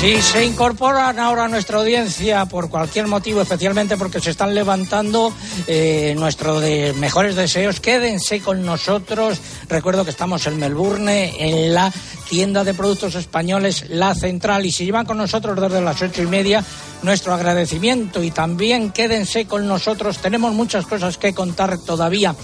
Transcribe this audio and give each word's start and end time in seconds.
Si 0.00 0.22
se 0.22 0.44
incorporan 0.44 1.18
ahora 1.18 1.46
a 1.46 1.48
nuestra 1.48 1.78
audiencia 1.78 2.46
por 2.46 2.70
cualquier 2.70 3.08
motivo, 3.08 3.42
especialmente 3.42 3.96
porque 3.96 4.20
se 4.20 4.30
están 4.30 4.54
levantando 4.54 5.32
eh, 5.66 6.14
nuestros 6.16 6.62
mejores 6.94 7.34
deseos, 7.34 7.80
quédense 7.80 8.40
con 8.40 8.64
nosotros. 8.64 9.40
Recuerdo 9.68 10.04
que 10.04 10.12
estamos 10.12 10.46
en 10.46 10.56
Melbourne, 10.56 11.34
en 11.40 11.74
la 11.74 11.92
tienda 12.28 12.62
de 12.62 12.74
productos 12.74 13.16
españoles 13.16 13.86
La 13.88 14.14
Central, 14.14 14.66
y 14.66 14.70
si 14.70 14.84
llevan 14.84 15.04
con 15.04 15.18
nosotros 15.18 15.60
desde 15.60 15.80
las 15.80 16.00
ocho 16.00 16.22
y 16.22 16.26
media, 16.26 16.64
nuestro 17.02 17.34
agradecimiento 17.34 18.22
y 18.22 18.30
también 18.30 18.92
quédense 18.92 19.46
con 19.46 19.66
nosotros. 19.66 20.18
Tenemos 20.18 20.54
muchas 20.54 20.86
cosas 20.86 21.18
que 21.18 21.34
contar 21.34 21.76
todavía. 21.76 22.36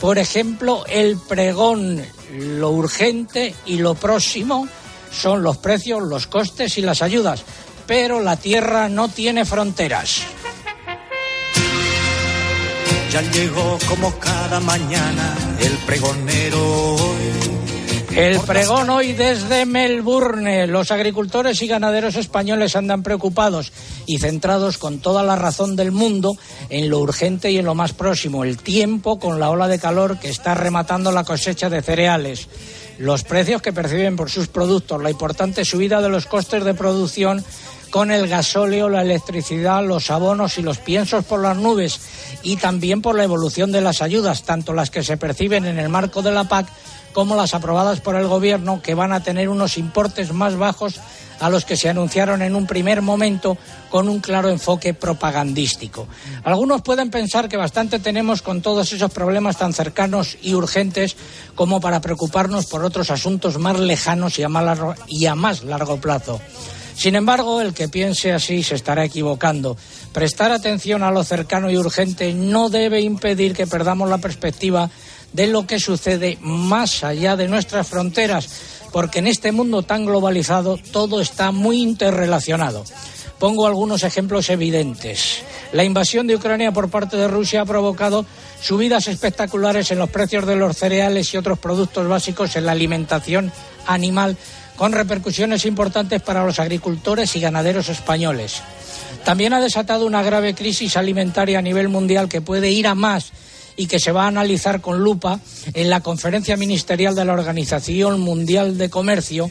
Por 0.00 0.16
ejemplo, 0.16 0.86
el 0.88 1.18
pregón, 1.18 2.02
lo 2.38 2.70
urgente 2.70 3.54
y 3.66 3.76
lo 3.76 3.94
próximo 3.96 4.66
son 5.12 5.42
los 5.42 5.58
precios, 5.58 6.02
los 6.02 6.26
costes 6.26 6.78
y 6.78 6.82
las 6.82 7.02
ayudas. 7.02 7.44
Pero 7.86 8.20
la 8.20 8.36
tierra 8.36 8.88
no 8.88 9.08
tiene 9.08 9.44
fronteras. 9.44 10.22
Ya 13.12 13.20
llegó 13.20 13.78
como 13.88 14.18
cada 14.18 14.60
mañana 14.60 15.36
el 15.60 15.76
pregonero 15.78 16.96
el 18.16 18.40
pregón 18.40 18.90
hoy 18.90 19.14
desde 19.14 19.64
Melbourne. 19.64 20.66
Los 20.66 20.90
agricultores 20.90 21.62
y 21.62 21.66
ganaderos 21.66 22.14
españoles 22.16 22.76
andan 22.76 23.02
preocupados 23.02 23.72
y 24.06 24.18
centrados 24.18 24.76
con 24.76 24.98
toda 24.98 25.22
la 25.22 25.34
razón 25.34 25.76
del 25.76 25.92
mundo 25.92 26.36
en 26.68 26.90
lo 26.90 26.98
urgente 26.98 27.50
y 27.50 27.56
en 27.56 27.64
lo 27.64 27.74
más 27.74 27.94
próximo, 27.94 28.44
el 28.44 28.58
tiempo 28.58 29.18
con 29.18 29.40
la 29.40 29.48
ola 29.48 29.66
de 29.66 29.78
calor 29.78 30.18
que 30.18 30.28
está 30.28 30.54
rematando 30.54 31.10
la 31.10 31.24
cosecha 31.24 31.70
de 31.70 31.80
cereales 31.80 32.48
los 32.98 33.24
precios 33.24 33.62
que 33.62 33.72
perciben 33.72 34.16
por 34.16 34.30
sus 34.30 34.48
productos, 34.48 35.02
la 35.02 35.10
importante 35.10 35.64
subida 35.64 36.00
de 36.00 36.08
los 36.08 36.26
costes 36.26 36.64
de 36.64 36.74
producción 36.74 37.44
con 37.90 38.10
el 38.10 38.26
gasóleo, 38.26 38.88
la 38.88 39.02
electricidad, 39.02 39.84
los 39.84 40.10
abonos 40.10 40.56
y 40.56 40.62
los 40.62 40.78
piensos 40.78 41.24
por 41.24 41.40
las 41.40 41.58
nubes 41.58 42.00
y 42.42 42.56
también 42.56 43.02
por 43.02 43.16
la 43.16 43.24
evolución 43.24 43.70
de 43.70 43.82
las 43.82 44.00
ayudas, 44.00 44.44
tanto 44.44 44.72
las 44.72 44.90
que 44.90 45.02
se 45.02 45.18
perciben 45.18 45.66
en 45.66 45.78
el 45.78 45.90
marco 45.90 46.22
de 46.22 46.32
la 46.32 46.44
PAC 46.44 46.66
como 47.12 47.36
las 47.36 47.54
aprobadas 47.54 48.00
por 48.00 48.16
el 48.16 48.26
Gobierno, 48.26 48.82
que 48.82 48.94
van 48.94 49.12
a 49.12 49.22
tener 49.22 49.48
unos 49.48 49.78
importes 49.78 50.32
más 50.32 50.56
bajos 50.56 51.00
a 51.40 51.50
los 51.50 51.64
que 51.64 51.76
se 51.76 51.88
anunciaron 51.88 52.40
en 52.40 52.54
un 52.54 52.66
primer 52.66 53.02
momento 53.02 53.58
con 53.90 54.08
un 54.08 54.20
claro 54.20 54.48
enfoque 54.48 54.94
propagandístico. 54.94 56.06
Algunos 56.44 56.82
pueden 56.82 57.10
pensar 57.10 57.48
que 57.48 57.56
bastante 57.56 57.98
tenemos 57.98 58.42
con 58.42 58.62
todos 58.62 58.92
esos 58.92 59.10
problemas 59.10 59.58
tan 59.58 59.72
cercanos 59.72 60.38
y 60.40 60.54
urgentes 60.54 61.16
como 61.56 61.80
para 61.80 62.00
preocuparnos 62.00 62.66
por 62.66 62.84
otros 62.84 63.10
asuntos 63.10 63.58
más 63.58 63.78
lejanos 63.78 64.38
y 64.38 64.44
a 64.44 64.48
más 64.48 64.64
largo, 64.64 64.94
y 65.08 65.26
a 65.26 65.34
más 65.34 65.64
largo 65.64 66.00
plazo. 66.00 66.40
Sin 66.94 67.16
embargo, 67.16 67.60
el 67.60 67.74
que 67.74 67.88
piense 67.88 68.32
así 68.32 68.62
se 68.62 68.76
estará 68.76 69.04
equivocando. 69.04 69.76
Prestar 70.12 70.52
atención 70.52 71.02
a 71.02 71.10
lo 71.10 71.24
cercano 71.24 71.70
y 71.70 71.76
urgente 71.76 72.32
no 72.34 72.68
debe 72.68 73.00
impedir 73.00 73.54
que 73.54 73.66
perdamos 73.66 74.08
la 74.08 74.18
perspectiva 74.18 74.90
de 75.32 75.46
lo 75.46 75.66
que 75.66 75.80
sucede 75.80 76.38
más 76.40 77.04
allá 77.04 77.36
de 77.36 77.48
nuestras 77.48 77.86
fronteras, 77.86 78.48
porque 78.92 79.20
en 79.20 79.26
este 79.26 79.52
mundo 79.52 79.82
tan 79.82 80.04
globalizado 80.04 80.78
todo 80.92 81.20
está 81.20 81.52
muy 81.52 81.82
interrelacionado. 81.82 82.84
Pongo 83.38 83.66
algunos 83.66 84.04
ejemplos 84.04 84.50
evidentes. 84.50 85.42
La 85.72 85.84
invasión 85.84 86.26
de 86.26 86.36
Ucrania 86.36 86.70
por 86.70 86.90
parte 86.90 87.16
de 87.16 87.26
Rusia 87.26 87.62
ha 87.62 87.66
provocado 87.66 88.24
subidas 88.60 89.08
espectaculares 89.08 89.90
en 89.90 89.98
los 89.98 90.10
precios 90.10 90.46
de 90.46 90.54
los 90.54 90.76
cereales 90.76 91.32
y 91.32 91.38
otros 91.38 91.58
productos 91.58 92.06
básicos 92.06 92.54
en 92.54 92.66
la 92.66 92.72
alimentación 92.72 93.50
animal, 93.86 94.36
con 94.76 94.92
repercusiones 94.92 95.64
importantes 95.64 96.22
para 96.22 96.44
los 96.44 96.60
agricultores 96.60 97.34
y 97.34 97.40
ganaderos 97.40 97.88
españoles. 97.88 98.62
También 99.24 99.54
ha 99.54 99.60
desatado 99.60 100.06
una 100.06 100.22
grave 100.22 100.54
crisis 100.54 100.96
alimentaria 100.96 101.58
a 101.58 101.62
nivel 101.62 101.88
mundial 101.88 102.28
que 102.28 102.42
puede 102.42 102.70
ir 102.70 102.86
a 102.86 102.94
más 102.94 103.32
y 103.76 103.86
que 103.86 103.98
se 103.98 104.12
va 104.12 104.24
a 104.24 104.28
analizar 104.28 104.80
con 104.80 105.00
lupa 105.00 105.40
en 105.74 105.90
la 105.90 106.00
conferencia 106.00 106.56
ministerial 106.56 107.14
de 107.14 107.24
la 107.24 107.32
Organización 107.32 108.20
Mundial 108.20 108.78
de 108.78 108.90
Comercio 108.90 109.50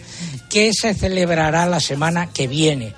que 0.49 0.71
se 0.73 0.93
celebrará 0.93 1.65
la 1.65 1.79
semana 1.79 2.29
que 2.31 2.47
viene. 2.47 2.93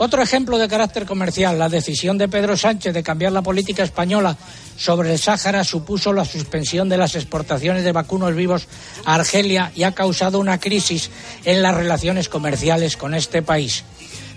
Otro 0.00 0.22
ejemplo 0.22 0.58
de 0.58 0.68
carácter 0.68 1.06
comercial, 1.06 1.58
la 1.58 1.68
decisión 1.68 2.18
de 2.18 2.28
Pedro 2.28 2.56
Sánchez 2.56 2.94
de 2.94 3.02
cambiar 3.02 3.32
la 3.32 3.42
política 3.42 3.82
española 3.82 4.36
sobre 4.76 5.12
el 5.12 5.18
Sáhara 5.18 5.64
supuso 5.64 6.12
la 6.12 6.24
suspensión 6.24 6.88
de 6.88 6.96
las 6.96 7.16
exportaciones 7.16 7.82
de 7.82 7.90
vacunos 7.90 8.36
vivos 8.36 8.68
a 9.04 9.16
Argelia 9.16 9.72
y 9.74 9.82
ha 9.82 9.92
causado 9.92 10.38
una 10.38 10.60
crisis 10.60 11.10
en 11.44 11.62
las 11.62 11.74
relaciones 11.74 12.28
comerciales 12.28 12.96
con 12.96 13.12
este 13.12 13.42
país. 13.42 13.82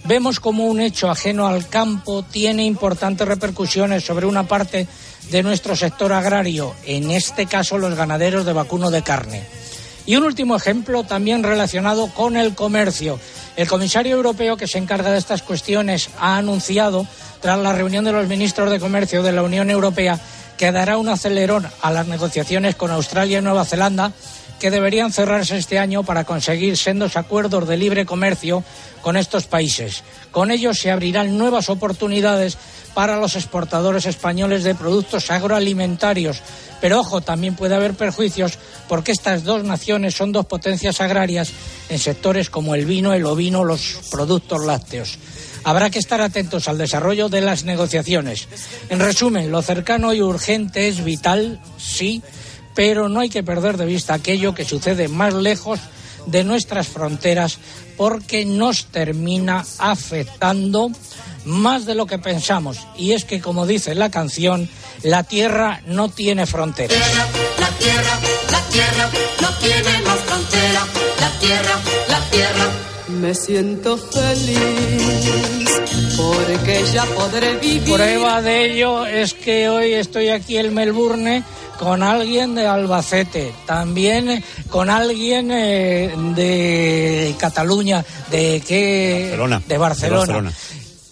Vemos 0.03 0.40
como 0.40 0.66
un 0.66 0.81
hecho 0.81 1.12
ajeno 1.12 1.47
al 1.47 1.68
campo 1.68 2.24
tiene 2.24 2.66
importantes 2.66 3.28
repercusiones 3.28 4.03
sobre 4.03 4.25
una 4.25 4.47
parte 4.47 4.88
de 5.31 5.44
nuestro 5.44 5.78
sector 5.78 6.12
agrario, 6.12 6.75
en 6.86 7.09
este 7.09 7.46
caso 7.46 7.78
los 7.78 7.96
ganaderos 7.96 8.46
de 8.46 8.52
vacuno 8.52 8.92
de 8.92 9.02
carne. 9.02 9.44
Y 10.06 10.18
un 10.18 10.25
último 10.25 10.58
ejemplo 10.58 11.03
también 11.06 11.42
relacionado 11.42 12.08
con 12.08 12.36
el 12.36 12.53
comercio. 12.53 13.18
El 13.56 13.68
comisario 13.68 14.18
europeo 14.18 14.58
que 14.58 14.68
se 14.68 14.78
encarga 14.78 15.12
de 15.12 15.18
estas 15.18 15.42
cuestiones 15.42 16.09
ha 16.19 16.38
anunciado, 16.38 17.08
tras 17.40 17.58
la 17.59 17.72
reunión 17.72 18.03
de 18.03 18.12
los 18.12 18.28
ministros 18.28 18.69
de 18.69 18.80
Comercio 18.80 19.24
de 19.24 19.31
la 19.31 19.42
Unión 19.42 19.69
Europea, 19.69 20.19
que 20.58 20.72
dará 20.72 20.97
un 20.97 21.08
acelerón 21.08 21.66
a 21.81 21.92
las 21.92 22.08
negociaciones 22.08 22.75
con 22.75 22.92
Australia 22.92 23.40
y 23.40 23.42
Nueva 23.42 23.66
Zelanda 23.66 24.12
que 24.62 24.69
deberían 24.69 25.12
cerrarse 25.12 25.58
este 25.58 25.80
año 25.80 26.03
para 26.03 26.24
conseguir 26.24 26.78
sendos 26.78 27.18
acuerdos 27.18 27.68
de 27.68 27.78
libre 27.78 28.06
comercio 28.06 28.63
con 29.02 29.18
estos 29.18 29.48
países. 29.48 30.03
Con 30.30 30.52
ellos 30.52 30.78
se 30.78 30.92
abrirán 30.92 31.36
nuevas 31.36 31.68
oportunidades 31.69 32.59
para 32.94 33.18
los 33.18 33.35
exportadores 33.35 34.06
españoles 34.06 34.63
de 34.63 34.75
productos 34.75 35.31
agroalimentarios. 35.31 36.41
Pero 36.79 37.00
ojo, 37.00 37.22
también 37.22 37.56
puede 37.56 37.75
haber 37.75 37.94
perjuicios 37.94 38.57
porque 38.88 39.12
estas 39.12 39.44
dos 39.44 39.63
naciones 39.63 40.16
son 40.16 40.31
dos 40.31 40.46
potencias 40.46 41.00
agrarias 41.00 41.51
en 41.90 42.00
sectores 42.00 42.50
como 42.50 42.75
el 42.75 42.85
vino, 42.85 43.13
el 43.13 43.25
ovino, 43.25 43.63
los 43.63 44.00
productos 44.09 44.66
lácteos. 44.66 45.18
Habrá 45.63 45.91
que 45.91 46.00
estar 46.00 46.22
atentos 46.22 46.68
al 46.68 46.80
desarrollo 46.80 47.30
de 47.30 47.41
las 47.41 47.63
negociaciones. 47.66 48.47
En 48.90 49.00
resumen, 49.00 49.51
lo 49.51 49.62
cercano 49.62 50.12
y 50.13 50.22
urgente 50.22 50.88
es 50.88 51.03
vital, 51.03 51.62
sí, 51.78 52.24
pero 52.74 53.09
no 53.09 53.19
hay 53.19 53.30
que 53.30 53.44
perder 53.44 53.78
de 53.78 53.85
vista 53.85 54.16
aquello 54.16 54.56
que 54.56 54.66
sucede 54.66 55.07
más 55.07 55.35
lejos 55.35 55.80
de 56.25 56.44
nuestras 56.44 56.88
fronteras 56.88 57.57
porque 57.97 58.46
nos 58.46 58.85
termina 58.85 59.63
afectando 59.78 60.91
más 61.46 61.85
de 61.85 61.96
lo 61.96 62.06
que 62.06 62.19
pensamos. 62.19 62.79
Y 62.97 63.13
es 63.13 63.25
que, 63.25 63.41
como 63.41 63.66
dice 63.66 63.96
la 63.96 64.12
canción, 64.12 64.69
la 65.03 65.24
tierra 65.24 65.81
no 65.88 66.09
tiene 66.09 66.46
fronteras. 66.46 66.97
La 67.59 67.69
tierra, 67.78 68.19
la 68.52 68.62
tierra, 68.69 69.09
no 69.41 69.50
tiene 69.57 70.01
más 70.06 70.19
frontera. 70.19 70.88
La 71.19 71.30
tierra, 71.40 71.80
la 72.09 72.19
tierra. 72.30 72.69
Me 73.19 73.35
siento 73.35 73.97
feliz 73.97 75.72
porque 76.18 76.84
ya 76.94 77.06
podré 77.06 77.56
vivir. 77.56 77.96
Prueba 77.96 78.41
de 78.41 78.72
ello 78.72 79.06
es 79.06 79.34
que 79.34 79.69
hoy 79.69 79.94
estoy 79.94 80.30
aquí 80.30 80.57
en 80.57 80.74
Melbourne 80.74 81.44
con 81.78 82.03
alguien 82.03 82.53
de 82.53 82.68
Albacete, 82.68 83.53
también 83.66 84.44
con 84.69 84.90
alguien 84.90 85.50
eh, 85.51 86.13
de 86.35 87.35
Cataluña, 87.40 88.06
de 88.30 88.62
qué, 88.66 89.30
Barcelona, 89.31 89.63
de 89.68 89.78
Barcelona. 89.78 90.53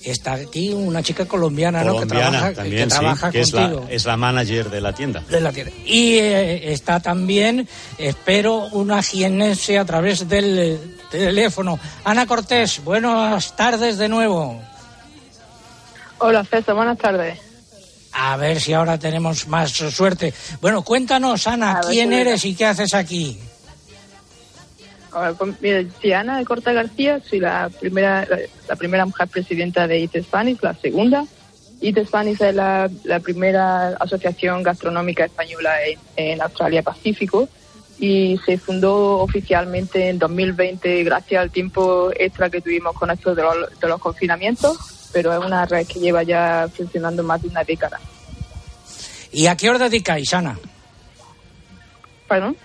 Está 0.04 0.34
aquí 0.34 0.72
una 0.72 1.04
chica 1.04 1.26
colombiana, 1.26 1.84
¿no? 1.84 2.00
Que 2.00 2.06
trabaja, 2.06 2.54
también, 2.54 2.88
que 2.88 2.96
trabaja 2.96 3.32
sí, 3.32 3.38
que 3.38 3.52
contigo. 3.52 3.80
Es 3.82 3.88
la, 3.88 3.92
es 3.96 4.06
la 4.06 4.18
manager 4.18 4.70
de 4.70 4.82
la 4.82 4.94
tienda. 4.94 5.24
De 5.28 5.42
la 5.42 5.52
tienda. 5.52 5.74
Y 5.86 6.14
eh, 6.14 6.72
está 6.72 7.02
también, 7.02 7.68
espero, 7.98 8.68
una 8.72 9.04
jienense 9.04 9.78
a 9.78 9.84
través 9.84 10.30
del 10.30 10.60
eh, 10.60 10.80
teléfono. 11.12 11.78
Ana 12.06 12.26
Cortés, 12.26 12.82
buenas 12.84 13.56
tardes 13.58 13.98
de 13.98 14.08
nuevo. 14.08 14.62
Hola 16.20 16.46
César, 16.46 16.76
buenas 16.76 16.98
tardes. 16.98 17.40
A 18.12 18.38
ver 18.38 18.60
si 18.60 18.74
ahora 18.74 18.98
tenemos 18.98 19.48
más 19.48 19.72
suerte. 19.72 20.34
Bueno, 20.62 20.82
cuéntanos, 20.82 21.46
Ana, 21.46 21.80
A 21.80 21.82
¿quién 21.82 22.10
si 22.10 22.16
eres 22.16 22.46
y 22.46 22.56
qué 22.56 22.66
haces 22.66 22.94
aquí? 22.94 23.38
A 25.12 25.22
ver, 25.22 25.34
pues, 25.36 25.56
mira, 25.62 25.84
soy 26.02 26.14
Ana 26.14 26.38
de 26.38 26.46
Corta 26.46 26.72
García, 26.74 27.20
soy 27.28 27.40
la 27.40 27.70
primera, 27.80 28.26
la, 28.30 28.38
la 28.68 28.76
primera 28.76 29.06
mujer 29.06 29.28
presidenta 29.28 29.88
de 29.88 30.00
IT 30.00 30.24
Spanish, 30.24 30.60
la 30.62 30.74
segunda. 30.76 31.26
IT 31.82 32.06
Spanish 32.06 32.42
es 32.42 32.56
la, 32.56 32.90
la 33.04 33.20
primera 33.20 33.90
asociación 34.00 34.64
gastronómica 34.64 35.26
española 35.26 35.76
en, 35.86 36.00
en 36.16 36.42
Australia 36.42 36.84
Pacífico 36.84 37.48
y 38.00 38.40
se 38.46 38.58
fundó 38.58 39.18
oficialmente 39.18 40.10
en 40.10 40.20
2020 40.20 41.04
gracias 41.04 41.42
al 41.42 41.52
tiempo 41.52 42.12
extra 42.16 42.50
que 42.50 42.62
tuvimos 42.62 42.96
con 42.96 43.12
esto 43.12 43.36
de 43.36 43.44
los, 43.44 43.80
de 43.80 43.88
los 43.88 44.00
confinamientos, 44.00 44.78
pero 45.12 45.34
es 45.34 45.46
una 45.46 45.66
red 45.66 45.86
que 45.86 46.00
lleva 46.00 46.24
ya 46.24 46.68
funcionando 46.74 47.24
más 47.24 47.42
de 47.42 47.50
una 47.50 47.64
década. 47.64 48.00
¿Y 49.32 49.48
a 49.48 49.56
qué 49.56 49.70
os 49.70 49.80
dedicáis, 49.80 50.34
Ana? 50.34 50.58
Perdón. 52.28 52.56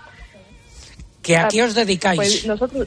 ¿Que 1.25 1.37
¿A 1.37 1.49
qué 1.49 1.62
os 1.62 1.75
dedicáis? 1.75 2.17
Pues 2.19 2.47
nosotros, 2.47 2.87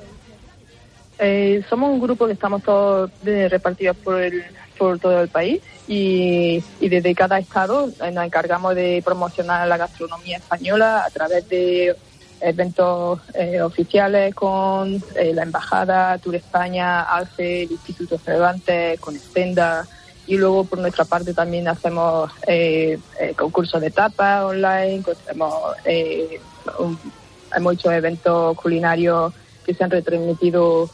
Eh, 1.19 1.63
somos 1.68 1.89
un 1.89 2.00
grupo 2.00 2.28
que 2.28 2.34
estamos 2.34 2.62
todos 2.62 3.10
repartidos 3.24 3.98
por, 3.98 4.22
el, 4.22 4.44
por 4.78 5.00
todo 5.00 5.19
el 5.24 5.30
país 5.30 5.63
y, 5.88 6.63
y 6.80 6.89
desde 6.89 7.16
cada 7.16 7.39
estado 7.39 7.88
nos 7.88 8.25
encargamos 8.25 8.75
de 8.75 9.01
promocionar 9.04 9.68
la 9.68 9.78
gastronomía 9.78 10.38
española 10.38 11.04
a 11.04 11.10
través 11.10 11.50
de 11.50 11.95
eventos 12.39 13.19
eh, 13.34 13.60
oficiales 13.62 14.36
con 14.36 15.01
eh, 15.16 15.34
la 15.34 15.42
Embajada, 15.42 16.19
Tour 16.19 16.36
España, 16.36 17.01
ALCE, 17.01 17.63
el 17.63 17.72
Instituto 17.72 18.19
Cervantes, 18.19 19.00
con 19.00 19.16
Estenda 19.16 19.88
y 20.28 20.38
luego 20.38 20.66
por 20.66 20.78
nuestra 20.78 21.06
parte 21.06 21.34
también 21.34 21.68
hacemos 21.68 22.31
eh, 22.45 23.00
concursos 23.36 23.81
de 23.81 23.89
tapas 23.89 24.44
online, 24.44 25.01
hemos, 25.31 25.54
hemos 27.56 27.74
hecho 27.74 27.92
eventos 27.92 28.58
culinarios 28.58 29.34
que 29.66 29.74
se 29.74 29.84
han 29.84 29.92
retransmitido 29.92 30.90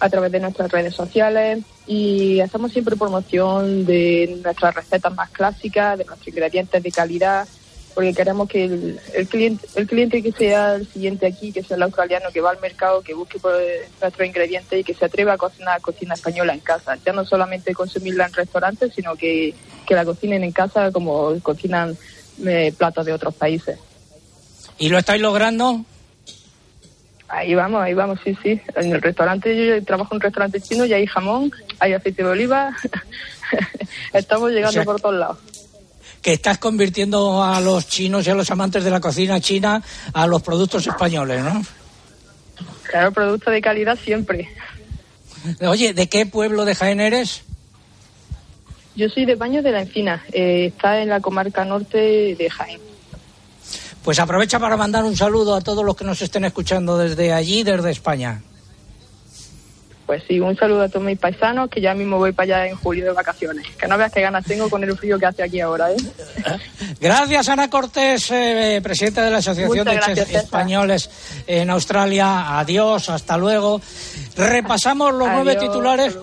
a 0.00 0.10
través 0.10 0.32
de 0.32 0.40
nuestras 0.40 0.70
redes 0.70 0.94
sociales 0.94 1.64
y 1.86 2.40
hacemos 2.40 2.72
siempre 2.72 2.94
promoción 2.94 3.86
de 3.86 4.38
nuestras 4.42 4.74
recetas 4.74 5.14
más 5.14 5.30
clásicas, 5.30 5.96
de 5.96 6.04
nuestros 6.04 6.28
ingredientes 6.28 6.82
de 6.82 6.90
calidad 6.90 7.48
porque 7.94 8.12
queremos 8.12 8.48
que 8.48 8.64
el, 8.64 9.28
cliente 9.28 9.66
el 9.76 9.86
cliente 9.86 10.22
que 10.22 10.32
sea 10.32 10.74
el 10.74 10.86
siguiente 10.86 11.26
aquí, 11.26 11.52
que 11.52 11.62
sea 11.62 11.76
el 11.76 11.82
australiano 11.84 12.30
que 12.32 12.40
va 12.40 12.50
al 12.50 12.60
mercado, 12.60 13.02
que 13.02 13.14
busque 13.14 13.38
por 13.38 13.54
nuestros 14.00 14.26
ingredientes 14.26 14.80
y 14.80 14.84
que 14.84 14.94
se 14.94 15.04
atreva 15.04 15.34
a 15.34 15.38
cocinar 15.38 15.80
cocina 15.80 16.14
española 16.14 16.52
en 16.52 16.60
casa. 16.60 16.98
Ya 17.06 17.12
no 17.12 17.24
solamente 17.24 17.72
consumirla 17.72 18.26
en 18.26 18.32
restaurantes, 18.32 18.92
sino 18.94 19.14
que, 19.14 19.54
la 19.88 20.04
cocinen 20.04 20.42
en 20.42 20.50
casa 20.50 20.90
como 20.90 21.38
cocinan 21.40 21.96
eh, 22.44 22.74
platos 22.76 23.06
de 23.06 23.12
otros 23.12 23.34
países. 23.34 23.78
¿Y 24.78 24.88
lo 24.88 24.98
estáis 24.98 25.20
logrando? 25.20 25.84
Ahí 27.28 27.54
vamos, 27.54 27.82
ahí 27.82 27.94
vamos, 27.94 28.20
sí, 28.22 28.36
sí. 28.42 28.60
En 28.76 28.92
el 28.92 29.02
restaurante, 29.02 29.56
yo 29.56 29.84
trabajo 29.84 30.14
en 30.14 30.16
un 30.16 30.20
restaurante 30.20 30.60
chino 30.60 30.84
y 30.84 30.92
hay 30.92 31.06
jamón, 31.06 31.50
hay 31.80 31.92
aceite 31.92 32.22
de 32.22 32.28
oliva. 32.28 32.76
Estamos 34.12 34.50
llegando 34.52 34.84
por 34.84 35.00
todos 35.00 35.14
lados 35.14 35.38
que 36.24 36.32
estás 36.32 36.56
convirtiendo 36.56 37.44
a 37.44 37.60
los 37.60 37.86
chinos 37.86 38.26
y 38.26 38.30
a 38.30 38.34
los 38.34 38.50
amantes 38.50 38.82
de 38.82 38.90
la 38.90 38.98
cocina 38.98 39.38
china 39.40 39.82
a 40.14 40.26
los 40.26 40.40
productos 40.40 40.86
españoles, 40.86 41.44
¿no? 41.44 41.62
Claro, 42.84 43.12
producto 43.12 43.50
de 43.50 43.60
calidad 43.60 43.98
siempre. 44.02 44.48
Oye, 45.60 45.92
¿de 45.92 46.08
qué 46.08 46.24
pueblo 46.24 46.64
de 46.64 46.74
Jaén 46.74 47.00
eres? 47.00 47.42
Yo 48.96 49.10
soy 49.10 49.26
de 49.26 49.34
Baños 49.34 49.64
de 49.64 49.72
la 49.72 49.82
Encina, 49.82 50.24
eh, 50.32 50.72
está 50.74 51.02
en 51.02 51.10
la 51.10 51.20
comarca 51.20 51.62
norte 51.66 52.34
de 52.38 52.48
Jaén. 52.48 52.80
Pues 54.04 54.18
aprovecha 54.18 54.58
para 54.58 54.76
mandar 54.76 55.02
un 55.04 55.16
saludo 55.16 55.54
a 55.54 55.62
todos 55.62 55.82
los 55.82 55.96
que 55.96 56.04
nos 56.04 56.20
estén 56.20 56.44
escuchando 56.44 56.98
desde 56.98 57.32
allí, 57.32 57.62
desde 57.62 57.90
España. 57.90 58.42
Pues 60.04 60.22
sí, 60.28 60.38
un 60.38 60.54
saludo 60.54 60.82
a 60.82 60.88
todos 60.90 61.06
mis 61.06 61.18
paisanos, 61.18 61.70
que 61.70 61.80
ya 61.80 61.94
mismo 61.94 62.18
voy 62.18 62.32
para 62.32 62.58
allá 62.58 62.66
en 62.68 62.76
julio 62.76 63.06
de 63.06 63.12
vacaciones. 63.12 63.66
Que 63.78 63.88
no 63.88 63.96
veas 63.96 64.12
qué 64.12 64.20
ganas 64.20 64.44
tengo 64.44 64.68
con 64.68 64.84
el 64.84 64.94
frío 64.98 65.18
que 65.18 65.24
hace 65.24 65.42
aquí 65.42 65.60
ahora, 65.60 65.90
¿eh? 65.90 65.96
Gracias, 67.00 67.48
Ana 67.48 67.70
Cortés, 67.70 68.30
eh, 68.30 68.80
presidenta 68.82 69.24
de 69.24 69.30
la 69.30 69.38
Asociación 69.38 69.86
de 69.86 70.00
Chefs 70.00 70.34
Españoles 70.34 71.10
en 71.46 71.70
Australia. 71.70 72.58
Adiós, 72.58 73.08
hasta 73.08 73.38
luego. 73.38 73.80
Repasamos 74.36 75.14
los 75.14 75.28
nueve 75.28 75.56
titulares 75.56 76.14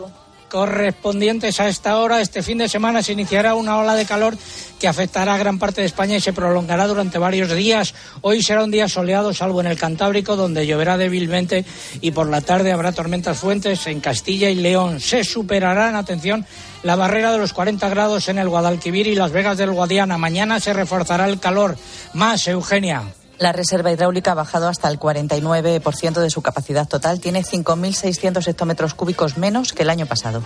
correspondientes 0.52 1.62
a 1.62 1.70
esta 1.70 1.98
hora. 1.98 2.20
Este 2.20 2.44
fin 2.44 2.58
de 2.58 2.68
semana 2.68 3.02
se 3.02 3.14
iniciará 3.14 3.56
una 3.56 3.78
ola 3.78 3.96
de 3.96 4.06
calor 4.06 4.38
que 4.80 4.88
afectará 4.90 5.36
a 5.36 5.38
gran 5.38 5.58
parte 5.58 5.80
de 5.80 5.88
España 5.88 6.18
y 6.18 6.22
se 6.22 6.34
prolongará 6.34 6.88
durante 6.88 7.18
varios 7.18 7.54
días. 7.54 7.94
Hoy 8.20 8.44
será 8.44 8.66
un 8.66 8.72
día 8.72 8.90
soleado, 8.90 9.34
salvo 9.34 9.62
en 9.62 9.68
el 9.68 9.78
Cantábrico, 9.78 10.36
donde 10.36 10.68
lloverá 10.68 10.98
débilmente 10.98 11.64
y 12.02 12.12
por 12.12 12.28
la 12.28 12.42
tarde 12.42 12.74
habrá 12.74 12.92
tormentas 12.92 13.40
fuentes 13.40 13.88
en 13.88 14.02
Castilla 14.02 14.50
y 14.50 14.56
León. 14.56 15.00
Se 15.00 15.24
superarán, 15.24 15.96
atención, 15.96 16.46
la 16.84 16.98
barrera 16.98 17.32
de 17.32 17.38
los 17.38 17.54
40 17.54 17.88
grados 17.88 18.28
en 18.28 18.38
el 18.38 18.50
Guadalquivir 18.50 19.08
y 19.08 19.16
Las 19.16 19.32
Vegas 19.32 19.58
del 19.58 19.72
Guadiana. 19.72 20.18
Mañana 20.18 20.60
se 20.60 20.74
reforzará 20.74 21.30
el 21.30 21.40
calor. 21.40 21.78
Más, 22.14 22.46
Eugenia. 22.48 23.04
La 23.42 23.54
reserva 23.54 23.92
hidráulica 23.92 24.34
ha 24.34 24.36
bajado 24.36 24.68
hasta 24.68 24.88
el 24.88 25.00
49% 25.00 26.22
de 26.22 26.30
su 26.30 26.44
capacidad 26.44 26.88
total. 26.88 27.20
Tiene 27.20 27.42
5.600 27.42 28.48
hectómetros 28.48 28.94
cúbicos 28.94 29.36
menos 29.36 29.74
que 29.74 29.82
el 29.82 29.90
año 29.90 30.06
pasado. 30.06 30.44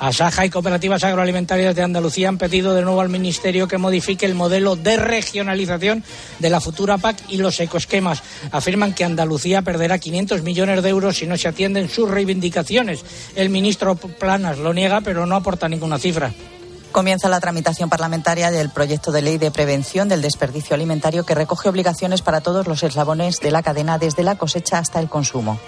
Asaja 0.00 0.46
y 0.46 0.48
cooperativas 0.48 1.04
agroalimentarias 1.04 1.74
de 1.74 1.82
Andalucía 1.82 2.30
han 2.30 2.38
pedido 2.38 2.72
de 2.72 2.80
nuevo 2.80 3.02
al 3.02 3.10
Ministerio 3.10 3.68
que 3.68 3.76
modifique 3.76 4.24
el 4.24 4.34
modelo 4.34 4.74
de 4.74 4.96
regionalización 4.96 6.02
de 6.38 6.48
la 6.48 6.62
futura 6.62 6.96
PAC 6.96 7.18
y 7.28 7.36
los 7.36 7.60
ecoesquemas. 7.60 8.22
Afirman 8.52 8.94
que 8.94 9.04
Andalucía 9.04 9.60
perderá 9.60 9.98
500 9.98 10.42
millones 10.42 10.82
de 10.82 10.88
euros 10.88 11.18
si 11.18 11.26
no 11.26 11.36
se 11.36 11.48
atienden 11.48 11.90
sus 11.90 12.10
reivindicaciones. 12.10 13.04
El 13.36 13.50
ministro 13.50 13.96
Planas 13.96 14.56
lo 14.56 14.72
niega, 14.72 15.02
pero 15.02 15.26
no 15.26 15.36
aporta 15.36 15.68
ninguna 15.68 15.98
cifra. 15.98 16.32
Comienza 16.94 17.28
la 17.28 17.40
tramitación 17.40 17.90
parlamentaria 17.90 18.52
del 18.52 18.70
proyecto 18.70 19.10
de 19.10 19.20
ley 19.20 19.36
de 19.36 19.50
prevención 19.50 20.08
del 20.08 20.22
desperdicio 20.22 20.74
alimentario 20.76 21.26
que 21.26 21.34
recoge 21.34 21.68
obligaciones 21.68 22.22
para 22.22 22.40
todos 22.40 22.68
los 22.68 22.84
eslabones 22.84 23.40
de 23.40 23.50
la 23.50 23.64
cadena 23.64 23.98
desde 23.98 24.22
la 24.22 24.36
cosecha 24.36 24.78
hasta 24.78 25.00
el 25.00 25.08
consumo. 25.08 25.58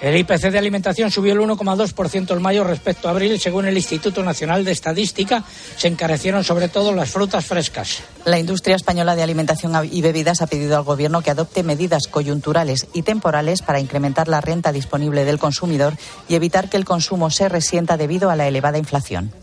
El 0.00 0.16
IPC 0.16 0.50
de 0.50 0.58
alimentación 0.58 1.10
subió 1.10 1.34
el 1.34 1.40
1,2% 1.40 2.34
en 2.34 2.40
mayo 2.40 2.64
respecto 2.64 3.06
a 3.06 3.10
abril, 3.10 3.38
según 3.38 3.66
el 3.66 3.76
Instituto 3.76 4.22
Nacional 4.22 4.64
de 4.64 4.72
Estadística. 4.72 5.44
Se 5.76 5.88
encarecieron 5.88 6.42
sobre 6.42 6.70
todo 6.70 6.94
las 6.94 7.10
frutas 7.10 7.44
frescas. 7.44 7.98
La 8.24 8.38
industria 8.38 8.76
española 8.76 9.14
de 9.14 9.22
alimentación 9.22 9.74
y 9.92 10.00
bebidas 10.00 10.40
ha 10.40 10.46
pedido 10.46 10.78
al 10.78 10.84
Gobierno 10.84 11.20
que 11.20 11.32
adopte 11.32 11.64
medidas 11.64 12.06
coyunturales 12.06 12.86
y 12.94 13.02
temporales 13.02 13.60
para 13.60 13.78
incrementar 13.78 14.28
la 14.28 14.40
renta 14.40 14.72
disponible 14.72 15.26
del 15.26 15.38
consumidor 15.38 15.98
y 16.30 16.34
evitar 16.34 16.70
que 16.70 16.78
el 16.78 16.86
consumo 16.86 17.28
se 17.28 17.50
resienta 17.50 17.98
debido 17.98 18.30
a 18.30 18.36
la 18.36 18.48
elevada 18.48 18.78
inflación. 18.78 19.34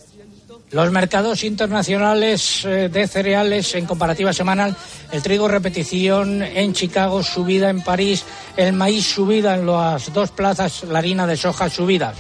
Los 0.74 0.92
mercados 0.92 1.44
internacionales 1.44 2.66
eh, 2.66 2.90
de 2.90 3.08
cereales 3.08 3.75
en 3.75 3.86
comparativa 3.86 4.34
semanal, 4.34 4.75
el 5.12 5.22
trigo 5.22 5.48
repetición 5.48 6.42
en 6.42 6.74
Chicago, 6.74 7.22
subida 7.22 7.70
en 7.70 7.81
París, 7.81 8.25
el 8.58 8.74
maíz 8.74 9.06
subida 9.06 9.54
en 9.54 9.68
las 9.68 10.12
dos 10.12 10.31
plazas, 10.31 10.84
la 10.86 10.98
harina 10.98 11.28
de 11.28 11.38
soja 11.38 11.70
subida. 11.70 12.16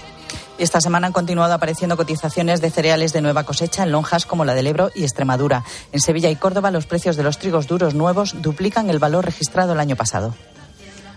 Esta 0.59 0.81
semana 0.81 1.07
han 1.07 1.13
continuado 1.13 1.55
apareciendo 1.55 1.97
cotizaciones 1.97 2.61
de 2.61 2.69
cereales 2.69 3.11
de 3.11 3.21
nueva 3.21 3.43
cosecha 3.43 3.81
en 3.81 3.91
lonjas 3.91 4.27
como 4.27 4.45
la 4.45 4.53
del 4.53 4.67
Ebro 4.67 4.91
y 4.93 5.01
Extremadura. 5.01 5.63
En 5.91 5.99
Sevilla 5.99 6.29
y 6.29 6.35
Córdoba 6.35 6.69
los 6.69 6.85
precios 6.85 7.15
de 7.15 7.23
los 7.23 7.39
trigos 7.39 7.65
duros 7.65 7.95
nuevos 7.95 8.39
duplican 8.43 8.87
el 8.91 8.99
valor 8.99 9.25
registrado 9.25 9.73
el 9.73 9.79
año 9.79 9.95
pasado. 9.95 10.35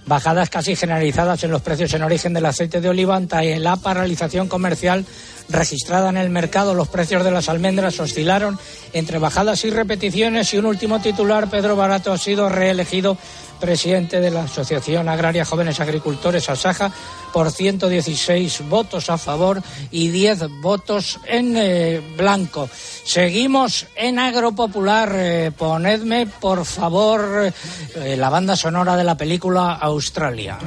Bajadas 0.07 0.51
casi 0.51 0.77
generalizadas 0.77 1.43
en 1.43 1.51
los 1.51 1.63
precios 1.63 1.93
en 1.93 2.03
origen 2.03 2.33
del 2.33 2.47
aceite 2.47 2.81
de 2.81 2.89
oliva 2.89 3.17
ante 3.17 3.59
la 3.59 3.75
paralización 3.75 4.47
comercial 4.47 5.05
registrada 5.49 6.11
en 6.11 6.17
el 6.17 6.31
mercado. 6.31 6.75
Los 6.75 6.87
precios 6.87 7.25
de 7.25 7.33
las 7.33 7.49
almendras 7.49 7.99
oscilaron 7.99 8.57
entre 8.93 9.19
bajadas 9.19 9.65
y 9.65 9.71
repeticiones 9.71 10.55
y 10.55 10.59
un 10.59 10.67
último 10.67 11.01
titular, 11.01 11.51
Pedro 11.51 11.75
Barato, 11.75 12.13
ha 12.13 12.19
sido 12.19 12.49
reelegido 12.49 13.19
presidente 13.57 14.21
de 14.21 14.31
la 14.31 14.45
Asociación 14.45 15.09
Agraria 15.09 15.45
Jóvenes 15.45 15.81
Agricultores 15.81 16.49
Asaja 16.49 16.91
por 17.33 17.51
116 17.51 18.69
votos 18.69 19.11
a 19.11 19.19
favor 19.19 19.63
y 19.91 20.09
10 20.09 20.61
votos 20.61 21.19
en 21.27 21.57
eh, 21.57 22.01
blanco. 22.17 22.69
Seguimos 23.05 23.87
en 23.97 24.19
Agropopular. 24.19 25.13
Eh, 25.15 25.53
ponedme, 25.57 26.27
por 26.27 26.65
favor, 26.65 27.53
eh, 27.95 28.17
la 28.17 28.31
banda 28.31 28.57
sonora 28.57 28.97
de 28.97 29.05
la 29.05 29.17
película 29.17 29.75
Australia. 29.75 30.59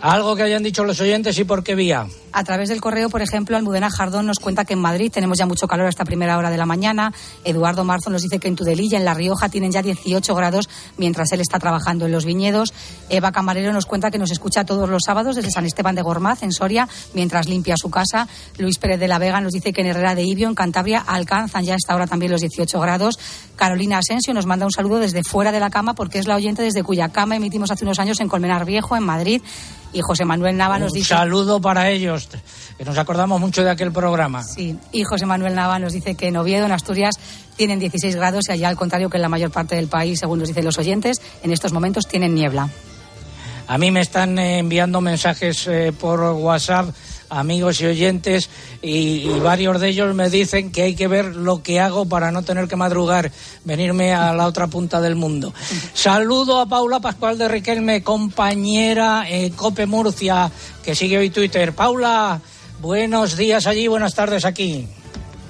Algo 0.02 0.36
que 0.36 0.44
hayan 0.44 0.64
dicho 0.64 0.84
los 0.84 1.00
oyentes 1.00 1.38
y 1.40 1.44
por 1.44 1.64
qué 1.64 1.76
vía. 1.76 2.08
A 2.34 2.44
través 2.46 2.70
del 2.70 2.80
correo, 2.80 3.10
por 3.10 3.22
ejemplo, 3.22 3.58
Almudena 3.58 3.90
Jardón 3.90 4.26
nos 4.26 4.40
cuenta 4.40 4.64
que 4.64 4.74
en 4.74 4.80
Madrid 4.80 5.12
tenemos 5.12 5.38
ya 5.38 5.46
mucho 5.46 5.68
calor 5.68 5.88
a 5.88 5.90
esta 5.90 6.06
primera 6.06 6.38
hora 6.38 6.50
de 6.50 6.58
la 6.58 6.66
mañana. 6.66 7.14
Eduardo 7.44 7.84
Marzo 7.84 8.10
nos 8.10 8.22
dice 8.22 8.40
que 8.40 8.48
en 8.48 8.56
Tudelilla, 8.56 8.98
en 8.98 9.04
La 9.04 9.14
Rioja, 9.14 9.50
tienen 9.50 9.72
ya 9.72 9.82
18 9.82 10.34
grados 10.34 10.70
mientras 10.98 11.32
él 11.34 11.42
está 11.42 11.60
trabajando 11.60 12.06
en 12.06 12.14
los 12.14 12.24
viñedos. 12.24 12.74
Eva 13.10 13.34
Camarero 13.34 13.74
nos 13.74 13.86
cuenta 13.86 14.12
que 14.12 14.18
nos 14.18 14.32
escucha 14.32 14.64
todos 14.64 14.90
los 14.90 15.04
sábados 15.06 15.36
desde 15.36 15.52
San 15.52 15.66
Esteban 15.66 15.96
de 15.96 16.02
Gormaz, 16.02 16.44
en 16.44 16.54
Soria, 16.54 16.88
mientras 17.14 17.50
limpia 17.50 17.76
su 17.76 17.90
casa. 17.90 18.28
Luis 18.58 18.78
Pérez 18.78 19.00
de 19.00 19.10
la 19.10 19.20
Vega 19.20 19.42
nos 19.42 19.52
dice 19.52 19.74
que 19.74 19.82
en 19.82 19.88
Herrera 19.88 20.16
de 20.16 20.24
Ibio, 20.24 20.48
en 20.48 20.56
Cantabria, 20.56 21.00
alcanzan 21.00 21.66
ya 21.66 21.74
a 21.74 21.78
esta 21.78 21.96
hora 21.96 22.08
también 22.08 22.32
los 22.32 22.42
18 22.42 22.80
grados. 22.80 23.20
Carolina 23.58 23.98
Asensio 23.98 24.34
nos 24.34 24.46
manda 24.46 24.66
un 24.66 24.72
saludo 24.72 25.00
desde 25.00 25.24
fuera 25.24 25.52
de 25.52 25.60
la 25.60 25.70
cama 25.70 25.96
porque 25.96 26.20
es 26.20 26.28
la 26.28 26.36
oyente 26.36 26.62
desde 26.62 26.84
cuya 26.84 27.10
cama 27.10 27.36
emitimos 27.36 27.72
hace 27.72 27.84
unos 27.84 28.00
años 28.00 28.20
en 28.22 28.30
Colmenar 28.30 28.66
Viejo, 28.66 28.96
en 28.96 29.04
Madrid. 29.04 29.42
Y 29.94 30.02
José 30.02 30.26
Manuel 30.26 30.58
Nava 30.58 30.80
nos 30.80 30.94
dice. 30.94 31.14
Un 31.14 31.20
saludo 31.20 31.60
para 31.60 31.90
ellos, 31.90 32.30
que 32.78 32.86
nos 32.86 32.98
acordamos 32.98 33.40
mucho 33.42 33.64
de 33.64 33.70
aquel 33.70 33.92
programa. 33.92 34.44
Sí, 34.44 34.78
y 34.92 35.04
José 35.04 35.26
Manuel 35.26 35.56
Nava 35.56 35.80
nos 35.80 35.94
dice 35.94 36.16
que 36.16 36.28
en 36.28 36.38
Oviedo, 36.38 36.66
en 36.66 36.72
Asturias, 36.72 37.16
tienen 37.56 37.80
16 37.80 38.16
grados 38.16 38.46
y 38.50 38.54
allá, 38.54 38.70
al 38.70 38.78
contrario 38.78 39.10
que 39.10 39.18
en 39.18 39.22
la 39.22 39.30
mayor 39.30 39.52
parte 39.52 39.76
del 39.76 39.88
país, 39.88 40.20
según 40.20 40.40
nos 40.40 40.48
dicen 40.48 40.66
los 40.66 40.78
oyentes, 40.78 41.22
en 41.44 41.52
estos 41.52 41.74
momentos 41.74 42.08
tienen 42.08 42.34
niebla. 42.34 42.70
A 43.68 43.78
mí 43.78 43.92
me 43.92 44.02
están 44.02 44.38
enviando 44.40 45.00
mensajes 45.02 45.68
eh, 45.68 45.94
por 45.98 46.20
WhatsApp 46.20 46.90
amigos 47.32 47.82
y 47.82 47.86
oyentes 47.86 48.50
y, 48.82 49.28
varios 49.40 49.82
de 49.82 49.90
ellos 49.90 50.14
me 50.14 50.30
dicen 50.30 50.72
que 50.72 50.84
hay 50.84 50.96
que 50.96 51.08
ver 51.08 51.36
lo 51.36 51.64
que 51.64 51.80
hago 51.80 52.06
para 52.06 52.32
no 52.32 52.44
tener 52.44 52.68
que 52.68 52.76
madrugar, 52.76 53.32
venirme 53.64 54.14
a 54.14 54.34
la 54.34 54.46
otra 54.46 54.68
punta 54.68 55.02
del 55.02 55.16
mundo. 55.16 55.54
Saludo 55.94 56.60
a 56.60 56.68
Paula 56.68 57.00
Pascual 57.00 57.38
de 57.38 57.48
Riquelme, 57.48 58.04
compañera 58.04 59.26
eh, 59.28 59.52
Cope 59.56 59.86
Murcia, 59.86 60.52
que 60.84 60.94
sigue 60.94 61.18
hoy 61.18 61.30
Twitter. 61.30 61.74
Paula, 61.74 62.40
buenos 62.82 63.38
días 63.38 63.66
allí, 63.66 63.88
buenas 63.88 64.14
tardes 64.14 64.46
aquí. 64.46 64.88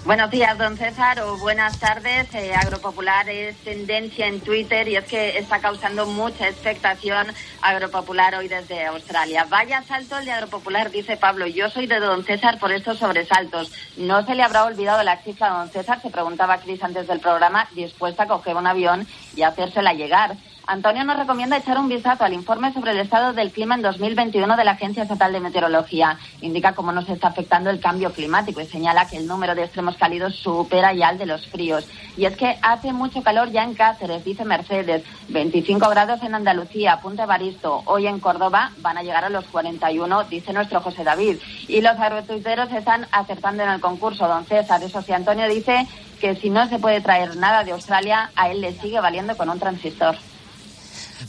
Buenos 0.04 0.32
días, 0.32 0.58
don 0.58 0.78
César, 0.78 1.20
o 1.22 1.38
buenas 1.38 1.80
tardes. 1.80 2.34
Eh, 2.34 2.56
Agropopular 2.56 3.30
es 3.30 3.56
tendencia 3.58 4.26
en 4.26 4.42
Twitter 4.42 4.88
y 4.88 4.96
es 4.96 5.06
que 5.06 5.38
está 5.38 5.60
causando 5.60 6.08
mucha 6.08 6.50
expectación 6.50 7.28
Agropopular 7.62 8.34
hoy 8.34 8.48
desde 8.48 8.88
Australia. 8.88 9.46
Vaya 9.48 9.84
salto 9.84 10.18
el 10.18 10.26
de 10.26 10.32
Agropopular, 10.32 10.90
dice 10.90 11.18
Pablo. 11.18 11.46
Yo 11.46 11.70
soy 11.70 11.86
de 11.86 12.00
don 12.00 12.26
César 12.26 12.58
por 12.58 12.72
estos 12.72 12.98
sobresaltos. 12.98 13.72
¿No 13.96 14.26
se 14.26 14.34
le 14.34 14.42
habrá 14.42 14.64
olvidado 14.64 15.04
la 15.04 15.18
cifra 15.18 15.48
a 15.48 15.60
don 15.60 15.70
César? 15.70 16.02
Se 16.02 16.10
preguntaba 16.10 16.58
Cris 16.58 16.84
antes 16.84 17.06
del 17.06 17.20
programa, 17.20 17.68
dispuesta 17.76 18.24
a 18.24 18.28
coger 18.28 18.56
un 18.56 18.66
avión 18.66 19.06
y 19.36 19.44
hacérsela 19.44 19.94
llegar. 19.94 20.36
Antonio 20.72 21.04
nos 21.04 21.18
recomienda 21.18 21.58
echar 21.58 21.78
un 21.78 21.90
vistazo 21.90 22.24
al 22.24 22.32
informe 22.32 22.72
sobre 22.72 22.92
el 22.92 23.00
estado 23.00 23.34
del 23.34 23.52
clima 23.52 23.76
en 23.76 23.82
2021 23.82 24.56
de 24.56 24.64
la 24.64 24.72
Agencia 24.72 25.04
Estatal 25.04 25.34
de 25.34 25.42
Meteorología. 25.42 26.18
Indica 26.40 26.74
cómo 26.76 26.94
nos 26.94 27.10
está 27.10 27.28
afectando 27.28 27.70
el 27.70 27.82
cambio 27.82 28.14
climático 28.14 28.62
y 28.62 28.66
señala 28.66 29.06
que 29.06 29.18
el 29.18 29.28
número 29.28 29.54
de 29.54 29.66
extremos 29.66 29.98
cálidos 29.98 30.38
supera 30.38 30.94
ya 30.94 31.10
el 31.10 31.18
de 31.18 31.26
los 31.26 31.46
fríos. 31.50 31.86
Y 32.16 32.24
es 32.24 32.38
que 32.38 32.58
hace 32.62 32.94
mucho 32.94 33.22
calor 33.22 33.52
ya 33.52 33.66
en 33.66 33.74
Cáceres, 33.74 34.24
dice 34.24 34.46
Mercedes, 34.46 35.04
25 35.28 35.90
grados 35.90 36.24
en 36.24 36.36
Andalucía, 36.36 37.02
Punta 37.02 37.26
Baristo. 37.26 37.82
Hoy 37.84 38.08
en 38.08 38.22
Córdoba 38.22 38.72
van 38.78 38.98
a 38.98 39.04
llegar 39.04 39.26
a 39.26 39.30
los 39.30 39.44
41, 39.48 40.24
dice 40.30 40.54
nuestro 40.54 40.80
José 40.80 41.04
David. 41.04 41.36
Y 41.68 41.82
los 41.82 42.00
agrotuiteros 42.00 42.72
están 42.72 43.08
acertando 43.12 43.64
en 43.64 43.72
el 43.72 43.82
concurso. 43.82 44.26
Don 44.26 44.46
César, 44.46 44.82
eso 44.82 45.02
sí, 45.02 45.12
Antonio 45.12 45.50
dice 45.50 45.86
que 46.22 46.34
si 46.36 46.50
no 46.50 46.66
se 46.70 46.80
puede 46.80 47.02
traer 47.02 47.36
nada 47.36 47.66
de 47.66 47.74
Australia, 47.74 48.32
a 48.38 48.50
él 48.50 48.62
le 48.62 48.72
sigue 48.72 49.02
valiendo 49.02 49.36
con 49.36 49.50
un 49.50 49.60
transistor. 49.60 50.16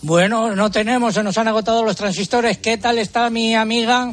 Bueno, 0.00 0.56
no 0.56 0.70
tenemos, 0.70 1.14
se 1.14 1.22
nos 1.22 1.37
han 1.37 1.49
agotado 1.49 1.84
los 1.84 1.96
transistores. 1.96 2.58
¿Qué 2.58 2.78
tal 2.78 2.99
está 2.99 3.28
mi 3.30 3.54
amiga? 3.54 4.12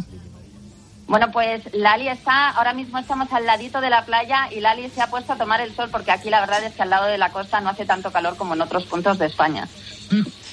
Bueno, 1.07 1.31
pues 1.31 1.63
Lali 1.73 2.07
está, 2.07 2.49
ahora 2.49 2.73
mismo 2.73 2.99
estamos 2.99 3.33
al 3.33 3.45
ladito 3.45 3.81
de 3.81 3.89
la 3.89 4.05
playa 4.05 4.47
y 4.51 4.59
Lali 4.59 4.89
se 4.89 5.01
ha 5.01 5.07
puesto 5.07 5.33
a 5.33 5.37
tomar 5.37 5.59
el 5.59 5.75
sol 5.75 5.89
porque 5.91 6.11
aquí 6.11 6.29
la 6.29 6.39
verdad 6.39 6.63
es 6.63 6.75
que 6.75 6.83
al 6.83 6.91
lado 6.91 7.07
de 7.07 7.17
la 7.17 7.31
costa 7.31 7.59
no 7.61 7.69
hace 7.69 7.85
tanto 7.85 8.11
calor 8.11 8.37
como 8.37 8.53
en 8.53 8.61
otros 8.61 8.85
puntos 8.85 9.17
de 9.17 9.25
España. 9.25 9.67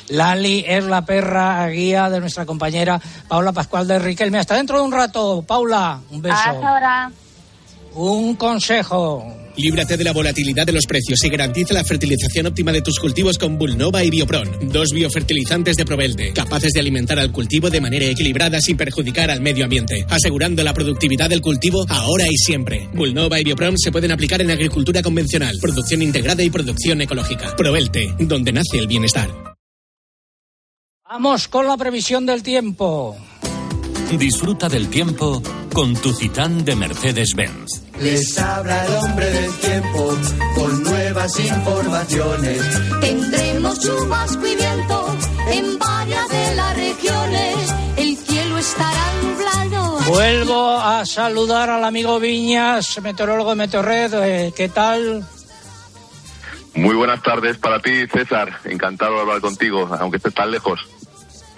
Lali 0.09 0.64
es 0.66 0.85
la 0.85 1.04
perra 1.04 1.66
guía 1.68 2.09
de 2.09 2.21
nuestra 2.21 2.47
compañera 2.47 2.99
Paula 3.28 3.52
Pascual 3.52 3.87
de 3.87 3.99
Riquelme. 3.99 4.38
Hasta 4.38 4.54
dentro 4.54 4.78
de 4.78 4.85
un 4.85 4.92
rato, 4.92 5.42
Paula. 5.42 6.00
Un 6.11 6.23
beso. 6.23 6.37
Hasta 6.37 6.68
ahora. 6.68 7.11
Un 7.99 8.37
consejo. 8.37 9.25
Líbrate 9.57 9.97
de 9.97 10.05
la 10.05 10.12
volatilidad 10.12 10.67
de 10.67 10.73
los 10.73 10.85
precios 10.85 11.19
y 11.25 11.31
garantiza 11.31 11.73
la 11.73 11.83
fertilización 11.83 12.45
óptima 12.45 12.71
de 12.71 12.83
tus 12.83 13.00
cultivos 13.00 13.38
con 13.38 13.57
Bulnova 13.57 14.05
y 14.05 14.11
Biopron, 14.11 14.69
dos 14.71 14.91
biofertilizantes 14.93 15.76
de 15.76 15.87
Provelte, 15.87 16.35
capaces 16.35 16.73
de 16.73 16.81
alimentar 16.81 17.19
al 17.19 17.33
cultivo 17.33 17.71
de 17.71 17.81
manera 17.81 18.05
equilibrada 18.05 18.61
sin 18.61 18.76
perjudicar 18.76 19.31
al 19.31 19.41
medio 19.41 19.65
ambiente, 19.65 20.05
asegurando 20.11 20.62
la 20.62 20.75
productividad 20.75 21.31
del 21.31 21.41
cultivo 21.41 21.87
ahora 21.88 22.26
y 22.29 22.37
siempre. 22.37 22.87
Bulnova 22.93 23.41
y 23.41 23.45
Biopron 23.45 23.79
se 23.79 23.91
pueden 23.91 24.12
aplicar 24.12 24.43
en 24.43 24.50
agricultura 24.50 25.00
convencional, 25.00 25.57
producción 25.59 26.03
integrada 26.03 26.43
y 26.43 26.50
producción 26.50 27.00
ecológica. 27.00 27.57
Provelte, 27.57 28.15
donde 28.19 28.53
nace 28.53 28.76
el 28.76 28.88
bienestar. 28.88 29.31
Vamos 31.09 31.49
con 31.49 31.67
la 31.67 31.79
previsión 31.79 32.26
del 32.26 32.43
tiempo. 32.43 33.17
Disfruta 34.19 34.69
del 34.69 34.88
tiempo 34.88 35.43
con 35.73 35.95
tu 35.97 36.12
Citán 36.12 36.65
de 36.65 36.76
Mercedes-Benz. 36.76 37.86
Les 38.00 38.38
habla 38.38 38.85
el 38.87 38.95
hombre 38.97 39.31
del 39.31 39.53
tiempo 39.59 40.15
con 40.55 40.83
nuevas 40.83 41.41
informaciones. 41.41 42.61
Tendremos 43.00 43.81
chubasco 43.81 44.47
y 44.47 44.55
viento 44.55 45.17
en 45.50 45.79
varias 45.79 46.29
de 46.29 46.55
las 46.55 46.76
regiones. 46.76 47.75
El 47.97 48.17
cielo 48.17 48.59
estará 48.59 49.12
nublado. 49.23 49.99
Vuelvo 50.09 50.79
a 50.79 51.07
saludar 51.07 51.71
al 51.71 51.85
amigo 51.85 52.21
Viñas, 52.21 53.00
meteorólogo 53.03 53.50
de 53.50 53.57
Meteorred. 53.57 54.15
Eh, 54.15 54.53
¿Qué 54.55 54.69
tal? 54.69 55.26
Muy 56.75 56.95
buenas 56.95 57.23
tardes 57.23 57.57
para 57.57 57.81
ti, 57.81 58.07
César. 58.12 58.61
Encantado 58.65 59.15
de 59.15 59.21
hablar 59.23 59.41
contigo, 59.41 59.88
aunque 59.99 60.19
estés 60.19 60.35
tan 60.35 60.50
lejos. 60.50 60.81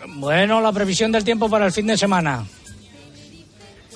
Bueno, 0.06 0.60
la 0.60 0.72
previsión 0.72 1.10
del 1.10 1.24
tiempo 1.24 1.50
para 1.50 1.66
el 1.66 1.72
fin 1.72 1.88
de 1.88 1.98
semana. 1.98 2.46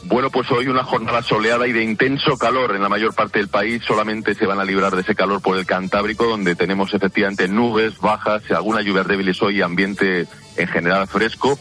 Bueno, 0.05 0.31
pues 0.31 0.51
hoy 0.51 0.67
una 0.67 0.83
jornada 0.83 1.23
soleada 1.23 1.67
y 1.69 1.73
de 1.73 1.83
intenso 1.83 2.37
calor 2.37 2.75
en 2.75 2.83
la 2.83 2.89
mayor 2.89 3.15
parte 3.15 3.39
del 3.39 3.49
país. 3.49 3.83
Solamente 3.87 4.35
se 4.35 4.47
van 4.47 4.59
a 4.59 4.65
librar 4.65 4.95
de 4.95 5.03
ese 5.03 5.15
calor 5.15 5.41
por 5.41 5.57
el 5.57 5.65
Cantábrico, 5.65 6.27
donde 6.27 6.57
tenemos 6.57 6.93
efectivamente 6.93 7.47
nubes 7.47 7.99
bajas, 7.99 8.43
algunas 8.51 8.85
lluvias 8.85 9.07
débiles 9.07 9.41
hoy 9.43 9.63
ambiente 9.63 10.27
en 10.57 10.69
general 10.69 11.07
fresco. 11.07 11.59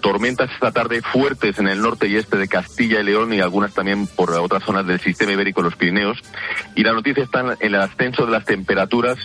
Tormentas 0.00 0.50
esta 0.52 0.70
tarde 0.70 1.02
fuertes 1.02 1.58
en 1.58 1.66
el 1.66 1.80
norte 1.80 2.08
y 2.08 2.16
este 2.16 2.36
de 2.36 2.46
Castilla 2.46 3.00
y 3.00 3.04
León 3.04 3.32
y 3.32 3.40
algunas 3.40 3.72
también 3.72 4.06
por 4.06 4.30
otras 4.32 4.62
zonas 4.62 4.86
del 4.86 5.00
sistema 5.00 5.32
ibérico, 5.32 5.62
los 5.62 5.74
Pirineos. 5.74 6.18
Y 6.76 6.84
la 6.84 6.92
noticia 6.92 7.24
está 7.24 7.40
en 7.40 7.74
el 7.74 7.74
ascenso 7.74 8.26
de 8.26 8.32
las 8.32 8.44
temperaturas 8.44 9.18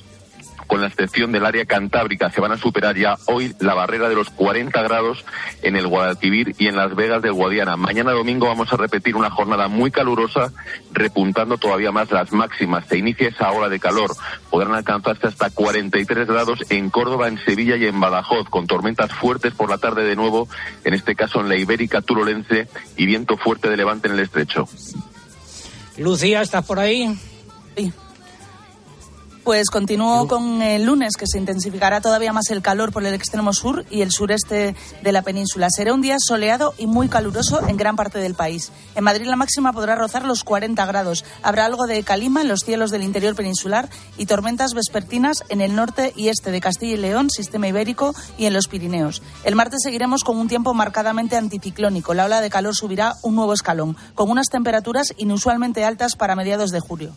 con 0.74 0.82
la 0.82 0.88
excepción 0.88 1.32
del 1.32 1.46
área 1.46 1.66
cantábrica. 1.66 2.32
Se 2.32 2.42
van 2.42 2.52
a 2.52 2.58
superar 2.58 2.98
ya 2.98 3.16
hoy 3.28 3.54
la 3.60 3.76
barrera 3.76 4.10
de 4.10 4.16
los 4.16 4.32
40 4.32 4.82
grados 4.82 5.24
en 5.62 5.76
el 5.76 5.86
Guadalquivir 5.86 6.56
y 6.58 6.66
en 6.66 6.76
Las 6.76 6.96
Vegas 6.96 7.22
del 7.22 7.34
Guadiana. 7.34 7.78
Mañana 7.78 8.12
domingo 8.12 8.48
vamos 8.48 8.74
a 8.74 8.78
repetir 8.78 9.16
una 9.16 9.30
jornada 9.30 9.68
muy 9.68 9.92
calurosa, 9.92 10.52
repuntando 10.92 11.60
todavía 11.60 11.92
más 11.92 12.10
las 12.10 12.32
máximas. 12.32 12.88
Se 12.88 12.98
inicia 12.98 13.28
esa 13.28 13.52
ola 13.52 13.70
de 13.70 13.80
calor. 13.80 14.16
Podrán 14.50 14.74
alcanzarse 14.74 15.28
hasta 15.28 15.52
43 15.52 16.26
grados 16.26 16.64
en 16.72 16.90
Córdoba, 16.90 17.28
en 17.28 17.38
Sevilla 17.46 17.76
y 17.76 17.86
en 17.86 18.00
Badajoz, 18.00 18.50
con 18.50 18.66
tormentas 18.66 19.12
fuertes 19.14 19.54
por 19.54 19.70
la 19.70 19.78
tarde 19.78 20.04
de 20.04 20.16
nuevo, 20.16 20.48
en 20.86 20.96
este 20.96 21.14
caso 21.14 21.40
en 21.40 21.50
la 21.50 21.56
Ibérica 21.56 22.02
turolense 22.02 22.68
y 22.98 23.06
viento 23.06 23.38
fuerte 23.38 23.70
de 23.70 23.78
levante 23.78 24.08
en 24.08 24.16
el 24.16 24.22
estrecho. 24.22 24.68
Lucía, 26.00 26.42
¿estás 26.42 26.66
por 26.66 26.80
ahí? 26.80 27.16
Sí. 27.78 27.94
Pues 29.44 29.70
continúo 29.70 30.26
con 30.30 30.62
el 30.62 30.86
lunes, 30.86 31.18
que 31.18 31.28
se 31.28 31.38
intensificará 31.38 32.00
todavía 32.00 32.32
más 32.32 32.50
el 32.50 32.62
calor 32.62 32.94
por 32.94 33.06
el 33.06 33.14
extremo 33.14 33.52
sur 33.52 33.86
y 33.90 34.02
el 34.02 34.12
sureste 34.12 34.74
de 35.02 35.12
la 35.12 35.22
península. 35.22 35.68
Será 35.70 35.94
un 35.94 36.00
día 36.00 36.16
soleado 36.18 36.74
y 36.78 36.88
muy 36.88 37.10
caluroso 37.10 37.60
en 37.68 37.76
gran 37.76 37.98
parte 37.98 38.20
del 38.20 38.36
país. 38.36 38.72
En 38.96 39.04
Madrid 39.04 39.26
la 39.26 39.36
máxima 39.36 39.74
podrá 39.74 39.96
rozar 39.96 40.26
los 40.26 40.46
40 40.46 40.86
grados. 40.86 41.26
Habrá 41.42 41.66
algo 41.66 41.88
de 41.88 42.04
calima 42.04 42.42
en 42.42 42.48
los 42.48 42.62
cielos 42.62 42.90
del 42.90 43.04
interior 43.04 43.36
peninsular 43.36 43.90
y 44.18 44.28
tormentas 44.28 44.74
vespertinas 44.74 45.44
en 45.50 45.60
el 45.60 45.76
norte 45.76 46.14
y 46.16 46.30
este 46.30 46.50
de 46.50 46.62
Castilla 46.62 46.94
y 46.94 46.98
León, 46.98 47.30
sistema 47.30 47.68
ibérico 47.68 48.16
y 48.38 48.46
en 48.46 48.54
los 48.54 48.70
Pirineos. 48.70 49.22
El 49.44 49.56
martes 49.56 49.82
seguiremos 49.84 50.24
con 50.24 50.38
un 50.38 50.48
tiempo 50.48 50.74
marcadamente 50.74 51.36
anticiclónico. 51.36 52.14
La 52.14 52.26
ola 52.26 52.40
de 52.40 52.50
calor 52.50 52.78
subirá 52.78 53.16
un 53.24 53.36
nuevo 53.36 53.52
escalón, 53.52 53.98
con 54.16 54.32
unas 54.32 54.48
temperaturas 54.48 55.14
inusualmente 55.18 55.84
altas 55.84 56.16
para 56.16 56.38
mediados 56.38 56.72
de 56.72 56.80
julio. 56.80 57.12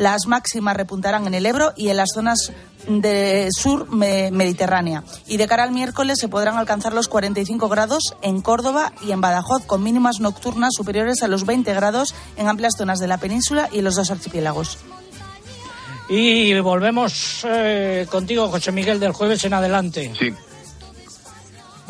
Las 0.00 0.26
máximas 0.26 0.78
repuntarán 0.78 1.26
en 1.26 1.34
el 1.34 1.44
Ebro 1.44 1.74
y 1.76 1.90
en 1.90 1.98
las 1.98 2.08
zonas 2.14 2.52
de 2.88 3.50
sur 3.54 3.86
mediterránea. 3.92 5.04
Y 5.26 5.36
de 5.36 5.46
cara 5.46 5.64
al 5.64 5.72
miércoles 5.72 6.18
se 6.18 6.26
podrán 6.26 6.56
alcanzar 6.56 6.94
los 6.94 7.06
45 7.06 7.68
grados 7.68 8.16
en 8.22 8.40
Córdoba 8.40 8.94
y 9.02 9.12
en 9.12 9.20
Badajoz, 9.20 9.66
con 9.66 9.82
mínimas 9.82 10.20
nocturnas 10.20 10.70
superiores 10.74 11.22
a 11.22 11.28
los 11.28 11.44
20 11.44 11.74
grados 11.74 12.14
en 12.38 12.48
amplias 12.48 12.76
zonas 12.78 12.98
de 12.98 13.08
la 13.08 13.18
península 13.18 13.68
y 13.70 13.80
en 13.80 13.84
los 13.84 13.96
dos 13.96 14.10
archipiélagos. 14.10 14.78
Y 16.08 16.58
volvemos 16.60 17.44
eh, 17.46 18.06
contigo, 18.10 18.48
José 18.48 18.72
Miguel, 18.72 19.00
del 19.00 19.12
jueves 19.12 19.44
en 19.44 19.52
adelante. 19.52 20.14
Sí. 20.18 20.32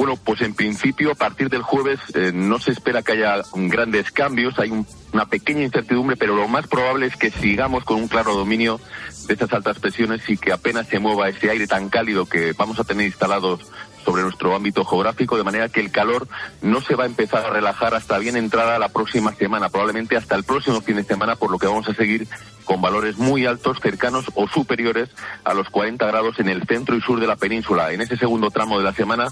Bueno, 0.01 0.17
pues 0.17 0.41
en 0.41 0.55
principio 0.55 1.13
a 1.13 1.15
partir 1.15 1.51
del 1.51 1.61
jueves 1.61 2.01
eh, 2.15 2.33
no 2.33 2.59
se 2.59 2.71
espera 2.71 3.03
que 3.03 3.13
haya 3.13 3.43
grandes 3.55 4.11
cambios. 4.11 4.59
Hay 4.59 4.71
un 4.71 4.87
una 5.13 5.27
pequeña 5.27 5.63
incertidumbre, 5.63 6.17
pero 6.17 6.35
lo 6.35 6.49
más 6.49 6.67
probable 6.67 7.07
es 7.07 7.17
que 7.17 7.31
sigamos 7.31 7.85
con 7.85 7.97
un 7.97 8.09
claro 8.09 8.35
dominio 8.35 8.81
de 9.27 9.35
estas 9.35 9.53
altas 9.53 9.79
presiones 9.79 10.29
y 10.29 10.37
que 10.37 10.53
apenas 10.53 10.87
se 10.89 10.99
mueva 10.99 11.29
ese 11.29 11.51
aire 11.51 11.67
tan 11.67 11.89
cálido 11.89 12.27
que 12.27 12.53
vamos 12.53 12.79
a 12.79 12.85
tener 12.85 13.07
instalados 13.07 13.61
sobre 14.05 14.23
nuestro 14.23 14.55
ámbito 14.55 14.85
geográfico, 14.85 15.37
de 15.37 15.45
manera 15.45 15.69
que 15.69 15.81
el 15.81 15.91
calor 15.91 16.29
no 16.63 16.81
se 16.81 16.95
va 16.95 17.05
a 17.05 17.07
empezar 17.07 17.45
a 17.45 17.51
relajar 17.51 17.95
hasta 17.95 18.19
bien 18.19 18.37
entrada 18.37 18.79
la 18.79 18.89
próxima 18.89 19.35
semana, 19.35 19.69
probablemente 19.69 20.17
hasta 20.17 20.37
el 20.37 20.45
próximo 20.45 20.81
fin 20.81 20.97
de 20.97 21.05
semana, 21.05 21.37
por 21.37 21.51
lo 21.51 21.59
que 21.59 21.67
vamos 21.67 21.89
a 21.89 21.95
seguir 21.95 22.27
con 22.65 22.81
valores 22.81 23.19
muy 23.19 23.47
altos, 23.47 23.79
cercanos 23.81 24.27
o 24.35 24.47
superiores 24.47 25.09
a 25.45 25.55
los 25.55 25.69
40 25.71 26.07
grados 26.07 26.39
en 26.39 26.49
el 26.49 26.63
centro 26.67 26.97
y 26.97 27.01
sur 27.01 27.19
de 27.19 27.27
la 27.27 27.37
península. 27.37 27.93
En 27.93 28.01
ese 28.01 28.17
segundo 28.17 28.51
tramo 28.51 28.79
de 28.79 28.85
la 28.85 28.93
semana 28.93 29.27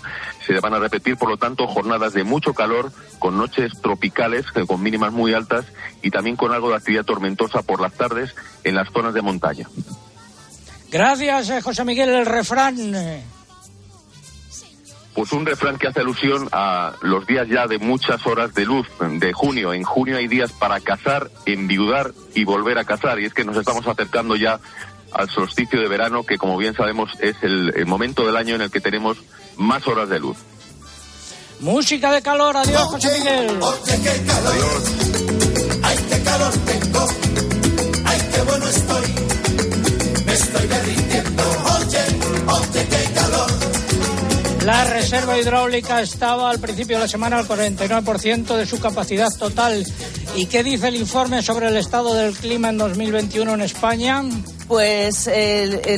se 0.47 0.59
van 0.61 0.75
a 0.75 0.79
repetir, 0.79 1.17
por 1.17 1.29
lo 1.29 1.37
tanto, 1.37 1.67
jornadas 1.67 2.13
de 2.15 2.25
mucho 2.25 2.53
calor, 2.53 2.91
con 3.19 3.39
noches 3.39 3.73
tropicales, 3.81 4.45
eh, 4.55 4.67
con 4.67 4.83
mínimas 4.83 5.13
muy 5.13 5.35
altas 5.35 5.67
y 6.03 6.11
también 6.11 6.37
con 6.37 6.53
algo 6.53 6.71
de 6.71 6.77
actividad 6.77 7.05
tormentosa 7.05 7.63
por 7.63 7.81
las 7.81 7.93
tardes 7.93 8.35
en 8.65 8.75
las 8.75 8.89
zonas 8.91 9.15
de 9.15 9.23
montaña. 9.23 9.69
Gracias, 10.91 11.51
eh, 11.51 11.61
José 11.61 11.85
Miguel. 11.85 12.09
El 12.09 12.27
refrán. 12.27 12.77
Pues 15.19 15.33
un 15.33 15.45
refrán 15.45 15.79
que 15.79 15.89
hace 15.89 15.99
alusión 15.99 16.49
a 16.53 16.93
los 17.03 17.27
días 17.27 17.49
ya 17.49 17.67
de 17.67 17.81
muchas 17.81 18.25
horas 18.25 18.55
de 18.55 18.65
luz 18.65 18.87
de 19.01 19.33
junio. 19.33 19.75
En 19.75 19.83
junio 19.83 20.17
hay 20.17 20.29
días 20.29 20.53
para 20.53 20.79
cazar, 20.79 21.29
enviudar 21.45 22.13
y 22.37 22.45
volver 22.45 22.79
a 22.79 22.85
cazar. 22.85 23.19
Y 23.19 23.25
es 23.25 23.35
que 23.35 23.45
nos 23.45 23.57
estamos 23.57 23.85
acercando 23.89 24.37
ya 24.37 24.61
al 25.11 25.29
solsticio 25.29 25.81
de 25.81 25.89
verano, 25.89 26.23
que 26.23 26.39
como 26.39 26.57
bien 26.57 26.73
sabemos 26.77 27.11
es 27.19 27.35
el, 27.43 27.85
momento 27.85 28.25
del 28.25 28.37
año 28.37 28.55
en 28.55 28.61
el 28.61 28.71
que 28.71 28.81
tenemos 28.81 29.19
más 29.57 29.89
horas 29.89 30.09
de 30.09 30.21
luz. 30.21 30.37
Música 31.59 32.13
de 32.13 32.23
calor, 32.23 32.57
adiós 32.57 32.83
José 32.83 33.19
Miguel. 33.19 33.59
Adiós. 33.61 34.83
Ay, 35.83 35.99
qué 36.11 36.23
calor 36.23 36.53
tengo. 36.65 37.07
Ay, 38.05 38.21
qué 38.33 38.43
bueno 38.43 38.69
estoy. 38.69 39.15
Me 40.27 40.33
estoy 40.33 40.67
derritiendo. 40.69 41.43
Oye, 41.43 42.05
oye, 42.47 42.69
qué 42.73 42.87
calor. 42.87 42.98
La 44.69 44.85
reserva 44.85 45.39
hidráulica 45.39 46.03
estaba 46.03 46.51
al 46.51 46.59
principio 46.59 46.99
de 46.99 47.05
la 47.05 47.09
semana 47.09 47.39
al 47.39 47.49
49% 47.49 48.55
de 48.55 48.67
su 48.67 48.79
capacidad 48.79 49.31
total. 49.39 49.83
¿Y 50.37 50.47
qué 50.47 50.63
dice 50.63 50.89
el 50.89 50.97
informe 50.97 51.43
sobre 51.43 51.69
el 51.69 51.77
estado 51.77 52.15
del 52.15 52.35
clima 52.35 52.69
en 52.69 52.79
2021 52.79 53.55
en 53.55 53.61
España? 53.63 54.23
Pues 54.69 55.31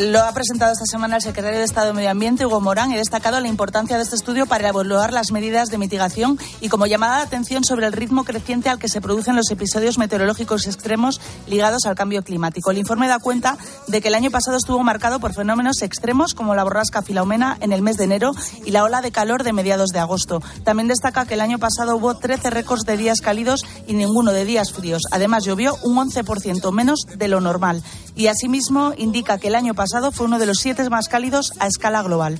lo 0.02 0.20
ha 0.20 0.32
presentado 0.32 0.72
esta 0.72 0.84
semana 0.86 1.16
el 1.16 1.22
secretario 1.22 1.58
de 1.58 1.64
Estado 1.64 1.88
de 1.88 1.92
Medio 1.92 2.10
Ambiente, 2.10 2.46
Hugo 2.46 2.60
Morán, 2.60 2.92
y 2.92 2.94
ha 2.94 2.98
destacado 2.98 3.40
la 3.40 3.48
importancia 3.48 3.96
de 3.96 4.04
este 4.04 4.14
estudio 4.14 4.46
para 4.46 4.68
evaluar 4.68 5.12
las 5.12 5.32
medidas 5.32 5.70
de 5.70 5.78
mitigación 5.78 6.38
y 6.60 6.68
como 6.68 6.86
llamada 6.86 7.16
de 7.16 7.22
atención 7.24 7.64
sobre 7.64 7.86
el 7.86 7.92
ritmo 7.92 8.22
creciente 8.22 8.68
al 8.68 8.78
que 8.78 8.88
se 8.88 9.00
producen 9.00 9.34
los 9.34 9.50
episodios 9.50 9.98
meteorológicos 9.98 10.68
extremos 10.68 11.20
ligados 11.48 11.84
al 11.84 11.96
cambio 11.96 12.22
climático. 12.22 12.70
El 12.70 12.78
informe 12.78 13.08
da 13.08 13.18
cuenta 13.18 13.58
de 13.88 14.00
que 14.00 14.06
el 14.06 14.14
año 14.14 14.30
pasado 14.30 14.56
estuvo 14.56 14.80
marcado 14.84 15.18
por 15.18 15.34
fenómenos 15.34 15.82
extremos 15.82 16.34
como 16.34 16.54
la 16.54 16.62
borrasca 16.62 17.02
Filomena 17.02 17.58
en 17.60 17.72
el 17.72 17.82
mes 17.82 17.96
de 17.96 18.04
enero 18.04 18.30
y 18.64 18.70
la 18.70 18.84
ola 18.84 19.02
de 19.02 19.10
calor 19.10 19.42
de 19.42 19.52
mediados 19.52 19.90
de 19.90 19.98
agosto. 19.98 20.40
También 20.62 20.86
destaca 20.86 21.26
que 21.26 21.34
el 21.34 21.40
año 21.40 21.58
pasado 21.58 21.96
hubo 21.96 22.16
13 22.16 22.50
récords 22.50 22.84
de 22.84 22.96
días 22.96 23.20
cálidos 23.20 23.64
y 23.88 23.94
ninguno 24.20 24.36
de 24.36 24.44
días 24.44 24.72
fríos. 24.74 25.04
Además, 25.12 25.44
llovió 25.46 25.76
un 25.82 25.96
11% 25.96 26.70
menos 26.72 27.06
de 27.16 27.26
lo 27.26 27.40
normal. 27.40 27.82
Y 28.14 28.26
asimismo, 28.26 28.92
indica 28.98 29.38
que 29.38 29.48
el 29.48 29.54
año 29.54 29.72
pasado 29.72 30.12
fue 30.12 30.26
uno 30.26 30.38
de 30.38 30.44
los 30.44 30.58
siete 30.58 30.86
más 30.90 31.08
cálidos 31.08 31.54
a 31.58 31.66
escala 31.66 32.02
global. 32.02 32.38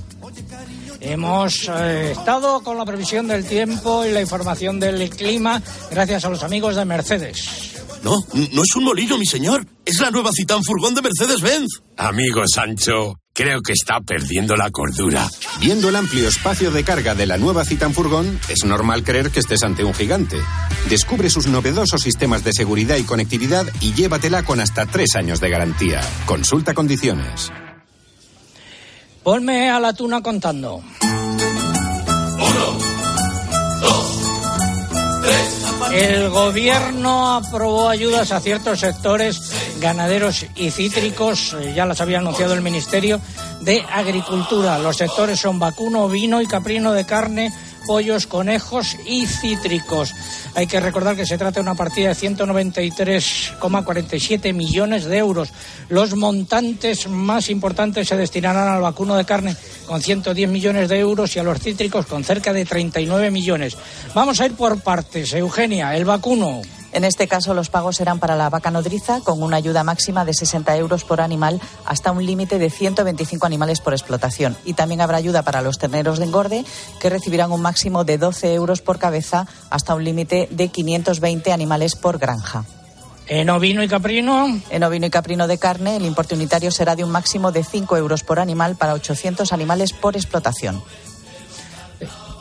Hemos 1.01 1.71
eh, 1.75 2.13
estado 2.13 2.63
con 2.63 2.77
la 2.77 2.85
previsión 2.85 3.29
del 3.29 3.47
tiempo 3.47 4.05
y 4.05 4.11
la 4.11 4.21
información 4.21 4.79
del 4.79 5.09
clima 5.09 5.63
gracias 5.91 6.27
a 6.27 6.29
los 6.29 6.43
amigos 6.43 6.77
de 6.77 6.85
Mercedes. 6.85 7.80
No, 8.03 8.17
no 8.53 8.63
es 8.63 8.77
un 8.77 8.85
molino, 8.85 9.19
mi 9.19 9.27
señor. 9.27 9.67
Es 9.85 10.01
la 10.01 10.11
nueva 10.11 10.31
Citán 10.33 10.63
Furgón 10.65 10.95
de 10.95 11.03
Mercedes-Benz. 11.03 11.83
Amigo 11.97 12.43
Sancho, 12.53 13.17
creo 13.35 13.61
que 13.61 13.73
está 13.73 14.01
perdiendo 14.01 14.57
la 14.57 14.71
cordura. 14.71 15.29
Viendo 15.61 15.91
el 15.91 15.97
amplio 15.97 16.29
espacio 16.29 16.71
de 16.71 16.83
carga 16.83 17.15
de 17.15 17.27
la 17.27 17.37
nueva 17.37 17.65
Citan 17.65 17.93
Furgón, 17.93 18.41
es 18.49 18.65
normal 18.65 19.05
creer 19.05 19.31
que 19.31 19.41
estés 19.41 19.63
ante 19.63 19.85
un 19.85 19.93
gigante. 19.93 20.39
Descubre 20.89 21.29
sus 21.29 21.47
novedosos 21.47 22.01
sistemas 22.01 22.43
de 22.43 22.53
seguridad 22.53 22.97
y 22.97 23.03
conectividad 23.03 23.67
y 23.81 23.93
llévatela 23.93 24.45
con 24.45 24.61
hasta 24.61 24.87
tres 24.87 25.15
años 25.17 25.41
de 25.41 25.51
garantía. 25.51 26.01
Consulta 26.25 26.73
condiciones. 26.73 27.51
Ponme 29.23 29.69
a 29.69 29.79
la 29.79 29.93
tuna 29.93 30.23
contando. 30.23 30.83
Uno, 32.43 32.79
El 35.93 36.31
gobierno 36.31 37.35
aprobó 37.35 37.89
ayudas 37.89 38.31
a 38.31 38.41
ciertos 38.41 38.81
sectores 38.81 39.53
ganaderos 39.81 40.47
y 40.55 40.71
cítricos, 40.71 41.57
eh, 41.61 41.73
ya 41.75 41.85
las 41.85 42.01
había 42.01 42.19
anunciado 42.19 42.55
el 42.55 42.63
Ministerio 42.63 43.21
de 43.61 43.85
Agricultura. 43.93 44.79
Los 44.79 44.99
sectores 44.99 45.41
son 45.41 45.59
vacuno, 45.59 46.09
vino 46.09 46.41
y 46.41 46.47
caprino 46.47 46.93
de 46.93 47.05
carne, 47.05 47.53
pollos, 47.91 48.29
conejos 48.29 48.97
y 49.05 49.27
cítricos. 49.27 50.15
Hay 50.55 50.69
que 50.69 50.79
recordar 50.79 51.17
que 51.17 51.27
se 51.27 51.37
trata 51.37 51.59
de 51.59 51.63
una 51.63 51.75
partida 51.75 52.11
de 52.11 52.15
193,47 52.15 54.55
millones 54.55 55.07
de 55.07 55.19
euros. 55.19 55.49
Los 55.89 56.15
montantes 56.15 57.09
más 57.09 57.51
importantes 57.51 58.07
se 58.07 58.17
destinarán 58.17 58.69
al 58.69 58.81
vacuno 58.81 59.17
de 59.17 59.25
carne 59.25 59.57
con 59.87 60.01
110 60.01 60.49
millones 60.49 60.89
de 60.89 61.01
euros 61.01 61.35
y 61.35 61.41
a 61.41 61.43
los 61.43 61.59
cítricos 61.59 62.07
con 62.07 62.23
cerca 62.23 62.53
de 62.53 62.65
39 62.65 63.33
millones. 63.33 63.77
Vamos 64.15 64.41
a 64.41 64.47
ir 64.47 64.53
por 64.53 64.81
partes. 64.83 65.33
Eugenia, 65.33 65.97
el 65.97 66.05
vacuno. 66.05 66.63
En 66.93 67.05
este 67.05 67.29
caso, 67.29 67.55
los 67.55 67.71
pagos 67.71 67.97
serán 67.97 68.19
para 68.19 68.37
la 68.37 68.51
vaca 68.51 68.71
nodriza 68.71 69.21
con 69.21 69.43
una 69.43 69.57
ayuda 69.57 69.85
máxima 69.85 70.25
de 70.25 70.35
60 70.35 70.77
euros 70.77 71.05
por 71.05 71.21
animal 71.21 71.61
hasta 71.85 72.11
un 72.11 72.25
límite 72.25 72.59
de 72.59 72.69
125 72.69 73.47
animales 73.47 73.81
por 73.81 73.93
explotación. 73.93 74.57
Y 74.65 74.75
también 74.75 75.01
habrá 75.01 75.19
ayuda 75.19 75.43
para 75.43 75.63
los 75.63 75.79
terneros 75.79 76.19
de 76.19 76.25
engorde 76.25 76.65
que 77.01 77.11
recibirán 77.11 77.53
un 77.53 77.63
máximo 77.63 78.05
de 78.05 78.19
12 78.19 78.55
euros 78.55 78.81
por 78.81 78.99
cabeza 78.99 79.47
hasta 79.71 79.95
un 79.95 80.05
límite 80.05 80.49
de 80.51 80.69
520 80.69 81.53
animales 81.53 81.95
por 81.95 82.19
granja. 82.19 82.65
¿En 83.29 83.49
ovino 83.49 83.85
y 83.85 83.89
caprino? 83.89 84.61
En 84.71 84.83
ovino 84.83 85.07
y 85.07 85.11
caprino 85.11 85.47
de 85.47 85.57
carne, 85.57 85.95
el 85.95 86.05
importe 86.05 86.35
unitario 86.35 86.73
será 86.73 86.97
de 86.97 87.05
un 87.05 87.13
máximo 87.13 87.53
de 87.53 87.63
5 87.63 87.97
euros 87.97 88.25
por 88.25 88.41
animal 88.41 88.75
para 88.75 88.95
800 88.95 89.53
animales 89.53 89.93
por 89.93 90.17
explotación. 90.17 90.83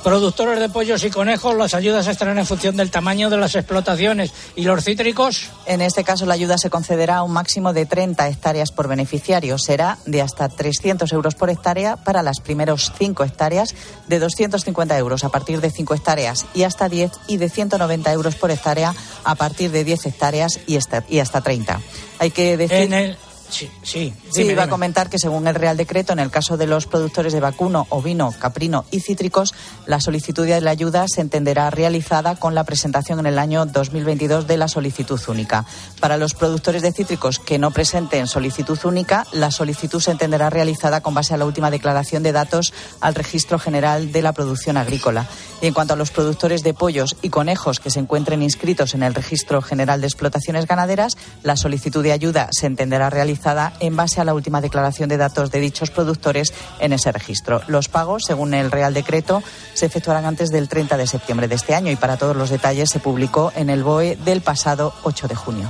Productores 0.04 0.60
de 0.60 0.70
pollos 0.70 1.04
y 1.04 1.10
conejos, 1.10 1.56
las 1.56 1.74
ayudas 1.74 2.08
estarán 2.08 2.40
en 2.40 2.46
función 2.46 2.78
del 2.78 2.90
tamaño 2.90 3.30
de 3.30 3.38
las 3.38 3.56
explotaciones. 3.56 4.32
¿Y 4.56 4.64
los 4.64 4.84
cítricos? 4.84 5.50
En 5.66 5.82
este 5.82 6.06
caso, 6.06 6.26
la 6.26 6.36
ayuda 6.36 6.58
se 6.58 6.70
concederá 6.70 7.18
a 7.18 7.24
un 7.24 7.34
máximo 7.34 7.74
de 7.74 7.86
30 7.86 8.30
hectáreas 8.30 8.72
por 8.72 8.88
beneficiario. 8.88 9.58
Será 9.58 9.98
de 10.06 10.22
hasta 10.22 10.48
300 10.48 11.12
euros 11.12 11.36
por 11.36 11.50
hectárea 11.50 11.98
para 11.98 12.24
las 12.24 12.40
primeros 12.40 12.94
5 12.98 13.26
hectáreas, 13.26 13.76
de 14.08 14.20
250 14.20 14.98
euros 14.98 15.26
a 15.26 15.30
partir 15.30 15.60
de 15.60 15.70
5 15.70 15.94
hectáreas 15.94 16.46
y 16.54 16.64
hasta 16.64 16.88
10 16.88 17.12
y 17.28 17.38
de 17.38 17.50
190 17.50 18.14
euros 18.14 18.36
por 18.36 18.52
hectárea 18.52 18.94
a 19.26 19.36
partir 19.36 19.72
de 19.72 19.84
10 19.84 20.06
hectáreas 20.06 20.60
y 20.66 20.78
hasta, 20.78 21.04
y 21.10 21.20
hasta 21.20 21.42
30. 21.42 21.82
Hay 22.20 22.32
que 22.32 22.56
decir. 22.56 22.78
En 22.78 22.94
el 22.94 23.18
Sí, 23.50 23.70
sí. 23.82 24.14
Sí, 24.32 24.42
dime, 24.42 24.54
iba 24.54 24.64
a 24.64 24.70
comentar 24.70 25.10
que 25.10 25.18
según 25.18 25.48
el 25.48 25.56
Real 25.56 25.76
Decreto, 25.76 26.14
en 26.14 26.20
el 26.20 26.30
caso 26.30 26.56
de 26.56 26.68
los 26.68 26.86
productores 26.86 27.34
de 27.34 27.40
vacuno, 27.40 27.88
ovino, 27.90 28.34
caprino 28.38 28.86
y 28.92 29.00
cítricos, 29.00 29.54
la 29.88 30.00
solicitud 30.00 30.46
de 30.46 30.62
la 30.62 30.72
ayuda 30.72 31.06
se 31.08 31.22
entenderá 31.22 31.70
realizada 31.70 32.36
con 32.36 32.54
la 32.54 32.64
presentación 32.64 33.20
en 33.20 33.26
el 33.26 33.40
año 33.40 33.66
2022 33.66 34.48
de 34.48 34.58
la 34.58 34.68
solicitud 34.68 35.20
única. 35.28 35.66
Para 36.00 36.18
los 36.18 36.36
productores 36.36 36.84
de 36.84 36.94
cítricos 36.94 37.40
que 37.40 37.58
no 37.58 37.72
presenten 37.72 38.28
solicitud 38.28 38.78
única, 38.84 39.26
la 39.32 39.52
solicitud 39.52 40.00
se 40.00 40.12
entenderá 40.12 40.50
realizada 40.50 41.02
con 41.02 41.14
base 41.14 41.34
a 41.34 41.38
la 41.38 41.46
última 41.46 41.72
declaración 41.72 42.24
de 42.24 42.32
datos 42.32 42.74
al 43.02 43.16
Registro 43.16 43.58
General 43.58 44.12
de 44.12 44.22
la 44.22 44.34
Producción 44.34 44.78
Agrícola. 44.78 45.28
Y 45.62 45.68
en 45.68 45.74
cuanto 45.74 45.94
a 45.94 45.98
los 45.98 46.12
productores 46.12 46.64
de 46.64 46.74
pollos 46.74 47.16
y 47.22 47.30
conejos 47.30 47.80
que 47.80 47.90
se 47.90 48.00
encuentren 48.00 48.44
inscritos 48.44 48.94
en 48.94 49.04
el 49.04 49.16
Registro 49.16 49.62
General 49.62 50.00
de 50.00 50.08
Explotaciones 50.08 50.68
Ganaderas, 50.68 51.18
la 51.44 51.58
solicitud 51.58 52.04
de 52.04 52.12
ayuda 52.12 52.50
se 52.52 52.68
entenderá 52.68 53.10
realizada 53.10 53.39
en 53.80 53.96
base 53.96 54.22
a 54.22 54.26
la 54.26 54.34
última 54.34 54.62
declaración 54.62 55.10
de 55.10 55.18
datos 55.18 55.52
de 55.52 55.60
dichos 55.60 55.92
productores 55.92 56.54
en 56.80 56.94
ese 56.94 57.12
registro. 57.12 57.62
Los 57.68 57.88
pagos, 57.88 58.24
según 58.26 58.54
el 58.54 58.72
Real 58.72 58.94
Decreto, 58.94 59.44
se 59.74 59.86
efectuarán 59.86 60.26
antes 60.26 60.50
del 60.50 60.70
30 60.70 60.98
de 60.98 61.08
septiembre 61.08 61.48
de 61.48 61.56
este 61.56 61.76
año 61.76 61.92
y 61.92 61.96
para 61.96 62.18
todos 62.18 62.36
los 62.36 62.50
detalles 62.50 62.90
se 62.90 63.00
publicó 63.00 63.52
en 63.56 63.70
el 63.70 63.84
BOE 63.84 64.18
del 64.18 64.42
pasado 64.42 64.94
8 65.04 65.28
de 65.28 65.36
junio. 65.36 65.70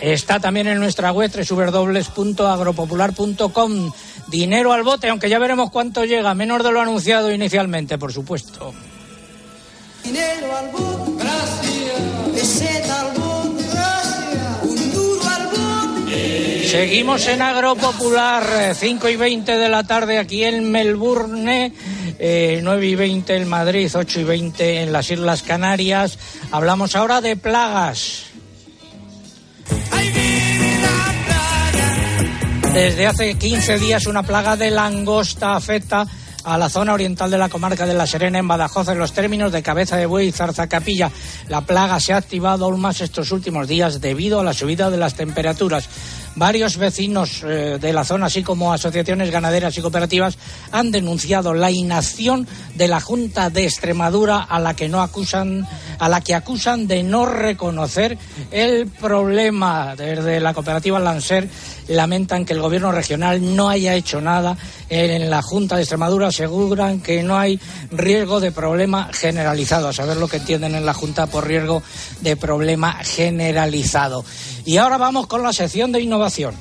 Está 0.00 0.40
también 0.40 0.66
en 0.66 0.80
nuestra 0.80 1.12
web 1.12 1.30
www.agropopular.com. 1.30 3.92
Dinero 4.26 4.72
al 4.72 4.82
bote, 4.82 5.08
aunque 5.08 5.28
ya 5.28 5.38
veremos 5.38 5.70
cuánto 5.70 6.04
llega, 6.04 6.34
menos 6.34 6.64
de 6.64 6.72
lo 6.72 6.80
anunciado 6.80 7.30
inicialmente, 7.32 7.96
por 7.98 8.12
supuesto. 8.12 8.74
Dinero 10.02 10.56
al 10.56 10.70
bote, 10.70 11.12
gracias. 11.18 12.02
Peseta 12.34 13.00
al 13.00 13.06
bote, 13.06 13.14
gracias. 13.14 13.23
Seguimos 16.66 17.28
en 17.28 17.42
Agropopular, 17.42 18.74
5 18.74 19.08
y 19.08 19.16
20 19.16 19.58
de 19.58 19.68
la 19.68 19.84
tarde 19.84 20.18
aquí 20.18 20.44
en 20.44 20.70
Melbourne, 20.70 21.72
eh, 22.18 22.60
9 22.62 22.86
y 22.86 22.94
20 22.94 23.36
en 23.36 23.48
Madrid, 23.48 23.90
8 23.94 24.20
y 24.20 24.24
20 24.24 24.82
en 24.82 24.92
las 24.92 25.10
Islas 25.10 25.42
Canarias. 25.42 26.18
Hablamos 26.50 26.96
ahora 26.96 27.20
de 27.20 27.36
plagas. 27.36 28.24
Desde 32.72 33.06
hace 33.06 33.34
15 33.38 33.78
días 33.78 34.06
una 34.06 34.22
plaga 34.22 34.56
de 34.56 34.70
langosta 34.70 35.54
afecta 35.54 36.06
a 36.44 36.58
la 36.58 36.68
zona 36.68 36.92
oriental 36.92 37.30
de 37.30 37.38
la 37.38 37.48
comarca 37.48 37.86
de 37.86 37.94
La 37.94 38.06
Serena, 38.06 38.38
en 38.38 38.46
Badajoz, 38.46 38.88
en 38.88 38.98
los 38.98 39.12
términos 39.12 39.50
de 39.50 39.62
Cabeza 39.62 39.96
de 39.96 40.06
Buey 40.06 40.28
y 40.28 40.32
Zarzacapilla. 40.32 41.10
La 41.48 41.62
plaga 41.62 41.98
se 42.00 42.12
ha 42.12 42.18
activado 42.18 42.66
aún 42.66 42.80
más 42.80 43.00
estos 43.00 43.32
últimos 43.32 43.66
días 43.66 44.00
debido 44.00 44.40
a 44.40 44.44
la 44.44 44.52
subida 44.52 44.90
de 44.90 44.98
las 44.98 45.14
temperaturas. 45.14 45.88
Varios 46.36 46.78
vecinos 46.78 47.42
eh, 47.44 47.78
de 47.80 47.92
la 47.92 48.04
zona, 48.04 48.26
así 48.26 48.42
como 48.42 48.72
asociaciones 48.72 49.30
ganaderas 49.30 49.78
y 49.78 49.80
cooperativas, 49.80 50.36
han 50.72 50.90
denunciado 50.90 51.54
la 51.54 51.70
inacción 51.70 52.48
de 52.74 52.88
la 52.88 53.00
Junta 53.00 53.50
de 53.50 53.64
Extremadura 53.64 54.38
a 54.38 54.58
la 54.58 54.74
que 54.74 54.88
no 54.88 55.00
acusan, 55.00 55.66
a 55.98 56.08
la 56.08 56.20
que 56.20 56.34
acusan 56.34 56.88
de 56.88 57.04
no 57.04 57.24
reconocer 57.24 58.18
el 58.50 58.88
problema. 58.88 59.94
Desde 59.96 60.40
la 60.40 60.54
cooperativa 60.54 60.98
Lancer 60.98 61.48
lamentan 61.88 62.44
que 62.44 62.52
el 62.52 62.60
gobierno 62.60 62.90
regional 62.90 63.54
no 63.54 63.68
haya 63.68 63.94
hecho 63.94 64.20
nada. 64.20 64.56
En 64.88 65.30
la 65.30 65.40
Junta 65.40 65.76
de 65.76 65.82
Extremadura 65.82 66.28
aseguran 66.28 67.00
que 67.00 67.22
no 67.22 67.38
hay 67.38 67.60
riesgo 67.92 68.40
de 68.40 68.50
problema 68.50 69.08
generalizado. 69.12 69.88
A 69.88 69.92
saber 69.92 70.16
lo 70.16 70.26
que 70.26 70.38
entienden 70.38 70.74
en 70.74 70.84
la 70.84 70.94
Junta 70.94 71.26
por 71.26 71.46
riesgo 71.46 71.82
de 72.22 72.36
problema 72.36 72.94
generalizado. 73.04 74.24
Y 74.64 74.78
ahora 74.78 74.98
vamos 74.98 75.26
con 75.26 75.42
la 75.42 75.52
sección 75.52 75.92
de 75.92 76.00
innovación. 76.00 76.54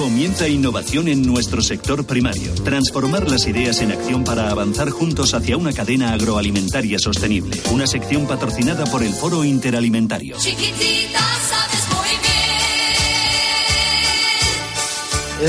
Comienza 0.00 0.48
innovación 0.48 1.08
en 1.08 1.26
nuestro 1.26 1.60
sector 1.60 2.06
primario. 2.06 2.54
Transformar 2.64 3.30
las 3.30 3.46
ideas 3.46 3.82
en 3.82 3.92
acción 3.92 4.24
para 4.24 4.48
avanzar 4.48 4.88
juntos 4.88 5.34
hacia 5.34 5.58
una 5.58 5.74
cadena 5.74 6.14
agroalimentaria 6.14 6.98
sostenible. 6.98 7.60
Una 7.70 7.86
sección 7.86 8.26
patrocinada 8.26 8.86
por 8.86 9.02
el 9.02 9.12
Foro 9.12 9.44
Interalimentario. 9.44 10.38
Chiquitita, 10.38 11.18
sabes 11.18 11.86
muy 11.90 12.08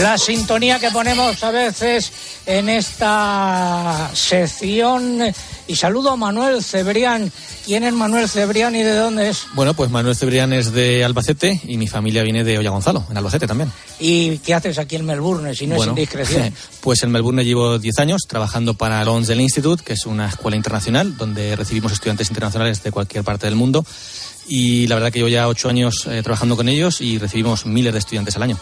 La 0.02 0.17
sintonía 0.17 0.80
que 0.80 0.91
ponemos 0.91 1.41
a 1.43 1.52
veces 1.52 2.12
en 2.45 2.67
esta 2.67 4.12
sección. 4.13 5.34
Y 5.67 5.76
saludo 5.76 6.12
a 6.12 6.15
Manuel 6.15 6.63
Cebrián. 6.63 7.32
¿Quién 7.65 7.84
es 7.84 7.93
Manuel 7.93 8.28
Cebrián 8.28 8.76
y 8.76 8.84
de 8.84 8.95
dónde 8.95 9.30
es? 9.30 9.45
Bueno, 9.54 9.74
pues 9.74 9.89
Manuel 9.89 10.15
Cebrián 10.15 10.54
es 10.54 10.71
de 10.74 11.04
Albacete 11.04 11.62
y 11.65 11.78
mi 11.78 11.88
familia 11.88 12.24
viene 12.24 12.43
de 12.43 12.58
Olla 12.58 12.71
Gonzalo, 12.71 13.06
en 13.10 13.17
Albacete 13.17 13.47
también. 13.47 13.71
¿Y 14.00 14.39
qué 14.39 14.54
haces 14.54 14.78
aquí 14.78 14.95
en 14.95 15.06
Melbourne, 15.06 15.56
si 15.56 15.67
no 15.67 15.76
Bueno, 15.76 15.93
es 15.93 15.97
indiscreción? 15.97 16.54
Pues 16.82 17.04
en 17.04 17.12
Melbourne 17.12 17.45
llevo 17.45 17.78
10 17.78 18.00
años 18.00 18.21
trabajando 18.28 18.74
para 18.74 19.06
Lonsdale 19.06 19.43
Institute, 19.43 19.84
que 19.84 19.93
es 19.93 20.06
una 20.06 20.28
escuela 20.28 20.58
internacional 20.58 21.15
donde 21.15 21.56
recibimos 21.56 21.91
estudiantes 21.91 22.30
internacionales 22.30 22.82
de 22.82 22.91
cualquier 22.91 23.24
parte 23.24 23.45
del 23.45 23.56
mundo. 23.56 23.86
Y 24.47 24.88
la 24.88 24.95
verdad 24.95 25.12
que 25.12 25.19
llevo 25.19 25.30
ya 25.30 25.47
8 25.47 25.69
años 25.69 26.08
eh, 26.10 26.21
trabajando 26.24 26.58
con 26.58 26.67
ellos 26.67 27.02
y 27.02 27.19
recibimos 27.19 27.65
miles 27.65 27.93
de 27.93 28.00
estudiantes 28.00 28.36
al 28.36 28.43
año. 28.43 28.58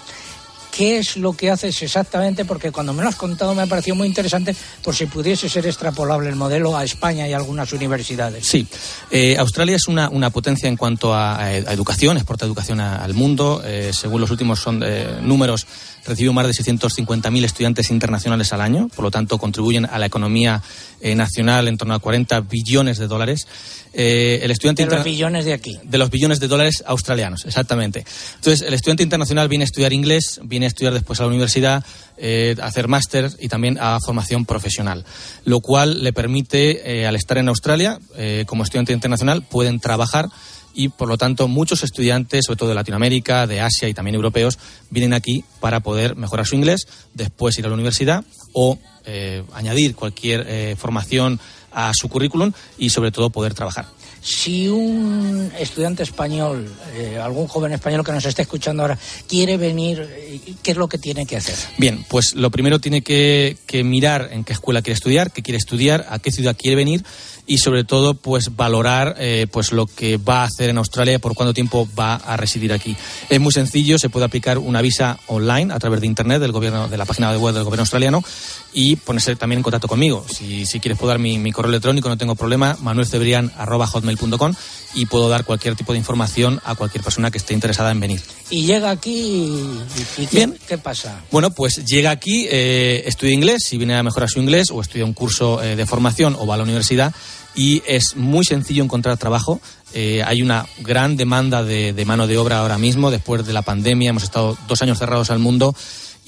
¿Qué 0.80 0.98
es 0.98 1.18
lo 1.18 1.34
que 1.34 1.52
haces 1.52 1.82
exactamente? 1.82 2.46
Porque 2.46 2.72
cuando 2.72 2.94
me 2.94 3.04
lo 3.04 3.10
has 3.10 3.18
contado 3.18 3.54
me 3.54 3.64
ha 3.64 3.66
parecido 3.66 3.98
muy 3.98 4.08
interesante 4.08 4.56
por 4.82 4.96
si 4.96 5.08
pudiese 5.08 5.50
ser 5.50 5.66
extrapolable 5.68 6.30
el 6.30 6.38
modelo 6.38 6.78
a 6.78 6.86
España 6.86 7.28
y 7.28 7.34
a 7.34 7.36
algunas 7.36 7.74
universidades. 7.74 8.48
Sí, 8.48 8.66
eh, 9.12 9.36
Australia 9.38 9.76
es 9.76 9.90
una, 9.90 10.08
una 10.08 10.30
potencia 10.30 10.70
en 10.70 10.78
cuanto 10.78 11.14
a, 11.14 11.52
educación, 11.52 12.16
exporta 12.16 12.46
educación 12.46 12.80
al 12.80 13.14
mundo. 13.14 13.62
Eh, 13.66 13.92
según 13.92 14.22
los 14.22 14.32
últimos 14.32 14.62
son, 14.62 14.82
eh, 14.82 15.20
números, 15.22 15.68
recibió 16.10 16.34
más 16.34 16.46
de 16.46 16.54
650.000 16.54 17.46
estudiantes 17.46 17.90
internacionales 17.90 18.52
al 18.52 18.62
año, 18.62 18.90
por 18.94 19.06
lo 19.06 19.12
tanto 19.12 19.38
contribuyen 19.38 19.86
a 19.86 19.98
la 19.98 20.06
economía 20.06 20.62
eh, 21.02 21.16
nacional 21.16 21.68
en 21.68 21.78
torno 21.78 21.94
a 21.94 22.00
40 22.00 22.42
billones 22.42 22.98
de 22.98 23.08
dólares. 23.08 23.48
Eh, 23.94 24.40
el 24.44 24.52
estudiante 24.52 24.86
De 24.86 24.96
los 24.96 25.04
billones 25.04 25.46
de 25.46 25.54
aquí. 25.54 25.80
de 25.84 25.98
los 25.98 26.10
billones 26.10 26.40
de 26.40 26.48
dólares 26.48 26.84
australianos, 26.86 27.46
exactamente. 27.46 28.06
Entonces, 28.36 28.68
el 28.68 28.74
estudiante 28.74 29.04
internacional 29.04 29.48
viene 29.48 29.64
a 29.64 29.66
estudiar 29.66 29.94
inglés, 29.94 30.42
viene 30.44 30.66
a 30.66 30.70
estudiar 30.70 30.94
después 30.94 31.20
a 31.20 31.24
la 31.24 31.30
universidad, 31.30 31.86
eh, 32.18 32.56
a 32.62 32.66
hacer 32.66 32.88
máster 32.88 33.32
y 33.40 33.48
también 33.48 33.78
a 33.80 33.98
formación 34.04 34.46
profesional, 34.46 35.06
lo 35.46 35.62
cual 35.62 36.04
le 36.04 36.12
permite, 36.12 37.06
al 37.08 37.16
estar 37.16 37.38
en 37.38 37.48
Australia, 37.48 38.00
como 38.46 38.64
estudiante 38.64 38.92
internacional, 38.94 39.44
pueden 39.44 39.80
trabajar 39.80 40.30
y, 40.80 40.88
por 40.88 41.10
lo 41.10 41.18
tanto, 41.18 41.50
muchos 41.50 41.84
estudiantes, 41.84 42.46
sobre 42.46 42.58
todo 42.58 42.70
de 42.70 42.76
Latinoamérica, 42.76 43.46
de 43.48 43.60
Asia 43.60 43.90
y 43.90 43.94
también 43.94 44.16
europeos, 44.16 44.58
vienen 44.90 45.14
aquí 45.14 45.44
para 45.60 45.82
poder 45.82 46.16
mejorar 46.16 46.46
su 46.46 46.56
inglés, 46.56 46.88
después 47.14 47.60
ir 47.60 47.66
a 47.66 47.68
la 47.68 47.74
universidad 47.74 48.24
o 48.54 48.80
eh, 49.06 49.44
añadir 49.54 49.94
cualquier 49.94 50.46
eh, 50.48 50.76
formación 50.78 51.38
a 51.74 51.92
su 51.94 52.08
currículum 52.08 52.54
y, 52.78 52.92
sobre 52.92 53.12
todo, 53.12 53.30
poder 53.30 53.54
trabajar. 53.54 53.88
Si 54.22 54.70
un 54.70 55.52
estudiante 55.60 56.04
español, 56.04 56.72
eh, 56.96 57.18
algún 57.22 57.48
joven 57.48 57.74
español 57.74 58.06
que 58.06 58.14
nos 58.14 58.24
esté 58.24 58.44
escuchando 58.44 58.84
ahora, 58.84 58.98
quiere 59.28 59.58
venir, 59.58 60.00
eh, 60.10 60.40
¿qué 60.64 60.72
es 60.72 60.78
lo 60.78 60.88
que 60.88 60.98
tiene 60.98 61.26
que 61.26 61.36
hacer? 61.36 61.56
Bien, 61.78 62.06
pues 62.08 62.36
lo 62.36 62.52
primero 62.52 62.80
tiene 62.80 63.02
que, 63.02 63.58
que 63.66 63.84
mirar 63.84 64.30
en 64.32 64.46
qué 64.46 64.54
escuela 64.54 64.82
quiere 64.82 64.96
estudiar, 64.96 65.32
qué 65.32 65.42
quiere 65.42 65.58
estudiar, 65.58 66.06
a 66.10 66.20
qué 66.20 66.32
ciudad 66.32 66.56
quiere 66.58 66.78
venir 66.78 67.04
y 67.50 67.58
sobre 67.58 67.84
todo 67.84 68.14
pues 68.14 68.56
valorar 68.56 69.16
eh, 69.18 69.48
pues 69.52 69.72
lo 69.72 69.88
que 69.88 70.18
va 70.18 70.44
a 70.44 70.44
hacer 70.44 70.70
en 70.70 70.78
Australia 70.78 71.18
por 71.18 71.34
cuánto 71.34 71.54
tiempo 71.54 71.90
va 72.00 72.14
a 72.14 72.38
residir 72.38 72.72
aquí. 72.72 72.96
Es 73.28 73.40
muy 73.40 73.52
sencillo, 73.52 73.98
se 73.98 74.10
puede 74.10 74.28
aplicar 74.28 74.60
una 74.60 74.82
visa 74.82 75.20
online 75.28 75.74
a 75.74 75.80
través 75.80 76.00
de 76.00 76.06
internet 76.06 76.40
del 76.40 76.52
gobierno 76.52 76.88
de 76.88 76.98
la 76.98 77.06
página 77.06 77.36
web 77.36 77.56
del 77.56 77.64
gobierno 77.64 77.82
australiano 77.82 78.24
y 78.74 78.96
ponerse 78.98 79.36
también 79.36 79.60
en 79.60 79.64
contacto 79.64 79.88
conmigo. 79.88 80.26
Si, 80.32 80.66
si 80.66 80.80
quieres 80.80 80.98
puedo 80.98 81.10
dar 81.10 81.20
mi, 81.20 81.38
mi 81.40 81.52
correo 81.52 81.70
electrónico, 81.70 82.08
no 82.08 82.18
tengo 82.18 82.36
problema, 82.36 82.78
manuelcebrian@hotmail.com 82.82 84.54
y 84.94 85.06
puedo 85.06 85.30
dar 85.30 85.44
cualquier 85.46 85.76
tipo 85.76 85.92
de 85.94 86.00
información 86.00 86.62
a 86.66 86.76
cualquier 86.76 87.04
persona 87.04 87.32
que 87.32 87.38
esté 87.38 87.54
interesada 87.54 87.92
en 87.92 88.00
venir. 88.00 88.22
Y 88.50 88.66
llega 88.66 88.92
aquí 88.92 89.12
y, 89.12 89.82
y 90.22 90.26
¿qué, 90.28 90.36
Bien. 90.38 90.58
¿qué 90.68 90.78
pasa? 90.78 91.22
Bueno, 91.32 91.52
pues 91.52 91.84
llega 91.86 92.12
aquí, 92.12 92.48
eh, 92.50 93.04
estudia 93.06 93.34
inglés, 93.34 93.64
si 93.66 93.78
viene 93.78 93.96
a 93.96 94.04
mejorar 94.04 94.30
su 94.30 94.40
inglés, 94.40 94.70
o 94.72 94.82
estudia 94.82 95.06
un 95.06 95.14
curso 95.14 95.62
eh, 95.62 95.76
de 95.76 95.86
formación 95.86 96.36
o 96.38 96.46
va 96.46 96.56
a 96.56 96.58
la 96.58 96.64
universidad, 96.64 97.14
y 97.56 97.82
es 97.88 98.16
muy 98.16 98.46
sencillo 98.46 98.84
encontrar 98.84 99.18
trabajo. 99.18 99.60
Eh, 99.94 100.22
hay 100.24 100.44
una 100.44 100.68
gran 100.80 101.18
demanda 101.18 101.64
de, 101.64 101.94
de 101.94 102.06
mano 102.06 102.28
de 102.28 102.38
obra 102.38 102.60
ahora 102.60 102.78
mismo, 102.78 103.10
después 103.10 103.46
de 103.46 103.54
la 103.54 103.64
pandemia, 103.64 104.12
hemos 104.12 104.24
estado 104.24 104.58
dos 104.68 104.82
años 104.82 105.00
cerrados 105.00 105.32
al 105.32 105.40
mundo. 105.40 105.76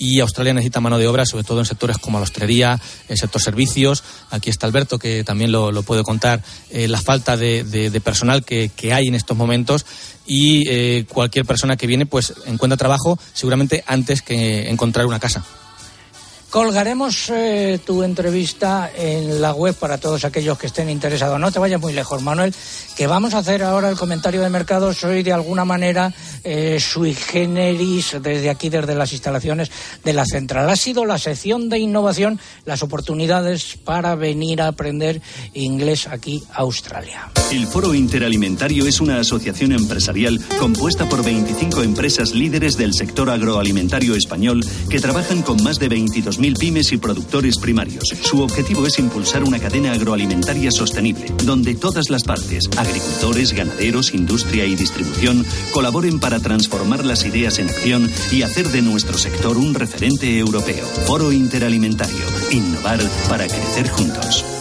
Y 0.02 0.20
Australia 0.20 0.52
necesita 0.56 0.80
mano 0.80 0.98
de 0.98 1.08
obra, 1.08 1.28
sobre 1.28 1.44
todo 1.44 1.60
en 1.60 1.66
sectores 1.68 2.00
como 2.00 2.18
la 2.18 2.24
hostelería, 2.24 2.82
el 3.08 3.18
sector 3.20 3.40
servicios. 3.40 4.04
Aquí 4.32 4.50
está 4.50 4.66
Alberto, 4.66 4.98
que 4.98 5.24
también 5.24 5.52
lo, 5.52 5.72
lo 5.72 5.84
puede 5.84 6.02
contar, 6.02 6.42
eh, 6.72 6.88
la 6.88 7.00
falta 7.00 7.38
de, 7.38 8.02
personal 8.04 8.44
que, 8.44 8.72
que 8.76 8.94
hay 8.94 9.10
en 9.10 9.14
estos 9.14 9.38
momentos. 9.38 9.86
Y 10.26 10.68
eh, 10.68 11.06
cualquier 11.08 11.46
persona 11.46 11.78
que 11.78 11.86
viene, 11.86 12.08
pues 12.08 12.34
encuentra 12.48 12.78
trabajo 12.78 13.20
seguramente 13.34 13.84
antes 13.86 14.24
que 14.24 14.72
encontrar 14.72 15.06
una 15.06 15.20
casa. 15.20 15.46
Colgaremos 16.52 17.30
eh, 17.30 17.80
tu 17.86 18.04
entrevista 18.04 18.92
en 18.94 19.42
la 19.42 19.54
web 19.54 19.74
para 19.74 19.98
todos 19.98 20.26
aquellos 20.26 20.58
que 20.58 20.68
estén 20.68 20.90
interesados. 20.90 21.40
No 21.40 21.50
te 21.50 21.60
vayas 21.60 21.80
muy 21.80 21.94
lejos, 21.94 22.22
Manuel, 22.22 22.54
que 22.98 23.08
vamos 23.08 23.34
a 23.34 23.38
hacer 23.38 23.64
ahora 23.64 23.90
el 23.90 23.96
comentario 23.96 24.42
de 24.42 24.50
mercado. 24.50 24.94
Soy 24.94 25.24
de 25.24 25.32
alguna 25.32 25.64
manera 25.64 26.14
eh, 26.44 26.78
sui 26.82 27.14
generis 27.14 28.18
desde 28.22 28.50
aquí, 28.50 28.68
desde 28.68 28.96
las 28.96 29.14
instalaciones 29.14 29.72
de 30.04 30.12
la 30.12 30.26
central. 30.26 30.70
Ha 30.70 30.76
sido 30.76 31.06
la 31.06 31.18
sección 31.18 31.70
de 31.70 31.80
innovación, 31.80 32.38
las 32.66 32.84
oportunidades 32.84 33.78
para 33.78 34.16
venir 34.16 34.62
a 34.62 34.68
aprender 34.68 35.22
inglés 35.54 36.08
aquí 36.08 36.44
a 36.52 36.64
Australia. 36.64 37.32
El 37.50 37.66
Foro 37.66 37.94
Interalimentario 37.96 38.86
es 38.86 39.00
una 39.00 39.22
asociación 39.22 39.72
empresarial 39.72 40.38
compuesta 40.60 41.08
por 41.08 41.24
25 41.24 41.82
empresas 41.82 42.34
líderes 42.34 42.76
del 42.76 42.94
sector 42.94 43.30
agroalimentario 43.30 44.16
español 44.16 44.66
que 44.90 45.00
trabajan 45.00 45.44
con 45.44 45.64
más 45.64 45.80
de 45.80 45.88
22.000 46.42 46.60
pymes 46.60 46.92
y 46.92 46.98
productores 46.98 47.58
primarios. 47.58 48.10
Su 48.22 48.42
objetivo 48.42 48.88
es 48.88 49.00
impulsar 49.00 49.44
una 49.44 49.60
cadena 49.60 49.94
agroalimentaria 49.94 50.72
sostenible, 50.72 51.28
donde 51.44 51.76
todas 51.76 52.10
las 52.10 52.24
partes, 52.24 52.70
agricultores, 52.78 53.54
ganaderos, 53.54 54.14
industria 54.14 54.66
y 54.66 54.76
distribución, 54.76 55.46
colaboren 55.74 56.20
para 56.20 56.40
transformar 56.40 57.06
las 57.06 57.26
ideas 57.26 57.60
en 57.60 57.70
acción 57.70 58.10
y 58.32 58.42
hacer 58.42 58.70
de 58.70 58.82
nuestro 58.82 59.18
sector 59.18 59.58
un 59.58 59.74
referente 59.74 60.38
europeo. 60.38 60.86
Foro 61.06 61.32
Interalimentario. 61.32 62.26
Innovar 62.52 63.00
para 63.30 63.48
crecer 63.48 63.90
juntos. 63.90 64.61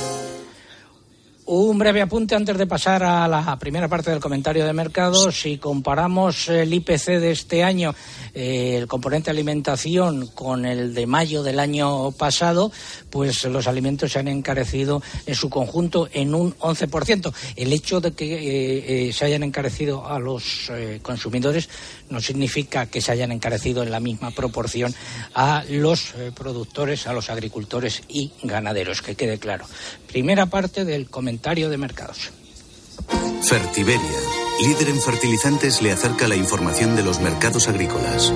Un 1.52 1.78
breve 1.78 2.00
apunte 2.00 2.36
antes 2.36 2.56
de 2.56 2.64
pasar 2.64 3.02
a 3.02 3.26
la 3.26 3.58
primera 3.58 3.88
parte 3.88 4.12
del 4.12 4.20
comentario 4.20 4.64
de 4.64 4.72
mercado. 4.72 5.32
Si 5.32 5.58
comparamos 5.58 6.48
el 6.48 6.72
IPC 6.72 7.18
de 7.18 7.32
este 7.32 7.64
año, 7.64 7.92
eh, 8.34 8.76
el 8.78 8.86
componente 8.86 9.30
alimentación, 9.30 10.28
con 10.28 10.64
el 10.64 10.94
de 10.94 11.08
mayo 11.08 11.42
del 11.42 11.58
año 11.58 12.12
pasado, 12.12 12.70
pues 13.10 13.42
los 13.46 13.66
alimentos 13.66 14.12
se 14.12 14.20
han 14.20 14.28
encarecido 14.28 15.02
en 15.26 15.34
su 15.34 15.50
conjunto 15.50 16.08
en 16.12 16.36
un 16.36 16.56
11%. 16.56 17.34
El 17.56 17.72
hecho 17.72 18.00
de 18.00 18.12
que 18.12 18.32
eh, 18.32 19.08
eh, 19.08 19.12
se 19.12 19.24
hayan 19.24 19.42
encarecido 19.42 20.06
a 20.06 20.20
los 20.20 20.70
consumidores 21.02 21.68
no 22.10 22.20
significa 22.20 22.86
que 22.86 23.00
se 23.00 23.10
hayan 23.10 23.32
encarecido 23.32 23.82
en 23.82 23.90
la 23.90 23.98
misma 23.98 24.30
proporción 24.30 24.94
a 25.34 25.64
los 25.68 26.14
productores, 26.36 27.08
a 27.08 27.12
los 27.12 27.28
agricultores 27.28 28.02
y 28.08 28.30
ganaderos, 28.44 29.02
que 29.02 29.16
quede 29.16 29.38
claro. 29.38 29.64
Primera 30.06 30.46
parte 30.46 30.84
del 30.84 31.10
comentario 31.10 31.39
de 31.42 31.76
mercados. 31.78 32.30
Fertiberia, 33.42 34.00
líder 34.62 34.90
en 34.90 35.00
fertilizantes, 35.00 35.80
le 35.80 35.90
acerca 35.90 36.28
la 36.28 36.36
información 36.36 36.94
de 36.96 37.02
los 37.02 37.20
mercados 37.20 37.66
agrícolas. 37.66 38.32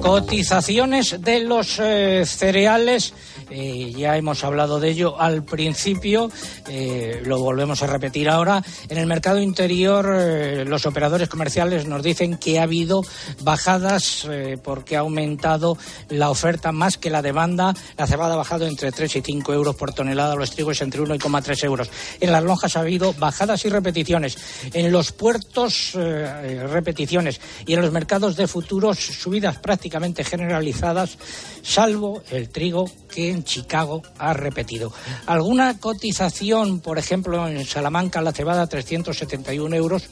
Cotizaciones 0.00 1.20
de 1.20 1.40
los 1.40 1.78
eh, 1.80 2.24
cereales, 2.24 3.12
eh, 3.50 3.92
ya 3.96 4.16
hemos 4.16 4.44
hablado 4.44 4.80
de 4.80 4.90
ello 4.90 5.20
al 5.20 5.44
principio, 5.44 6.30
eh, 6.68 7.22
lo 7.24 7.38
volvemos 7.38 7.82
a 7.82 7.86
repetir 7.86 8.28
ahora. 8.28 8.62
En 8.88 8.98
el 8.98 9.06
mercado 9.06 9.40
interior, 9.40 10.14
eh, 10.18 10.64
los 10.66 10.86
operadores 10.86 11.28
comerciales 11.28 11.86
nos 11.86 12.02
dicen 12.02 12.36
que 12.36 12.58
ha 12.58 12.64
habido 12.64 13.02
bajadas 13.40 14.26
porque 14.62 14.96
ha 14.96 15.00
aumentado 15.00 15.78
la 16.08 16.30
oferta 16.30 16.72
más 16.72 16.98
que 16.98 17.10
la 17.10 17.22
demanda. 17.22 17.74
La 17.96 18.06
cebada 18.06 18.34
ha 18.34 18.36
bajado 18.36 18.66
entre 18.66 18.92
3 18.92 19.16
y 19.16 19.20
5 19.20 19.52
euros 19.52 19.76
por 19.76 19.92
tonelada, 19.92 20.34
los 20.34 20.50
trigos 20.50 20.80
entre 20.82 21.00
1,3 21.00 21.64
euros. 21.64 21.90
En 22.20 22.32
las 22.32 22.42
lonjas 22.42 22.76
ha 22.76 22.80
habido 22.80 23.14
bajadas 23.14 23.64
y 23.64 23.68
repeticiones. 23.68 24.36
En 24.72 24.92
los 24.92 25.12
puertos, 25.12 25.92
repeticiones. 25.94 27.40
Y 27.66 27.74
en 27.74 27.80
los 27.80 27.92
mercados 27.92 28.36
de 28.36 28.46
futuros, 28.46 28.98
subidas 28.98 29.58
prácticamente 29.58 30.24
generalizadas, 30.24 31.18
salvo 31.62 32.22
el 32.30 32.48
trigo 32.48 32.90
que 33.08 33.37
Chicago 33.44 34.02
ha 34.18 34.32
repetido. 34.34 34.92
¿Alguna 35.26 35.78
cotización, 35.78 36.80
por 36.80 36.98
ejemplo, 36.98 37.46
en 37.48 37.64
Salamanca 37.64 38.20
la 38.20 38.32
cebada 38.32 38.66
371 38.66 39.74
euros, 39.76 40.08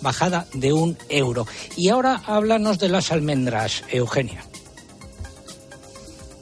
bajada 0.00 0.46
de 0.54 0.72
un 0.72 0.96
euro? 1.08 1.46
Y 1.76 1.88
ahora 1.88 2.22
háblanos 2.26 2.78
de 2.78 2.88
las 2.88 3.12
almendras, 3.12 3.84
Eugenia. 3.90 4.47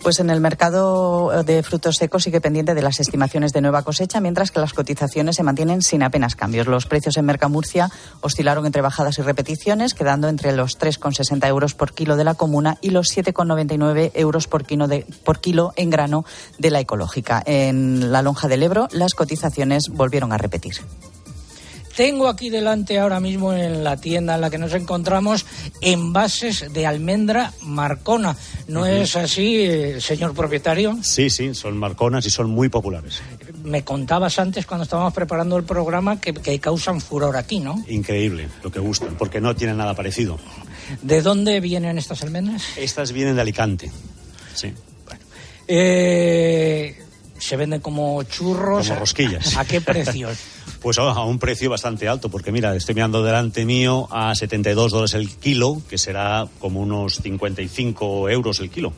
Pues 0.06 0.20
en 0.20 0.30
el 0.30 0.40
mercado 0.40 1.42
de 1.42 1.64
frutos 1.64 1.96
secos 1.96 2.22
sigue 2.22 2.40
pendiente 2.40 2.76
de 2.76 2.80
las 2.80 3.00
estimaciones 3.00 3.52
de 3.52 3.60
nueva 3.60 3.82
cosecha, 3.82 4.20
mientras 4.20 4.52
que 4.52 4.60
las 4.60 4.72
cotizaciones 4.72 5.34
se 5.34 5.42
mantienen 5.42 5.82
sin 5.82 6.04
apenas 6.04 6.36
cambios. 6.36 6.68
Los 6.68 6.86
precios 6.86 7.16
en 7.16 7.24
Mercamurcia 7.24 7.90
oscilaron 8.20 8.66
entre 8.66 8.82
bajadas 8.82 9.18
y 9.18 9.22
repeticiones, 9.22 9.94
quedando 9.94 10.28
entre 10.28 10.52
los 10.52 10.78
3,60 10.78 11.48
euros 11.48 11.74
por 11.74 11.92
kilo 11.92 12.14
de 12.14 12.22
la 12.22 12.34
comuna 12.34 12.78
y 12.80 12.90
los 12.90 13.08
7,99 13.08 14.12
euros 14.14 14.46
por 14.46 14.64
kilo, 14.64 14.86
de, 14.86 15.04
por 15.24 15.40
kilo 15.40 15.72
en 15.74 15.90
grano 15.90 16.24
de 16.56 16.70
la 16.70 16.78
ecológica. 16.78 17.42
En 17.44 18.12
la 18.12 18.22
lonja 18.22 18.46
del 18.46 18.62
Ebro, 18.62 18.86
las 18.92 19.14
cotizaciones 19.14 19.88
volvieron 19.88 20.32
a 20.32 20.38
repetir. 20.38 20.76
Tengo 21.96 22.28
aquí 22.28 22.50
delante 22.50 22.98
ahora 22.98 23.20
mismo 23.20 23.54
en 23.54 23.82
la 23.82 23.96
tienda 23.96 24.34
en 24.34 24.42
la 24.42 24.50
que 24.50 24.58
nos 24.58 24.74
encontramos 24.74 25.46
envases 25.80 26.70
de 26.70 26.86
almendra 26.86 27.54
marcona. 27.62 28.36
¿No 28.68 28.84
es 28.84 29.16
así, 29.16 29.64
eh, 29.64 30.00
señor 30.00 30.34
propietario? 30.34 30.98
Sí, 31.02 31.30
sí, 31.30 31.54
son 31.54 31.78
marconas 31.78 32.26
y 32.26 32.30
son 32.30 32.50
muy 32.50 32.68
populares. 32.68 33.22
Me 33.64 33.82
contabas 33.82 34.38
antes 34.38 34.66
cuando 34.66 34.84
estábamos 34.84 35.14
preparando 35.14 35.56
el 35.56 35.64
programa 35.64 36.20
que, 36.20 36.34
que 36.34 36.58
causan 36.60 37.00
furor 37.00 37.34
aquí, 37.34 37.60
¿no? 37.60 37.82
Increíble 37.88 38.48
lo 38.62 38.70
que 38.70 38.78
gustan, 38.78 39.16
porque 39.16 39.40
no 39.40 39.56
tienen 39.56 39.78
nada 39.78 39.94
parecido. 39.94 40.38
¿De 41.00 41.22
dónde 41.22 41.60
vienen 41.60 41.96
estas 41.96 42.22
almendras? 42.22 42.62
Estas 42.76 43.12
vienen 43.12 43.36
de 43.36 43.40
Alicante. 43.40 43.90
Sí. 44.54 44.70
Eh, 45.66 46.94
se 47.38 47.56
venden 47.56 47.80
como 47.80 48.22
churros. 48.24 48.86
Como 48.86 49.00
rosquillas. 49.00 49.56
¿A 49.56 49.64
qué 49.64 49.80
precios? 49.80 50.36
Pues 50.80 50.98
a 50.98 51.02
a 51.02 51.24
un 51.24 51.38
precio 51.38 51.70
bastante 51.70 52.08
alto, 52.08 52.28
porque 52.28 52.52
mira, 52.52 52.74
estoy 52.74 52.94
mirando 52.94 53.22
delante 53.22 53.64
mío 53.64 54.08
a 54.10 54.34
72 54.34 54.92
dólares 54.92 55.14
el 55.14 55.30
kilo, 55.36 55.82
que 55.88 55.98
será 55.98 56.46
como 56.58 56.80
unos 56.80 57.16
55 57.16 58.28
euros 58.28 58.60
el 58.60 58.70
kilo. 58.70 58.92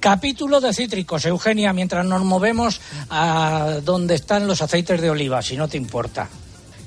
Capítulo 0.00 0.60
de 0.60 0.72
cítricos, 0.72 1.24
Eugenia, 1.26 1.72
mientras 1.72 2.06
nos 2.06 2.22
movemos 2.22 2.80
a 3.10 3.80
donde 3.82 4.14
están 4.14 4.46
los 4.46 4.62
aceites 4.62 5.00
de 5.00 5.10
oliva, 5.10 5.42
si 5.42 5.56
no 5.56 5.66
te 5.66 5.76
importa. 5.76 6.28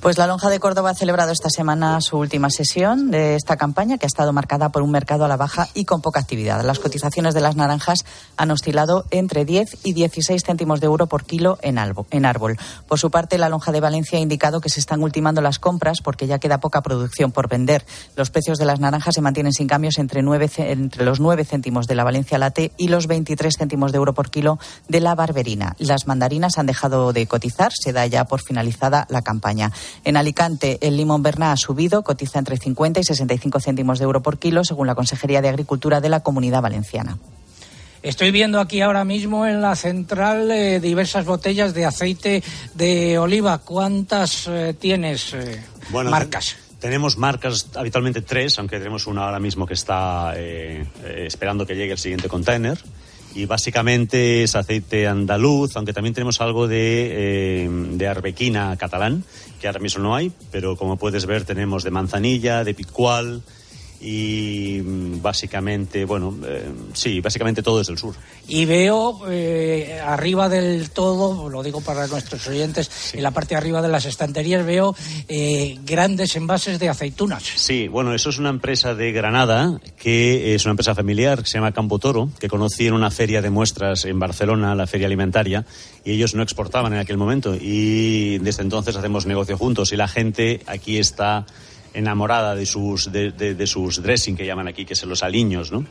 Pues 0.01 0.17
la 0.17 0.27
Lonja 0.27 0.49
de 0.49 0.61
Córdoba 0.61 0.91
ha 0.91 0.95
celebrado 0.95 1.33
esta 1.33 1.49
semana 1.49 1.99
su 1.99 2.17
última 2.17 2.49
sesión 2.49 3.11
de 3.11 3.35
esta 3.35 3.57
campaña, 3.57 3.97
que 3.97 4.05
ha 4.05 4.07
estado 4.07 4.31
marcada 4.31 4.69
por 4.69 4.81
un 4.81 4.91
mercado 4.91 5.25
a 5.25 5.27
la 5.27 5.35
baja 5.35 5.67
y 5.73 5.83
con 5.83 6.01
poca 6.01 6.21
actividad. 6.21 6.63
Las 6.63 6.79
cotizaciones 6.79 7.33
de 7.33 7.41
las 7.41 7.57
naranjas 7.57 8.05
han 8.37 8.49
oscilado 8.49 9.03
entre 9.11 9.43
10 9.43 9.79
y 9.83 9.91
16 9.91 10.41
céntimos 10.41 10.79
de 10.79 10.85
euro 10.85 11.07
por 11.07 11.25
kilo 11.25 11.57
en, 11.61 11.77
árbol. 11.77 12.57
Por 12.87 12.97
su 12.97 13.11
parte, 13.11 13.37
la 13.37 13.49
Lonja 13.49 13.73
de 13.73 13.81
Valencia 13.81 14.19
ha 14.19 14.21
indicado 14.21 14.61
que 14.61 14.69
se 14.69 14.79
están 14.79 15.03
ultimando 15.03 15.41
las 15.41 15.59
compras 15.59 15.97
porque 16.01 16.27
ya 16.27 16.39
queda 16.39 16.61
poca 16.61 16.81
producción 16.81 17.33
por 17.33 17.49
vender. 17.49 17.85
Los 18.15 18.29
precios 18.29 18.57
de 18.57 18.63
las 18.63 18.79
naranjas 18.79 19.15
se 19.15 19.21
mantienen 19.21 19.51
sin 19.51 19.67
cambios 19.67 19.97
entre, 19.97 20.21
entre 20.21 21.03
los 21.03 21.19
9 21.19 21.43
céntimos 21.43 21.87
de 21.87 21.95
la 21.95 22.05
Valencia 22.05 22.37
Late 22.37 22.71
y 22.77 22.87
los 22.87 23.07
23 23.07 23.53
céntimos 23.57 23.91
de 23.91 23.97
euro 23.97 24.13
por 24.13 24.29
kilo 24.29 24.59
de 24.87 25.01
la 25.01 25.13
Barberina. 25.13 25.75
Las 25.77 26.07
mandarinas 26.07 26.57
han 26.57 26.67
dejado 26.67 27.11
de 27.11 27.27
cotizar, 27.27 27.73
se 27.77 27.91
da 27.91 28.05
ya 28.05 28.23
por 28.23 28.39
finalizada 28.41 29.05
la 29.09 29.21
campaña. 29.21 29.73
En 30.03 30.17
Alicante, 30.17 30.77
el 30.81 30.97
limón 30.97 31.23
Berná 31.23 31.51
ha 31.51 31.57
subido, 31.57 32.03
cotiza 32.03 32.39
entre 32.39 32.57
50 32.57 32.99
y 32.99 33.03
65 33.03 33.59
céntimos 33.59 33.99
de 33.99 34.05
euro 34.05 34.21
por 34.21 34.37
kilo, 34.39 34.63
según 34.63 34.87
la 34.87 34.95
Consejería 34.95 35.41
de 35.41 35.49
Agricultura 35.49 36.01
de 36.01 36.09
la 36.09 36.21
Comunidad 36.21 36.61
Valenciana. 36.61 37.17
Estoy 38.01 38.31
viendo 38.31 38.61
aquí 38.61 38.79
ahora 38.79 39.03
mismo 39.03 39.45
en 39.45 39.61
la 39.61 39.75
central 39.75 40.49
eh, 40.51 40.79
diversas 40.79 41.25
botellas 41.25 41.73
de 41.73 41.85
aceite 41.85 42.41
de 42.73 43.19
oliva. 43.19 43.57
¿Cuántas 43.57 44.47
eh, 44.47 44.73
tienes? 44.79 45.33
eh, 45.33 45.61
Bueno, 45.89 46.09
marcas. 46.09 46.55
Tenemos 46.79 47.17
marcas 47.17 47.67
habitualmente 47.75 48.21
tres, 48.21 48.57
aunque 48.57 48.77
tenemos 48.77 49.05
una 49.05 49.25
ahora 49.25 49.39
mismo 49.39 49.65
que 49.65 49.73
está 49.73 50.31
eh, 50.37 50.85
eh, 51.03 51.23
esperando 51.27 51.65
que 51.65 51.75
llegue 51.75 51.91
el 51.91 51.97
siguiente 51.97 52.29
container. 52.29 52.79
Y 53.35 53.45
básicamente 53.45 54.43
es 54.43 54.55
aceite 54.55 55.07
andaluz, 55.07 55.75
aunque 55.75 55.93
también 55.93 56.13
tenemos 56.13 56.41
algo 56.41 56.67
de, 56.67 57.65
eh, 57.65 57.69
de 57.69 58.07
arbequina 58.07 58.75
catalán, 58.77 59.23
que 59.61 59.67
ahora 59.67 59.79
mismo 59.79 60.03
no 60.03 60.15
hay, 60.15 60.31
pero 60.51 60.75
como 60.75 60.97
puedes 60.97 61.25
ver 61.25 61.45
tenemos 61.45 61.83
de 61.83 61.91
manzanilla, 61.91 62.63
de 62.63 62.73
picual 62.73 63.43
y 64.01 64.81
mm, 64.81 65.21
básicamente, 65.21 66.05
bueno, 66.05 66.35
eh, 66.45 66.69
sí, 66.93 67.19
básicamente 67.19 67.61
todo 67.61 67.81
es 67.81 67.87
del 67.87 67.97
sur. 67.97 68.15
Y 68.47 68.65
veo 68.65 69.21
eh, 69.29 69.99
arriba 70.03 70.47
del 70.47 70.89
todo, 70.91 71.49
lo 71.49 71.61
digo 71.63 71.81
para 71.81 72.07
nuestros 72.07 72.47
oyentes, 72.47 73.13
en 73.13 73.23
la 73.23 73.31
parte 73.31 73.55
de 73.55 73.57
arriba 73.57 73.81
de 73.81 73.89
las 73.89 74.05
estanterías 74.05 74.65
veo 74.65 74.95
eh, 75.27 75.77
grandes 75.83 76.35
envases 76.35 76.79
de 76.79 76.89
aceitunas. 76.89 77.43
Sí, 77.43 77.87
bueno, 77.87 78.13
eso 78.13 78.29
es 78.29 78.39
una 78.39 78.49
empresa 78.49 78.95
de 78.95 79.11
Granada, 79.11 79.79
que 79.97 80.55
es 80.55 80.65
una 80.65 80.71
empresa 80.71 80.95
familiar, 80.95 81.43
que 81.43 81.49
se 81.49 81.57
llama 81.57 81.73
Campo 81.73 81.99
Toro, 81.99 82.29
que 82.39 82.47
conocí 82.47 82.87
en 82.87 82.93
una 82.93 83.11
feria 83.11 83.41
de 83.41 83.49
muestras 83.49 84.05
en 84.05 84.17
Barcelona, 84.19 84.75
la 84.75 84.87
feria 84.87 85.07
alimentaria, 85.07 85.65
y 86.05 86.11
ellos 86.11 86.35
no 86.35 86.43
exportaban 86.43 86.93
en 86.93 86.99
aquel 86.99 87.17
momento. 87.17 87.55
Y 87.55 88.37
desde 88.39 88.63
entonces 88.63 88.95
hacemos 88.95 89.25
negocio 89.25 89.57
juntos 89.57 89.91
y 89.91 89.97
la 89.97 90.07
gente 90.07 90.61
aquí 90.65 90.97
está 90.97 91.45
enamorada 91.93 92.55
de 92.55 92.65
sus, 92.65 93.11
de, 93.11 93.31
de- 93.31 93.55
de 93.55 93.67
sus 93.67 94.01
dressing, 94.01 94.35
que 94.35 94.45
llaman 94.45 94.67
aquí, 94.67 94.85
que 94.85 94.95
son 94.95 95.09
los 95.09 95.23
aliños, 95.23 95.71
¿no? 95.71 95.85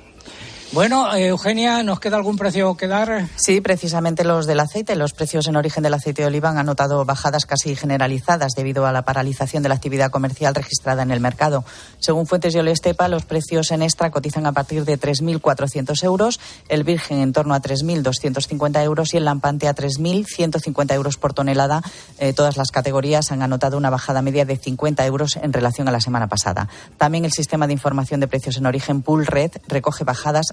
Bueno, 0.70 1.14
eh, 1.14 1.28
Eugenia, 1.28 1.82
¿nos 1.82 1.98
queda 1.98 2.18
algún 2.18 2.36
precio 2.36 2.76
que 2.76 2.88
dar? 2.88 3.26
Sí, 3.36 3.62
precisamente 3.62 4.22
los 4.22 4.46
del 4.46 4.60
aceite. 4.60 4.96
Los 4.96 5.14
precios 5.14 5.46
en 5.48 5.56
origen 5.56 5.82
del 5.82 5.94
aceite 5.94 6.20
de 6.20 6.28
oliva 6.28 6.50
han 6.50 6.66
notado 6.66 7.06
bajadas 7.06 7.46
casi 7.46 7.74
generalizadas 7.74 8.52
debido 8.52 8.86
a 8.86 8.92
la 8.92 9.00
paralización 9.00 9.62
de 9.62 9.70
la 9.70 9.76
actividad 9.76 10.10
comercial 10.10 10.54
registrada 10.54 11.02
en 11.02 11.10
el 11.10 11.20
mercado. 11.20 11.64
Según 12.00 12.26
fuentes 12.26 12.52
de 12.52 12.60
Olestepa, 12.60 13.08
los 13.08 13.24
precios 13.24 13.70
en 13.70 13.80
extra 13.80 14.10
cotizan 14.10 14.44
a 14.44 14.52
partir 14.52 14.84
de 14.84 15.00
3.400 15.00 16.04
euros, 16.04 16.38
el 16.68 16.84
virgen 16.84 17.20
en 17.20 17.32
torno 17.32 17.54
a 17.54 17.62
3.250 17.62 18.82
euros 18.84 19.14
y 19.14 19.16
el 19.16 19.24
lampante 19.24 19.68
a 19.68 19.74
3.150 19.74 20.92
euros 20.92 21.16
por 21.16 21.32
tonelada. 21.32 21.82
Eh, 22.18 22.34
todas 22.34 22.58
las 22.58 22.70
categorías 22.70 23.32
han 23.32 23.40
anotado 23.40 23.78
una 23.78 23.88
bajada 23.88 24.20
media 24.20 24.44
de 24.44 24.58
50 24.58 25.06
euros 25.06 25.36
en 25.36 25.54
relación 25.54 25.88
a 25.88 25.92
la 25.92 26.02
semana 26.02 26.26
pasada. 26.26 26.68
También 26.98 27.24
el 27.24 27.32
sistema 27.32 27.66
de 27.66 27.72
información 27.72 28.20
de 28.20 28.28
precios 28.28 28.58
en 28.58 28.66
origen 28.66 29.00
Pool 29.00 29.24
Red 29.24 29.52
recoge 29.66 30.04
bajadas 30.04 30.52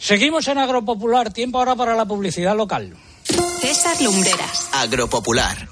Seguimos 0.00 0.48
en 0.48 0.58
Agropopular. 0.58 1.32
Tiempo 1.32 1.58
ahora 1.58 1.76
para 1.76 1.94
la 1.94 2.06
publicidad 2.06 2.56
local. 2.56 2.96
César 3.60 4.00
Lumbreras. 4.00 4.70
Agropopular. 4.72 5.68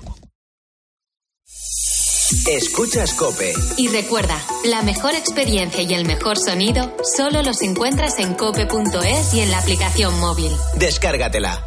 Escuchas 2.47 3.15
Cope. 3.15 3.55
Y 3.79 3.89
recuerda, 3.89 4.39
la 4.67 4.83
mejor 4.83 5.15
experiencia 5.15 5.83
y 5.83 5.95
el 5.95 6.05
mejor 6.05 6.37
sonido 6.39 6.95
solo 7.17 7.43
los 7.43 7.63
encuentras 7.63 8.19
en 8.19 8.35
cope.es 8.35 9.33
y 9.33 9.41
en 9.41 9.51
la 9.51 9.59
aplicación 9.61 10.21
móvil. 10.21 10.53
Descárgatela. 10.77 11.65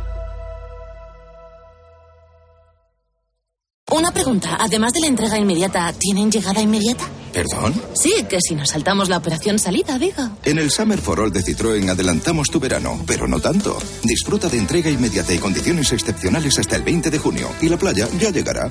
Una 3.92 4.12
pregunta, 4.12 4.58
además 4.60 4.94
de 4.94 5.02
la 5.02 5.08
entrega 5.08 5.38
inmediata, 5.38 5.92
¿tienen 5.94 6.32
llegada 6.32 6.62
inmediata? 6.62 7.10
¿Perdón? 7.34 7.74
Sí, 7.94 8.14
que 8.30 8.40
si 8.42 8.56
nos 8.56 8.70
saltamos 8.70 9.10
la 9.10 9.18
operación 9.18 9.60
salida, 9.60 9.98
digo. 9.98 10.30
En 10.44 10.60
el 10.60 10.72
Summer 10.72 11.00
for 11.00 11.20
All 11.20 11.32
de 11.32 11.42
Citroën 11.42 11.90
adelantamos 11.90 12.50
tu 12.50 12.60
verano, 12.60 13.02
pero 13.08 13.28
no 13.28 13.40
tanto. 13.40 13.78
Disfruta 14.04 14.50
de 14.50 14.58
entrega 14.58 14.90
inmediata 14.90 15.34
y 15.34 15.38
condiciones 15.38 15.92
excepcionales 15.92 16.58
hasta 16.60 16.76
el 16.76 16.84
20 16.84 17.10
de 17.10 17.18
junio. 17.18 17.50
Y 17.62 17.70
la 17.70 17.78
playa 17.78 18.08
ya 18.20 18.32
llegará. 18.32 18.70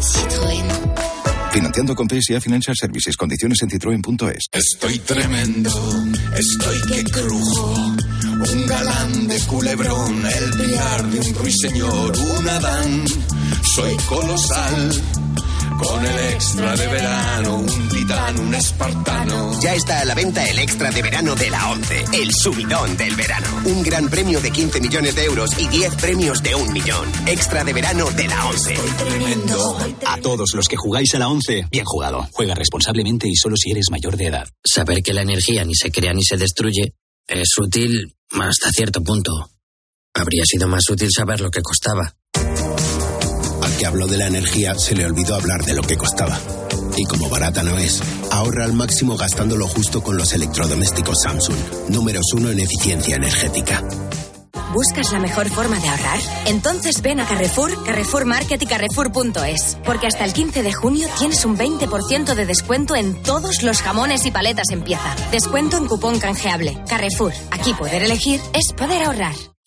Citroën. 0.00 1.10
Financiando 1.52 1.96
con 1.96 2.08
PSA 2.08 2.40
Financial 2.40 2.76
Services. 2.76 3.16
Condiciones 3.16 3.60
en 3.62 3.70
citroen.es. 3.70 4.46
Estoy 4.52 4.98
tremendo, 5.00 5.70
estoy 6.36 6.80
que 6.88 7.04
crujo. 7.10 7.74
Un 7.74 8.66
galán 8.66 9.26
de 9.26 9.38
culebrón, 9.40 10.24
el 10.24 10.50
pilar 10.56 11.10
de 11.10 11.18
un 11.18 11.34
ruiseñor, 11.34 12.16
un 12.16 12.48
Adán. 12.48 13.04
Soy 13.74 13.96
colosal, 14.08 15.02
con 15.80 16.04
el 16.04 16.18
extra 16.32 16.76
de 16.76 16.86
verano, 16.86 17.56
un 17.56 17.88
titán, 17.88 18.38
un 18.38 18.54
espartano. 18.54 19.60
Ya 19.60 19.74
está 19.74 20.00
a 20.00 20.04
la 20.04 20.14
venta 20.14 20.44
el 20.44 20.58
extra 20.58 20.90
de 20.90 21.02
verano 21.02 21.34
de 21.34 21.50
la 21.50 21.70
11, 21.70 22.04
el 22.12 22.32
subidón 22.32 22.96
del 22.96 23.14
verano. 23.16 23.48
Un 23.64 23.82
gran 23.82 24.08
premio 24.08 24.40
de 24.40 24.50
15 24.50 24.80
millones 24.80 25.14
de 25.14 25.24
euros 25.24 25.50
y 25.58 25.68
10 25.68 25.94
premios 25.96 26.42
de 26.42 26.54
un 26.54 26.72
millón. 26.72 27.08
Extra 27.26 27.64
de 27.64 27.72
verano 27.72 28.10
de 28.10 28.28
la 28.28 28.46
11. 28.46 28.74
A 30.06 30.20
todos 30.20 30.54
los 30.54 30.68
que 30.68 30.76
jugáis 30.76 31.14
a 31.14 31.18
la 31.18 31.28
11, 31.28 31.66
bien 31.70 31.84
jugado. 31.84 32.28
Juega 32.32 32.54
responsablemente 32.54 33.28
y 33.28 33.34
solo 33.34 33.56
si 33.56 33.70
eres 33.70 33.86
mayor 33.90 34.16
de 34.16 34.26
edad. 34.26 34.48
Saber 34.64 35.02
que 35.02 35.14
la 35.14 35.22
energía 35.22 35.64
ni 35.64 35.74
se 35.74 35.90
crea 35.90 36.12
ni 36.12 36.22
se 36.22 36.36
destruye 36.36 36.94
es 37.26 37.56
útil 37.58 38.16
hasta 38.30 38.70
cierto 38.70 39.02
punto. 39.02 39.50
Habría 40.14 40.44
sido 40.44 40.68
más 40.68 40.88
útil 40.90 41.08
saber 41.14 41.40
lo 41.40 41.50
que 41.50 41.62
costaba. 41.62 42.14
Que 43.80 43.86
habló 43.86 44.06
de 44.06 44.18
la 44.18 44.26
energía 44.26 44.74
se 44.74 44.94
le 44.94 45.06
olvidó 45.06 45.34
hablar 45.36 45.64
de 45.64 45.72
lo 45.72 45.80
que 45.80 45.96
costaba. 45.96 46.38
Y 46.98 47.04
como 47.04 47.30
barata 47.30 47.62
no 47.62 47.78
es, 47.78 48.02
ahorra 48.30 48.66
al 48.66 48.74
máximo 48.74 49.16
gastándolo 49.16 49.66
justo 49.68 50.02
con 50.02 50.18
los 50.18 50.34
electrodomésticos 50.34 51.22
Samsung, 51.22 51.56
números 51.88 52.26
uno 52.34 52.50
en 52.50 52.60
eficiencia 52.60 53.16
energética. 53.16 53.82
¿Buscas 54.74 55.12
la 55.12 55.18
mejor 55.18 55.48
forma 55.48 55.80
de 55.80 55.88
ahorrar? 55.88 56.20
Entonces 56.44 57.00
ven 57.00 57.20
a 57.20 57.26
Carrefour, 57.26 57.82
Carrefour 57.86 58.26
Market 58.26 58.60
y 58.60 58.66
Carrefour.es. 58.66 59.78
Porque 59.82 60.08
hasta 60.08 60.26
el 60.26 60.34
15 60.34 60.62
de 60.62 60.74
junio 60.74 61.08
tienes 61.18 61.46
un 61.46 61.56
20% 61.56 62.34
de 62.34 62.44
descuento 62.44 62.94
en 62.94 63.22
todos 63.22 63.62
los 63.62 63.80
jamones 63.80 64.26
y 64.26 64.30
paletas 64.30 64.68
en 64.72 64.84
pieza. 64.84 65.16
Descuento 65.32 65.78
en 65.78 65.86
cupón 65.86 66.20
canjeable. 66.20 66.76
Carrefour. 66.86 67.32
Aquí 67.50 67.72
poder 67.72 68.02
elegir 68.02 68.42
es 68.52 68.74
poder 68.74 69.04
ahorrar. 69.04 69.34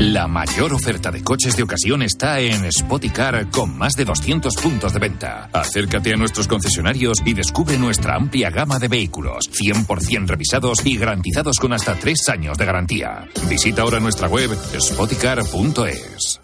La 0.00 0.26
mayor 0.26 0.72
oferta 0.72 1.10
de 1.10 1.22
coches 1.22 1.58
de 1.58 1.62
ocasión 1.62 2.00
está 2.00 2.40
en 2.40 2.72
Spoticar 2.72 3.50
con 3.50 3.76
más 3.76 3.92
de 3.92 4.06
200 4.06 4.56
puntos 4.56 4.94
de 4.94 4.98
venta. 4.98 5.50
Acércate 5.52 6.14
a 6.14 6.16
nuestros 6.16 6.48
concesionarios 6.48 7.18
y 7.26 7.34
descubre 7.34 7.76
nuestra 7.76 8.14
amplia 8.14 8.48
gama 8.48 8.78
de 8.78 8.88
vehículos, 8.88 9.50
100% 9.52 10.26
revisados 10.26 10.86
y 10.86 10.96
garantizados 10.96 11.58
con 11.58 11.74
hasta 11.74 11.96
3 11.96 12.30
años 12.30 12.56
de 12.56 12.64
garantía. 12.64 13.28
Visita 13.46 13.82
ahora 13.82 14.00
nuestra 14.00 14.26
web 14.26 14.50
spoticar.es. 14.80 16.40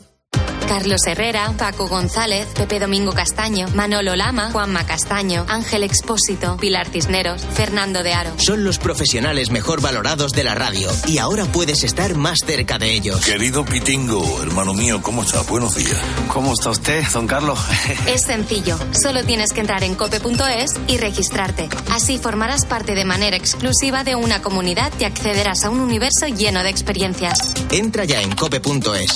Carlos 0.69 1.01
Herrera, 1.07 1.53
Paco 1.57 1.89
González, 1.89 2.47
Pepe 2.55 2.81
Domingo 2.81 3.13
Castaño, 3.13 3.69
Manolo 3.75 4.17
Lama, 4.17 4.51
Juanma 4.51 4.85
Castaño, 4.85 5.47
Ángel 5.49 5.85
Expósito, 5.85 6.57
Pilar 6.57 6.89
Cisneros, 6.89 7.43
Fernando 7.55 8.03
de 8.03 8.13
Aro. 8.13 8.33
Son 8.39 8.65
los 8.65 8.79
profesionales 8.79 9.51
mejor 9.51 9.81
valorados 9.81 10.33
de 10.33 10.45
la 10.45 10.55
radio 10.55 10.91
y 11.07 11.19
ahora 11.19 11.45
puedes 11.47 11.85
estar 11.85 12.15
más 12.17 12.39
cerca 12.45 12.79
de 12.79 12.93
ellos. 12.93 13.25
Querido 13.25 13.65
Pitingo, 13.65 14.43
hermano 14.43 14.75
mío, 14.75 15.01
¿cómo 15.03 15.23
estás? 15.23 15.47
Buenos 15.49 15.77
días. 15.77 15.97
¿Cómo 16.29 16.53
está 16.53 16.71
usted, 16.71 17.05
don 17.13 17.27
Carlos? 17.27 17.59
Es 18.07 18.23
sencillo, 18.23 18.79
solo 18.93 19.25
tienes 19.25 19.53
que 19.53 19.61
entrar 19.61 19.83
en 19.85 19.95
cope.es 19.95 20.73
y 20.89 20.99
registrarte. 20.99 21.69
Así 21.91 22.19
formarás 22.19 22.67
parte 22.67 22.95
de 22.95 23.05
manera 23.05 23.37
exclusiva 23.37 24.05
de 24.05 24.15
una 24.15 24.43
comunidad 24.43 24.93
y 24.99 25.05
accederás 25.05 25.65
a 25.65 25.71
un 25.71 25.81
universo 25.81 26.27
lleno 26.27 26.63
de 26.63 26.71
experiencias. 26.71 27.55
Entra 27.71 28.05
ya 28.05 28.21
en 28.21 28.35
cope.es. 28.35 29.15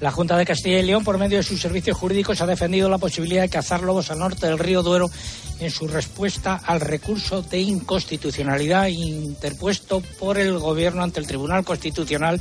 La 0.00 0.12
Junta 0.12 0.36
de 0.36 0.46
Castilla 0.46 0.78
y 0.78 0.82
León, 0.84 1.02
por 1.02 1.18
medio 1.18 1.38
de 1.38 1.42
sus 1.42 1.60
servicios 1.60 1.96
jurídicos, 1.96 2.40
ha 2.40 2.46
defendido 2.46 2.88
la 2.88 2.98
posibilidad 2.98 3.42
de 3.42 3.48
cazar 3.48 3.82
lobos 3.82 4.10
al 4.10 4.20
norte 4.20 4.46
del 4.46 4.58
río 4.58 4.82
Duero 4.82 5.10
en 5.58 5.70
su 5.70 5.88
respuesta 5.88 6.60
al 6.64 6.80
recurso 6.80 7.42
de 7.42 7.60
inconstitucionalidad 7.60 8.86
interpuesto 8.86 10.00
por 10.18 10.38
el 10.38 10.58
Gobierno 10.58 11.02
ante 11.02 11.20
el 11.20 11.26
Tribunal 11.26 11.64
Constitucional 11.64 12.40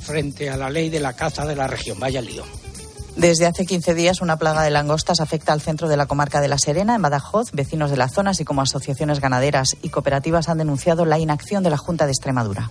frente 0.00 0.48
a 0.48 0.56
la 0.56 0.70
ley 0.70 0.88
de 0.88 1.00
la 1.00 1.12
caza 1.12 1.44
de 1.44 1.56
la 1.56 1.66
región. 1.66 2.00
Vaya 2.00 2.22
lío. 2.22 2.44
Desde 3.16 3.46
hace 3.46 3.66
15 3.66 3.94
días, 3.94 4.20
una 4.20 4.36
plaga 4.36 4.62
de 4.62 4.70
langostas 4.70 5.20
afecta 5.20 5.52
al 5.52 5.60
centro 5.60 5.88
de 5.88 5.96
la 5.96 6.06
comarca 6.06 6.40
de 6.40 6.48
La 6.48 6.58
Serena, 6.58 6.94
en 6.94 7.02
Badajoz. 7.02 7.50
Vecinos 7.52 7.90
de 7.90 7.96
la 7.96 8.08
zona, 8.08 8.30
así 8.30 8.44
como 8.44 8.62
asociaciones 8.62 9.20
ganaderas 9.20 9.76
y 9.82 9.88
cooperativas, 9.90 10.48
han 10.48 10.58
denunciado 10.58 11.04
la 11.04 11.18
inacción 11.18 11.62
de 11.62 11.70
la 11.70 11.76
Junta 11.76 12.06
de 12.06 12.12
Extremadura. 12.12 12.70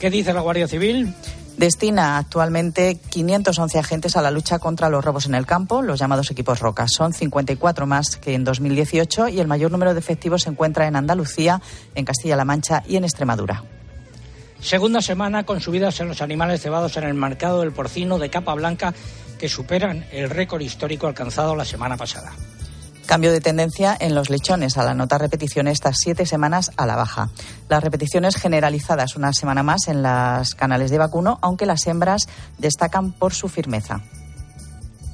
¿Qué 0.00 0.10
dice 0.10 0.32
la 0.32 0.40
Guardia 0.40 0.66
Civil? 0.66 1.14
Destina 1.56 2.18
actualmente 2.18 2.96
511 2.96 3.78
agentes 3.78 4.16
a 4.16 4.22
la 4.22 4.30
lucha 4.30 4.58
contra 4.58 4.88
los 4.88 5.04
robos 5.04 5.26
en 5.26 5.34
el 5.34 5.46
campo, 5.46 5.82
los 5.82 6.00
llamados 6.00 6.30
equipos 6.30 6.58
rocas. 6.60 6.90
Son 6.92 7.12
54 7.12 7.86
más 7.86 8.16
que 8.16 8.34
en 8.34 8.42
2018 8.42 9.28
y 9.28 9.38
el 9.38 9.46
mayor 9.46 9.70
número 9.70 9.92
de 9.92 10.00
efectivos 10.00 10.42
se 10.42 10.50
encuentra 10.50 10.86
en 10.88 10.96
Andalucía, 10.96 11.60
en 11.94 12.04
Castilla-La 12.04 12.44
Mancha 12.44 12.82
y 12.88 12.96
en 12.96 13.04
Extremadura. 13.04 13.62
Segunda 14.62 15.02
semana 15.02 15.44
con 15.44 15.60
subidas 15.60 15.98
en 16.00 16.08
los 16.08 16.22
animales 16.22 16.62
cebados 16.62 16.96
en 16.96 17.02
el 17.02 17.14
mercado 17.14 17.60
del 17.60 17.72
porcino 17.72 18.18
de 18.18 18.30
capa 18.30 18.54
blanca 18.54 18.94
que 19.38 19.48
superan 19.48 20.06
el 20.12 20.30
récord 20.30 20.60
histórico 20.60 21.08
alcanzado 21.08 21.56
la 21.56 21.64
semana 21.64 21.96
pasada. 21.96 22.32
Cambio 23.04 23.32
de 23.32 23.40
tendencia 23.40 23.96
en 23.98 24.14
los 24.14 24.30
lechones 24.30 24.78
al 24.78 24.88
anotar 24.88 25.20
repeticiones 25.20 25.74
estas 25.74 25.96
siete 25.98 26.26
semanas 26.26 26.70
a 26.76 26.86
la 26.86 26.94
baja. 26.94 27.30
Las 27.68 27.82
repeticiones 27.82 28.36
generalizadas 28.36 29.16
una 29.16 29.32
semana 29.32 29.64
más 29.64 29.88
en 29.88 30.02
las 30.02 30.54
canales 30.54 30.92
de 30.92 30.98
vacuno, 30.98 31.38
aunque 31.42 31.66
las 31.66 31.84
hembras 31.88 32.28
destacan 32.58 33.10
por 33.10 33.34
su 33.34 33.48
firmeza. 33.48 34.00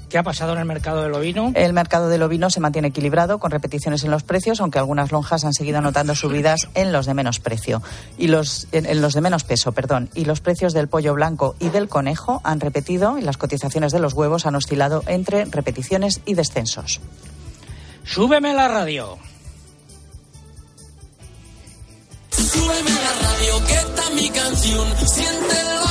¿Qué 0.09 0.17
ha 0.17 0.23
pasado 0.23 0.55
en 0.55 0.59
el 0.59 0.65
mercado 0.65 1.03
del 1.03 1.13
ovino? 1.13 1.53
El 1.55 1.75
mercado 1.75 2.09
del 2.09 2.23
ovino 2.23 2.49
se 2.49 2.61
mantiene 2.61 2.89
equilibrado 2.89 3.39
con 3.39 3.51
repeticiones 3.51 4.05
en 4.05 4.11
los 4.11 4.23
precios, 4.23 4.61
aunque 4.61 4.79
algunas 4.79 5.13
lonjas 5.13 5.45
han 5.45 5.53
seguido 5.53 5.79
anotando 5.79 6.15
subidas 6.15 6.69
en 6.75 6.93
los 6.93 7.05
de 7.05 7.13
menos 7.13 7.41
precio 7.41 7.83
y 8.17 8.29
los 8.29 8.69
en, 8.73 8.87
en 8.87 9.03
los 9.03 9.13
de 9.13 9.21
menos 9.21 9.45
peso, 9.45 9.73
perdón. 9.73 10.09
Y 10.15 10.25
los 10.25 10.41
precios 10.41 10.73
del 10.73 10.89
pollo 10.89 11.13
blanco 11.13 11.57
y 11.59 11.69
del 11.69 11.89
conejo 11.89 12.41
han 12.43 12.61
repetido 12.61 13.19
y 13.19 13.23
las 13.23 13.37
cotizaciones 13.37 13.93
de 13.93 14.01
los 14.01 14.15
huevos 14.15 14.47
han 14.47 14.55
oscilado 14.55 15.03
entre 15.07 15.45
repeticiones 15.45 16.23
y 16.25 16.35
descensos. 16.35 17.01
Súbeme 18.05 18.55
la 18.55 18.69
radio. 18.69 19.19
Súbeme 22.31 22.91
la 22.91 23.29
radio, 23.29 23.67
que 23.67 23.75
está 23.75 24.11
mi 24.15 24.31
canción. 24.31 24.89
Siente 25.07 25.88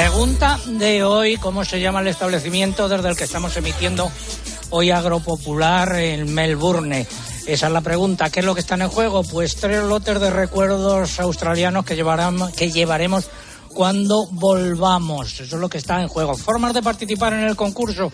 Pregunta 0.00 0.58
de 0.66 1.04
hoy, 1.04 1.36
¿cómo 1.36 1.62
se 1.62 1.78
llama 1.78 2.00
el 2.00 2.06
establecimiento 2.06 2.88
desde 2.88 3.10
el 3.10 3.16
que 3.16 3.24
estamos 3.24 3.54
emitiendo 3.58 4.10
hoy 4.70 4.90
Agropopular 4.90 5.94
en 5.96 6.32
Melbourne? 6.32 7.06
Esa 7.46 7.66
es 7.66 7.72
la 7.72 7.82
pregunta. 7.82 8.30
¿Qué 8.30 8.40
es 8.40 8.46
lo 8.46 8.54
que 8.54 8.62
están 8.62 8.80
en 8.80 8.88
juego? 8.88 9.22
Pues 9.24 9.56
tres 9.56 9.82
lotes 9.82 10.18
de 10.18 10.30
recuerdos 10.30 11.20
australianos 11.20 11.84
que, 11.84 11.96
llevarán, 11.96 12.50
que 12.52 12.70
llevaremos 12.70 13.28
cuando 13.74 14.24
volvamos. 14.30 15.34
Eso 15.34 15.56
es 15.56 15.60
lo 15.60 15.68
que 15.68 15.76
está 15.76 16.00
en 16.00 16.08
juego. 16.08 16.34
Formas 16.34 16.72
de 16.72 16.80
participar 16.80 17.34
en 17.34 17.40
el 17.40 17.54
concurso 17.54 18.10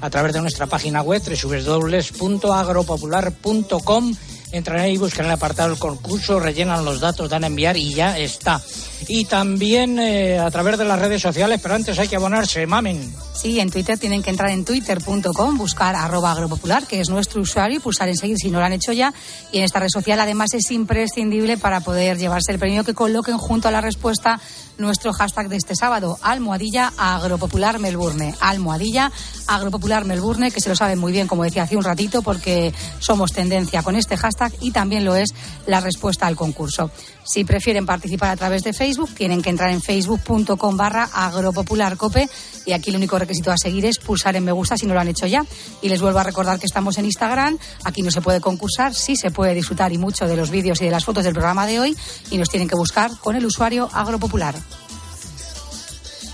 a 0.00 0.08
través 0.08 0.32
de 0.32 0.40
nuestra 0.40 0.66
página 0.66 1.02
web 1.02 1.20
www.agropopular.com. 1.22 4.14
Entran 4.52 4.80
ahí, 4.80 4.96
buscan 4.96 5.26
el 5.26 5.32
apartado 5.32 5.70
del 5.70 5.78
concurso, 5.78 6.38
rellenan 6.38 6.84
los 6.84 7.00
datos, 7.00 7.28
dan 7.28 7.44
a 7.44 7.48
enviar 7.48 7.76
y 7.76 7.94
ya 7.94 8.16
está. 8.18 8.62
Y 9.08 9.24
también 9.24 9.98
eh, 9.98 10.38
a 10.38 10.50
través 10.50 10.78
de 10.78 10.84
las 10.84 10.98
redes 10.98 11.20
sociales, 11.20 11.60
pero 11.62 11.74
antes 11.74 11.98
hay 11.98 12.08
que 12.08 12.16
abonarse, 12.16 12.66
mamen. 12.66 13.12
Sí, 13.34 13.60
en 13.60 13.70
Twitter 13.70 13.98
tienen 13.98 14.22
que 14.22 14.30
entrar 14.30 14.50
en 14.50 14.64
twitter.com, 14.64 15.58
buscar 15.58 15.94
arroba 15.94 16.32
agropopular, 16.32 16.86
que 16.86 17.00
es 17.00 17.10
nuestro 17.10 17.42
usuario, 17.42 17.76
y 17.76 17.80
pulsar 17.80 18.08
en 18.08 18.16
seguir 18.16 18.38
si 18.38 18.50
no 18.50 18.60
lo 18.60 18.64
han 18.64 18.72
hecho 18.72 18.92
ya. 18.92 19.12
Y 19.52 19.58
en 19.58 19.64
esta 19.64 19.80
red 19.80 19.88
social 19.92 20.18
además 20.20 20.54
es 20.54 20.70
imprescindible 20.70 21.58
para 21.58 21.80
poder 21.80 22.16
llevarse 22.16 22.52
el 22.52 22.58
premio 22.58 22.84
que 22.84 22.94
coloquen 22.94 23.36
junto 23.36 23.68
a 23.68 23.70
la 23.70 23.80
respuesta 23.80 24.40
nuestro 24.78 25.12
hashtag 25.12 25.48
de 25.48 25.56
este 25.56 25.74
sábado, 25.74 26.18
almohadilla 26.22 26.92
agropopular 26.96 27.78
Melbourne. 27.78 28.34
Almohadilla 28.40 29.10
agropopular 29.46 30.04
Melbourne, 30.04 30.50
que 30.50 30.60
se 30.60 30.68
lo 30.68 30.76
saben 30.76 30.98
muy 30.98 31.12
bien, 31.12 31.26
como 31.26 31.44
decía 31.44 31.62
hace 31.62 31.76
un 31.76 31.84
ratito, 31.84 32.22
porque 32.22 32.72
somos 32.98 33.32
tendencia 33.32 33.82
con 33.82 33.96
este 33.96 34.16
hashtag 34.16 34.52
y 34.60 34.70
también 34.70 35.04
lo 35.04 35.16
es 35.16 35.30
la 35.66 35.80
respuesta 35.80 36.26
al 36.26 36.36
concurso. 36.36 36.90
Si 37.24 37.44
prefieren 37.44 37.86
participar 37.86 38.30
a 38.30 38.36
través 38.36 38.62
de 38.62 38.72
Facebook, 38.72 39.12
tienen 39.14 39.42
que 39.42 39.50
entrar 39.50 39.70
en 39.70 39.82
facebook.com 39.82 40.76
barra 40.76 41.08
agropopularcope 41.12 42.28
y 42.64 42.72
aquí 42.72 42.90
el 42.90 42.96
único 42.96 43.18
requisito 43.18 43.50
a 43.50 43.56
seguir 43.58 43.84
es 43.84 43.98
pulsar 43.98 44.36
en 44.36 44.44
me 44.44 44.52
gusta 44.52 44.76
si 44.76 44.86
no 44.86 44.94
lo 44.94 45.00
han 45.00 45.08
hecho 45.08 45.26
ya. 45.26 45.44
Y 45.82 45.88
les 45.88 46.00
vuelvo 46.00 46.20
a 46.20 46.22
recordar 46.22 46.60
que 46.60 46.66
estamos 46.66 46.98
en 46.98 47.04
Instagram, 47.04 47.58
aquí 47.84 48.02
no 48.02 48.10
se 48.10 48.20
puede 48.20 48.40
concursar, 48.40 48.94
sí 48.94 49.16
se 49.16 49.30
puede 49.30 49.54
disfrutar 49.54 49.92
y 49.92 49.98
mucho 49.98 50.26
de 50.26 50.36
los 50.36 50.50
vídeos 50.50 50.80
y 50.80 50.84
de 50.84 50.90
las 50.90 51.04
fotos 51.04 51.24
del 51.24 51.32
programa 51.32 51.66
de 51.66 51.80
hoy 51.80 51.96
y 52.30 52.38
nos 52.38 52.48
tienen 52.48 52.68
que 52.68 52.76
buscar 52.76 53.10
con 53.18 53.34
el 53.34 53.44
usuario 53.44 53.88
agropopular. 53.92 54.54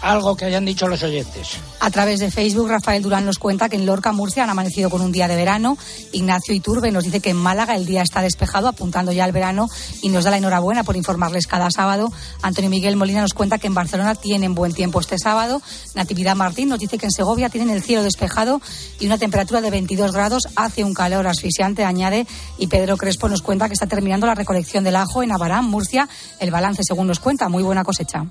Algo 0.03 0.37
que 0.37 0.45
hayan 0.45 0.65
dicho 0.65 0.89
los 0.89 1.05
oyentes. 1.05 1.59
A 1.79 1.89
través 1.93 2.19
de 2.19 2.33
Facebook, 2.33 2.69
Rafael 2.69 3.05
Durán 3.05 3.25
nos 3.25 3.39
cuenta 3.39 3.69
que 3.69 3.77
en 3.77 3.87
Lorca, 3.87 4.11
Murcia, 4.11 4.43
han 4.43 4.51
amanecido 4.51 4.91
con 4.91 5.01
un 5.01 5.13
día 5.13 5.29
de 5.29 5.37
verano. 5.37 5.79
Ignacio 6.11 6.55
Iturbe 6.55 6.91
nos 6.91 7.05
dice 7.05 7.21
que 7.21 7.31
en 7.31 7.37
Málaga 7.37 7.77
el 7.77 7.87
día 7.87 8.03
está 8.03 8.21
despejado, 8.21 8.67
apuntando 8.67 9.13
ya 9.13 9.23
al 9.23 9.31
verano, 9.31 9.69
y 10.03 10.09
nos 10.09 10.25
da 10.25 10.33
la 10.33 10.39
enhorabuena 10.39 10.83
por 10.83 10.97
informarles 10.97 11.47
cada 11.47 11.71
sábado. 11.71 12.13
Antonio 12.43 12.69
Miguel 12.69 12.97
Molina 12.97 13.21
nos 13.21 13.33
cuenta 13.33 13.59
que 13.59 13.69
en 13.69 13.75
Barcelona 13.75 14.17
tienen 14.17 14.57
buen 14.57 14.75
tiempo 14.75 14.99
este 14.99 15.19
sábado. 15.19 15.63
Natividad 15.95 16.35
Martín 16.35 16.69
nos 16.69 16.81
dice 16.81 16.99
que 16.99 17.07
en 17.07 17.13
Segovia 17.13 17.49
tienen 17.49 17.71
el 17.71 17.85
cielo 17.85 18.03
despejado 18.03 18.61
y 18.99 19.07
una 19.07 19.19
temperatura 19.19 19.61
de 19.61 19.71
22 19.71 20.11
grados. 20.11 20.49
Hace 20.57 20.83
un 20.83 20.95
calor 20.95 21.29
asfixiante, 21.29 21.85
añade. 21.85 22.27
Y 22.59 22.67
Pedro 22.67 22.97
Crespo 22.97 23.29
nos 23.29 23.41
cuenta 23.41 23.69
que 23.69 23.75
está 23.75 23.87
terminando 23.87 24.27
la 24.27 24.35
recolección 24.35 24.83
del 24.83 24.97
ajo 24.97 25.23
en 25.23 25.31
Abarán, 25.31 25.67
Murcia. 25.67 26.09
El 26.41 26.51
balance, 26.51 26.83
según 26.83 27.07
nos 27.07 27.21
cuenta, 27.21 27.49
muy 27.49 27.63
buena 27.63 27.85
cosecha. 27.85 28.27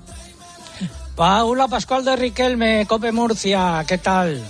Paula 1.26 1.68
Pascual 1.68 2.04
de 2.04 2.16
Riquelme, 2.16 2.84
Cope 2.88 3.12
Murcia, 3.12 3.84
¿qué 3.86 3.96
tal? 3.96 4.44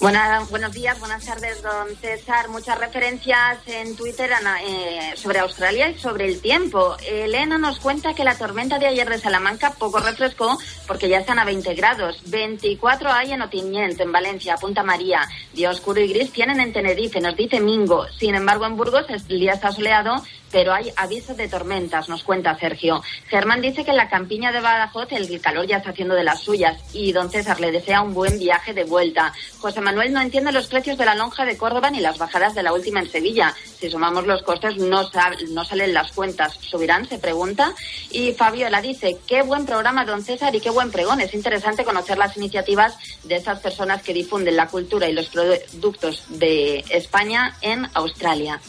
Buena- 0.00 0.40
buenos 0.48 0.72
días, 0.72 0.98
buenas 1.00 1.22
tardes, 1.26 1.62
don 1.62 1.94
César. 2.00 2.48
Muchas 2.48 2.78
referencias 2.78 3.58
en 3.66 3.94
Twitter 3.94 4.30
eh, 4.66 5.12
sobre 5.16 5.40
Australia 5.40 5.90
y 5.90 5.98
sobre 5.98 6.28
el 6.28 6.40
tiempo. 6.40 6.96
Elena 7.06 7.58
nos 7.58 7.78
cuenta 7.78 8.14
que 8.14 8.24
la 8.24 8.38
tormenta 8.38 8.78
de 8.78 8.86
ayer 8.86 9.06
de 9.06 9.18
Salamanca 9.18 9.72
poco 9.78 9.98
refrescó 10.00 10.58
porque 10.86 11.10
ya 11.10 11.18
están 11.18 11.38
a 11.38 11.44
20 11.44 11.74
grados. 11.74 12.22
24 12.24 13.12
hay 13.12 13.32
en 13.32 13.42
Otiñent, 13.42 14.00
en 14.00 14.12
Valencia, 14.12 14.56
Punta 14.56 14.82
María. 14.82 15.28
Día 15.52 15.68
oscuro 15.70 16.00
y 16.00 16.08
gris 16.10 16.32
tienen 16.32 16.58
en 16.60 16.72
Tenerife, 16.72 17.20
nos 17.20 17.36
dice 17.36 17.60
Mingo. 17.60 18.06
Sin 18.18 18.34
embargo, 18.34 18.64
en 18.64 18.78
Burgos 18.78 19.04
el 19.10 19.26
día 19.40 19.52
está 19.52 19.72
soleado, 19.72 20.22
pero 20.50 20.72
hay 20.72 20.92
aviso 20.96 21.34
de 21.34 21.48
tormentas, 21.48 22.08
nos 22.08 22.22
cuenta 22.22 22.58
Sergio. 22.58 23.02
Germán 23.28 23.60
dice 23.60 23.84
que 23.84 23.90
en 23.90 23.96
la 23.96 24.08
campiña 24.08 24.52
de 24.52 24.60
Badajoz 24.60 25.08
el 25.12 25.40
calor 25.40 25.66
ya 25.66 25.78
está 25.78 25.90
haciendo 25.90 26.14
de 26.14 26.24
las 26.24 26.40
suyas 26.40 26.76
y 26.92 27.12
don 27.12 27.30
César 27.30 27.60
le 27.60 27.72
desea 27.72 28.00
un 28.02 28.14
buen 28.14 28.38
viaje 28.38 28.72
de 28.72 28.84
vuelta. 28.84 29.32
José 29.58 29.80
Manuel 29.80 30.12
no 30.12 30.20
entiende 30.20 30.52
los 30.52 30.66
precios 30.68 30.96
de 30.98 31.04
la 31.04 31.14
lonja 31.14 31.44
de 31.44 31.56
Córdoba 31.56 31.90
ni 31.90 32.00
las 32.00 32.18
bajadas 32.18 32.54
de 32.54 32.62
la 32.62 32.72
última 32.72 33.00
en 33.00 33.10
Sevilla. 33.10 33.54
Si 33.78 33.90
sumamos 33.90 34.26
los 34.26 34.42
costes 34.42 34.76
no, 34.76 35.08
sal- 35.10 35.36
no 35.50 35.64
salen 35.64 35.92
las 35.92 36.12
cuentas. 36.12 36.54
¿Subirán? 36.60 37.08
Se 37.08 37.18
pregunta. 37.18 37.74
Y 38.10 38.32
Fabiola 38.32 38.80
dice, 38.80 39.18
qué 39.26 39.42
buen 39.42 39.66
programa 39.66 40.04
don 40.04 40.22
César 40.22 40.54
y 40.54 40.60
qué 40.60 40.70
buen 40.70 40.90
pregón. 40.90 41.20
Es 41.20 41.34
interesante 41.34 41.84
conocer 41.84 42.18
las 42.18 42.36
iniciativas 42.36 42.96
de 43.24 43.36
esas 43.36 43.60
personas 43.60 44.02
que 44.02 44.12
difunden 44.14 44.56
la 44.56 44.68
cultura 44.68 45.08
y 45.08 45.12
los 45.12 45.26
productos 45.28 46.24
de 46.28 46.84
España 46.90 47.56
en 47.60 47.88
Australia. 47.94 48.60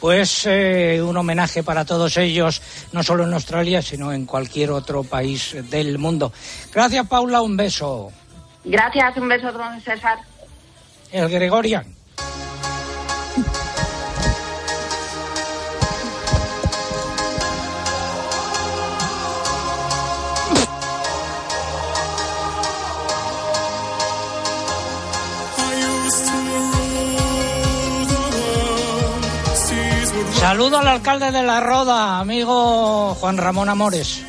Pues 0.00 0.46
eh, 0.46 1.02
un 1.02 1.16
homenaje 1.16 1.62
para 1.62 1.84
todos 1.84 2.16
ellos, 2.16 2.62
no 2.92 3.02
solo 3.02 3.24
en 3.24 3.34
Australia, 3.34 3.82
sino 3.82 4.12
en 4.12 4.24
cualquier 4.24 4.70
otro 4.70 5.04
país 5.04 5.56
del 5.70 5.98
mundo. 5.98 6.32
Gracias, 6.72 7.06
Paula, 7.06 7.42
un 7.42 7.56
beso. 7.56 8.10
Gracias, 8.64 9.16
un 9.18 9.28
beso, 9.28 9.52
don 9.52 9.80
César. 9.80 10.18
El 11.12 11.28
Gregorian. 11.28 11.84
Saludo 30.40 30.78
al 30.78 30.88
alcalde 30.88 31.30
de 31.32 31.42
La 31.42 31.60
Roda, 31.60 32.18
amigo 32.18 33.14
Juan 33.14 33.36
Ramón 33.36 33.68
Amores. 33.68 34.22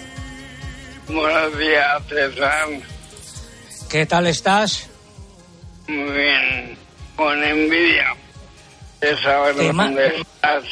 Buenos 1.07 1.57
días, 1.57 2.03
César. 2.09 2.67
¿Qué 3.89 4.05
tal 4.05 4.27
estás? 4.27 4.89
Muy 5.87 6.11
bien. 6.11 6.77
Con 7.15 7.41
envidia 7.43 8.13
de 8.99 9.21
saber 9.21 9.55
Te 9.55 9.71
dónde 9.71 10.07
estás. 10.17 10.63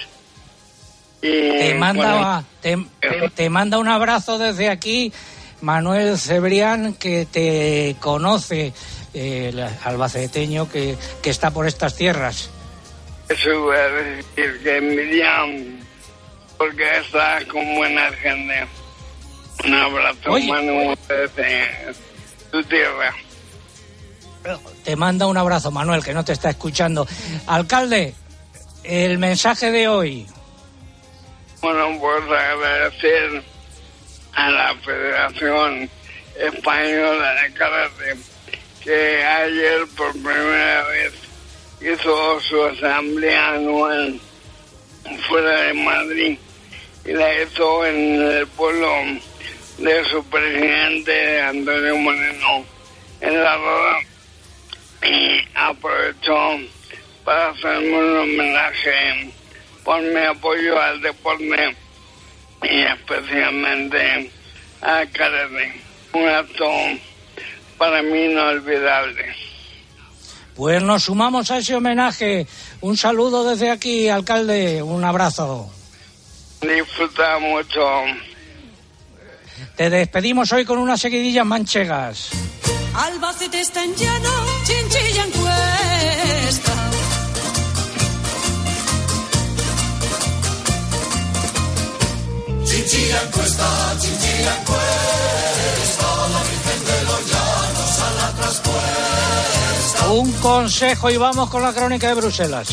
Y 1.22 1.58
Te 1.58 1.74
manda, 1.76 2.44
con- 2.62 2.90
te, 3.00 3.30
te 3.36 3.50
manda 3.50 3.78
un 3.78 3.88
abrazo 3.88 4.38
desde 4.38 4.70
aquí 4.70 5.12
Manuel 5.62 6.18
Cebrián, 6.18 6.94
que 6.94 7.26
te 7.26 7.96
conoce, 8.02 8.74
eh, 9.14 9.50
el 9.54 9.60
albaceteño 9.84 10.70
que, 10.70 10.98
que 11.22 11.30
está 11.30 11.52
por 11.52 11.66
estas 11.68 11.96
tierras. 11.96 12.50
A 13.30 13.34
decir 13.34 14.60
que 14.64 14.78
envidian 14.78 15.80
porque 16.58 16.98
estás 16.98 17.46
con 17.46 17.76
buena 17.76 18.12
gente. 18.14 18.68
Un 19.66 19.74
abrazo, 19.76 20.32
Oye. 20.32 20.48
Manu, 20.48 20.96
desde 21.08 21.94
tu 22.52 22.64
tierra. 22.64 23.14
Te 24.84 24.96
manda 24.96 25.28
un 25.28 25.38
abrazo, 25.38 25.70
Manuel, 25.70 26.04
que 26.04 26.14
no 26.14 26.26
te 26.26 26.34
está 26.34 26.50
escuchando. 26.50 27.08
Alcalde, 27.46 28.16
el 28.84 29.20
mensaje 29.20 29.72
de 29.72 29.88
hoy. 29.88 30.26
Bueno, 31.62 32.00
pues 32.00 32.24
agradecer 32.24 33.44
a 34.34 34.50
la 34.50 34.76
Federación 34.84 35.90
Española 36.36 37.34
de 37.44 37.54
Karate 37.54 38.16
que 38.82 39.24
ayer 39.24 39.82
por 39.96 40.12
primera 40.14 40.84
vez 40.88 41.29
hizo 41.82 42.40
su 42.42 42.64
asamblea 42.64 43.54
anual 43.54 44.20
fuera 45.28 45.62
de 45.62 45.74
Madrid 45.74 46.38
y 47.06 47.12
la 47.14 47.42
hizo 47.42 47.86
en 47.86 48.22
el 48.22 48.48
pueblo 48.48 48.92
de 49.78 50.04
su 50.06 50.24
presidente 50.26 51.42
Antonio 51.42 51.96
Moreno 51.98 52.66
en 53.22 53.44
la 53.44 53.56
roda 53.56 54.00
y 55.04 55.40
aprovechó 55.56 56.60
para 57.24 57.50
hacerme 57.50 57.98
un 57.98 58.18
homenaje 58.18 59.32
por 59.84 60.02
mi 60.02 60.20
apoyo 60.20 60.80
al 60.82 61.02
deporte 61.02 61.76
y 62.64 62.82
especialmente 62.82 64.30
al 64.82 65.10
karate. 65.12 65.82
Un 66.12 66.28
acto 66.28 66.70
para 67.78 68.02
mí 68.02 68.26
inolvidable. 68.26 69.49
Pues 70.60 70.84
nos 70.84 71.03
sumamos 71.03 71.49
a 71.51 71.60
ese 71.60 71.74
homenaje. 71.74 72.45
Un 72.82 72.97
saludo 72.97 73.49
desde 73.49 73.72
aquí, 73.72 74.10
alcalde. 74.10 74.84
Un 74.84 75.05
abrazo. 75.05 75.72
Disfruta 76.60 77.39
mucho. 77.39 77.80
Te 79.78 79.89
despedimos 79.89 80.51
hoy 80.51 80.66
con 80.66 80.80
unas 80.80 80.99
seguidillas 80.99 81.45
manchegas. 81.45 82.32
Albacete 82.93 83.62
está 83.62 83.86
en 83.86 83.95
llano, 83.95 84.30
chinchilla 84.66 85.24
en 85.24 85.32
cuesta. 85.32 86.74
Chinchilla 92.66 93.24
encuesta, 93.24 93.97
chinchilla 94.01 94.57
encuesta, 94.60 95.79
la 95.79 95.79
Un 100.10 100.32
consejo 100.34 101.12
y 101.12 101.18
vamos 101.18 101.51
con 101.51 101.62
la 101.62 101.72
crónica 101.72 102.07
de 102.07 102.16
Bruselas. 102.16 102.68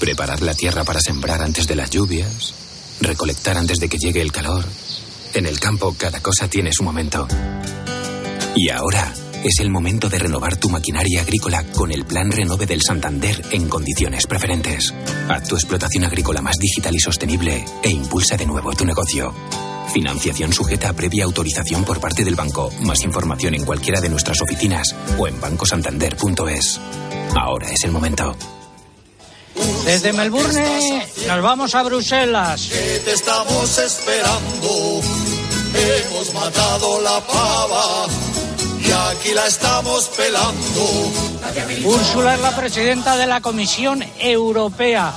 Preparar 0.00 0.42
la 0.42 0.52
tierra 0.52 0.82
para 0.82 1.00
sembrar 1.00 1.40
antes 1.40 1.68
de 1.68 1.76
las 1.76 1.90
lluvias. 1.90 2.52
Recolectar 3.00 3.56
antes 3.56 3.78
de 3.78 3.88
que 3.88 3.98
llegue 3.98 4.20
el 4.20 4.32
calor. 4.32 4.64
En 5.32 5.46
el 5.46 5.60
campo 5.60 5.94
cada 5.96 6.20
cosa 6.20 6.48
tiene 6.48 6.72
su 6.72 6.82
momento. 6.82 7.28
Y 8.56 8.68
ahora 8.68 9.12
es 9.44 9.60
el 9.60 9.68
momento 9.68 10.08
de 10.08 10.18
renovar 10.18 10.56
tu 10.56 10.70
maquinaria 10.70 11.20
agrícola 11.20 11.64
con 11.64 11.92
el 11.92 12.06
Plan 12.06 12.32
Renove 12.32 12.64
del 12.64 12.80
Santander 12.80 13.42
en 13.52 13.68
condiciones 13.68 14.26
preferentes. 14.26 14.94
Haz 15.28 15.46
tu 15.46 15.54
explotación 15.54 16.04
agrícola 16.04 16.40
más 16.40 16.56
digital 16.56 16.94
y 16.94 16.98
sostenible 16.98 17.64
e 17.82 17.90
impulsa 17.90 18.38
de 18.38 18.46
nuevo 18.46 18.72
tu 18.72 18.86
negocio. 18.86 19.34
Financiación 19.92 20.52
sujeta 20.52 20.88
a 20.88 20.92
previa 20.94 21.24
autorización 21.24 21.84
por 21.84 22.00
parte 22.00 22.24
del 22.24 22.34
banco. 22.34 22.72
Más 22.80 23.02
información 23.04 23.54
en 23.54 23.66
cualquiera 23.66 24.00
de 24.00 24.08
nuestras 24.08 24.40
oficinas 24.40 24.96
o 25.18 25.28
en 25.28 25.38
bancosantander.es. 25.38 26.80
Ahora 27.36 27.70
es 27.70 27.84
el 27.84 27.92
momento. 27.92 28.34
Desde 29.84 30.14
Melbourne 30.14 31.06
nos 31.28 31.42
vamos 31.42 31.74
a 31.74 31.82
Bruselas. 31.82 32.68
Que 32.72 33.02
te 33.04 33.12
estamos 33.12 33.78
esperando. 33.78 35.00
Hemos 35.74 36.32
matado 36.32 37.00
la 37.02 37.20
pava 37.20 38.06
aquí 38.94 39.32
la 39.34 39.46
estamos 39.46 40.08
pelando. 40.08 40.82
Úrsula 41.84 42.34
es 42.34 42.40
la 42.40 42.56
presidenta 42.56 43.16
de 43.16 43.26
la 43.26 43.40
Comisión 43.40 44.04
Europea. 44.18 45.12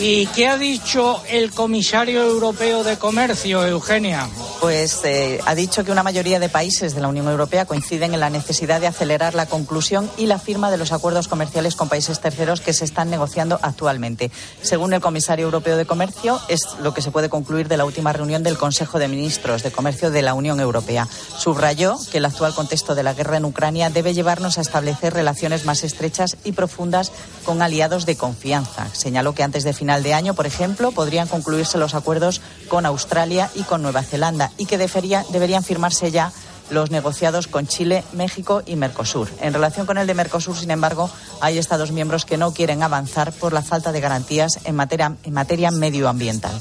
¿Y 0.00 0.26
qué 0.26 0.46
ha 0.46 0.56
dicho 0.56 1.20
el 1.28 1.50
comisario 1.50 2.22
europeo 2.22 2.84
de 2.84 2.98
Comercio, 2.98 3.66
Eugenia? 3.66 4.28
Pues 4.60 5.00
eh, 5.04 5.40
ha 5.44 5.56
dicho 5.56 5.84
que 5.84 5.90
una 5.90 6.04
mayoría 6.04 6.38
de 6.38 6.48
países 6.48 6.94
de 6.94 7.00
la 7.00 7.08
Unión 7.08 7.26
Europea 7.28 7.64
coinciden 7.64 8.14
en 8.14 8.20
la 8.20 8.30
necesidad 8.30 8.80
de 8.80 8.86
acelerar 8.86 9.34
la 9.34 9.46
conclusión 9.46 10.08
y 10.16 10.26
la 10.26 10.38
firma 10.38 10.70
de 10.70 10.78
los 10.78 10.92
acuerdos 10.92 11.26
comerciales 11.26 11.74
con 11.74 11.88
países 11.88 12.20
terceros 12.20 12.60
que 12.60 12.72
se 12.72 12.84
están 12.84 13.10
negociando 13.10 13.58
actualmente. 13.60 14.30
Según 14.62 14.92
el 14.92 15.00
comisario 15.00 15.46
europeo 15.46 15.76
de 15.76 15.86
Comercio, 15.86 16.40
es 16.48 16.60
lo 16.80 16.94
que 16.94 17.02
se 17.02 17.10
puede 17.10 17.28
concluir 17.28 17.66
de 17.66 17.76
la 17.76 17.84
última 17.84 18.12
reunión 18.12 18.44
del 18.44 18.58
Consejo 18.58 19.00
de 19.00 19.08
Ministros 19.08 19.64
de 19.64 19.72
Comercio 19.72 20.12
de 20.12 20.22
la 20.22 20.34
Unión 20.34 20.60
Europea. 20.60 21.08
Subrayó 21.36 21.96
que 22.12 22.18
el 22.18 22.24
actual 22.24 22.54
contexto 22.54 22.94
de 22.94 23.02
la 23.02 23.14
guerra 23.14 23.36
en 23.36 23.44
Ucrania 23.44 23.90
debe 23.90 24.14
llevarnos 24.14 24.58
a 24.58 24.60
establecer 24.60 25.12
relaciones 25.12 25.64
más 25.64 25.82
estrechas 25.82 26.36
y 26.44 26.52
profundas 26.52 27.10
con 27.44 27.62
aliados 27.62 28.06
de 28.06 28.16
confianza. 28.16 28.88
Señaló 28.92 29.34
que 29.34 29.42
antes 29.42 29.64
de 29.64 29.72
final 29.88 30.02
de 30.02 30.12
año, 30.12 30.34
por 30.34 30.44
ejemplo, 30.46 30.92
podrían 30.92 31.28
concluirse 31.28 31.78
los 31.78 31.94
acuerdos 31.94 32.42
con 32.68 32.84
Australia 32.84 33.48
y 33.54 33.62
con 33.62 33.80
Nueva 33.80 34.02
Zelanda 34.02 34.50
y 34.58 34.66
que 34.66 34.76
debería- 34.76 35.24
deberían 35.30 35.64
firmarse 35.64 36.10
ya 36.10 36.30
los 36.68 36.90
negociados 36.90 37.46
con 37.46 37.66
Chile, 37.66 38.04
México 38.12 38.62
y 38.66 38.76
Mercosur. 38.76 39.30
En 39.40 39.54
relación 39.54 39.86
con 39.86 39.96
el 39.96 40.06
de 40.06 40.12
Mercosur, 40.12 40.54
sin 40.58 40.70
embargo, 40.70 41.08
hay 41.40 41.56
Estados 41.56 41.90
miembros 41.90 42.26
que 42.26 42.36
no 42.36 42.52
quieren 42.52 42.82
avanzar 42.82 43.32
por 43.32 43.54
la 43.54 43.62
falta 43.62 43.90
de 43.90 44.02
garantías 44.02 44.58
en 44.64 44.76
materia, 44.76 45.14
en 45.24 45.32
materia 45.32 45.70
medioambiental. 45.70 46.60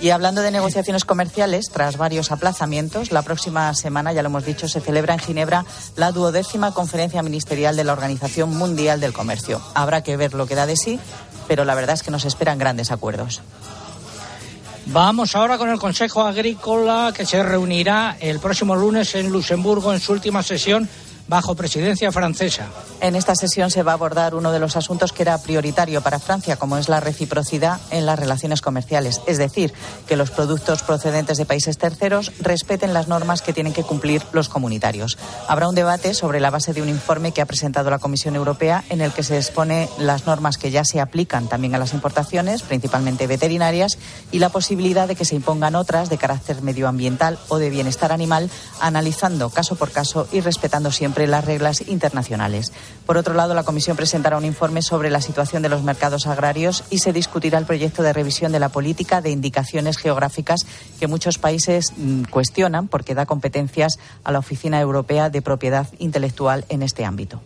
Y 0.00 0.10
hablando 0.10 0.42
de 0.42 0.50
negociaciones 0.50 1.04
comerciales, 1.04 1.66
tras 1.72 1.96
varios 1.96 2.32
aplazamientos, 2.32 3.12
la 3.12 3.22
próxima 3.22 3.72
semana, 3.74 4.12
ya 4.12 4.22
lo 4.22 4.28
hemos 4.30 4.44
dicho, 4.44 4.66
se 4.66 4.80
celebra 4.80 5.14
en 5.14 5.20
Ginebra 5.20 5.64
la 5.94 6.10
duodécima 6.10 6.74
conferencia 6.74 7.22
ministerial 7.22 7.76
de 7.76 7.84
la 7.84 7.92
Organización 7.92 8.50
Mundial 8.54 8.98
del 8.98 9.12
Comercio. 9.12 9.62
Habrá 9.74 10.02
que 10.02 10.16
ver 10.16 10.34
lo 10.34 10.46
que 10.46 10.56
da 10.56 10.66
de 10.66 10.76
sí, 10.76 10.98
pero 11.48 11.64
la 11.64 11.74
verdad 11.74 11.94
es 11.94 12.02
que 12.02 12.10
nos 12.10 12.24
esperan 12.24 12.58
grandes 12.58 12.90
acuerdos. 12.90 13.40
Vamos 14.86 15.34
ahora 15.34 15.56
con 15.56 15.70
el 15.70 15.78
Consejo 15.78 16.22
Agrícola 16.22 17.12
que 17.16 17.24
se 17.24 17.42
reunirá 17.42 18.16
el 18.20 18.38
próximo 18.38 18.76
lunes 18.76 19.14
en 19.14 19.30
Luxemburgo 19.30 19.94
en 19.94 20.00
su 20.00 20.12
última 20.12 20.42
sesión 20.42 20.88
bajo 21.28 21.54
presidencia 21.54 22.12
francesa. 22.12 22.66
En 23.00 23.16
esta 23.16 23.34
sesión 23.34 23.70
se 23.70 23.82
va 23.82 23.92
a 23.92 23.94
abordar 23.94 24.34
uno 24.34 24.52
de 24.52 24.58
los 24.58 24.76
asuntos 24.76 25.12
que 25.12 25.22
era 25.22 25.38
prioritario 25.38 26.02
para 26.02 26.18
Francia, 26.18 26.56
como 26.56 26.76
es 26.76 26.88
la 26.88 27.00
reciprocidad 27.00 27.80
en 27.90 28.06
las 28.06 28.18
relaciones 28.18 28.60
comerciales. 28.60 29.20
Es 29.26 29.38
decir, 29.38 29.72
que 30.06 30.16
los 30.16 30.30
productos 30.30 30.82
procedentes 30.82 31.38
de 31.38 31.46
países 31.46 31.78
terceros 31.78 32.32
respeten 32.40 32.94
las 32.94 33.08
normas 33.08 33.42
que 33.42 33.52
tienen 33.52 33.72
que 33.72 33.82
cumplir 33.82 34.22
los 34.32 34.48
comunitarios. 34.48 35.18
Habrá 35.48 35.68
un 35.68 35.74
debate 35.74 36.14
sobre 36.14 36.40
la 36.40 36.50
base 36.50 36.72
de 36.72 36.82
un 36.82 36.88
informe 36.88 37.32
que 37.32 37.40
ha 37.40 37.46
presentado 37.46 37.90
la 37.90 37.98
Comisión 37.98 38.36
Europea 38.36 38.84
en 38.88 39.00
el 39.00 39.12
que 39.12 39.22
se 39.22 39.36
expone 39.36 39.88
las 39.98 40.26
normas 40.26 40.58
que 40.58 40.70
ya 40.70 40.84
se 40.84 41.00
aplican 41.00 41.48
también 41.48 41.74
a 41.74 41.78
las 41.78 41.94
importaciones, 41.94 42.62
principalmente 42.62 43.26
veterinarias, 43.26 43.98
y 44.30 44.38
la 44.38 44.50
posibilidad 44.50 45.08
de 45.08 45.16
que 45.16 45.24
se 45.24 45.36
impongan 45.36 45.74
otras 45.74 46.08
de 46.10 46.18
carácter 46.18 46.62
medioambiental 46.62 47.38
o 47.48 47.58
de 47.58 47.70
bienestar 47.70 48.12
animal, 48.12 48.50
analizando 48.80 49.50
caso 49.50 49.76
por 49.76 49.90
caso 49.90 50.28
y 50.32 50.40
respetando 50.40 50.90
siempre 50.90 51.13
las 51.26 51.44
reglas 51.44 51.86
internacionales. 51.88 52.72
Por 53.06 53.16
otro 53.16 53.34
lado, 53.34 53.54
la 53.54 53.62
Comisión 53.62 53.96
presentará 53.96 54.36
un 54.36 54.44
informe 54.44 54.82
sobre 54.82 55.10
la 55.10 55.20
situación 55.20 55.62
de 55.62 55.68
los 55.68 55.82
mercados 55.82 56.26
agrarios 56.26 56.84
y 56.90 56.98
se 56.98 57.12
discutirá 57.12 57.58
el 57.58 57.66
proyecto 57.66 58.02
de 58.02 58.12
revisión 58.12 58.52
de 58.52 58.60
la 58.60 58.68
política 58.68 59.20
de 59.20 59.30
indicaciones 59.30 59.96
geográficas 59.96 60.66
que 60.98 61.06
muchos 61.06 61.38
países 61.38 61.92
mm, 61.96 62.24
cuestionan 62.24 62.88
porque 62.88 63.14
da 63.14 63.26
competencias 63.26 63.98
a 64.24 64.32
la 64.32 64.40
Oficina 64.40 64.80
Europea 64.80 65.30
de 65.30 65.42
Propiedad 65.42 65.86
Intelectual 65.98 66.64
en 66.68 66.82
este 66.82 67.04
ámbito. 67.04 67.40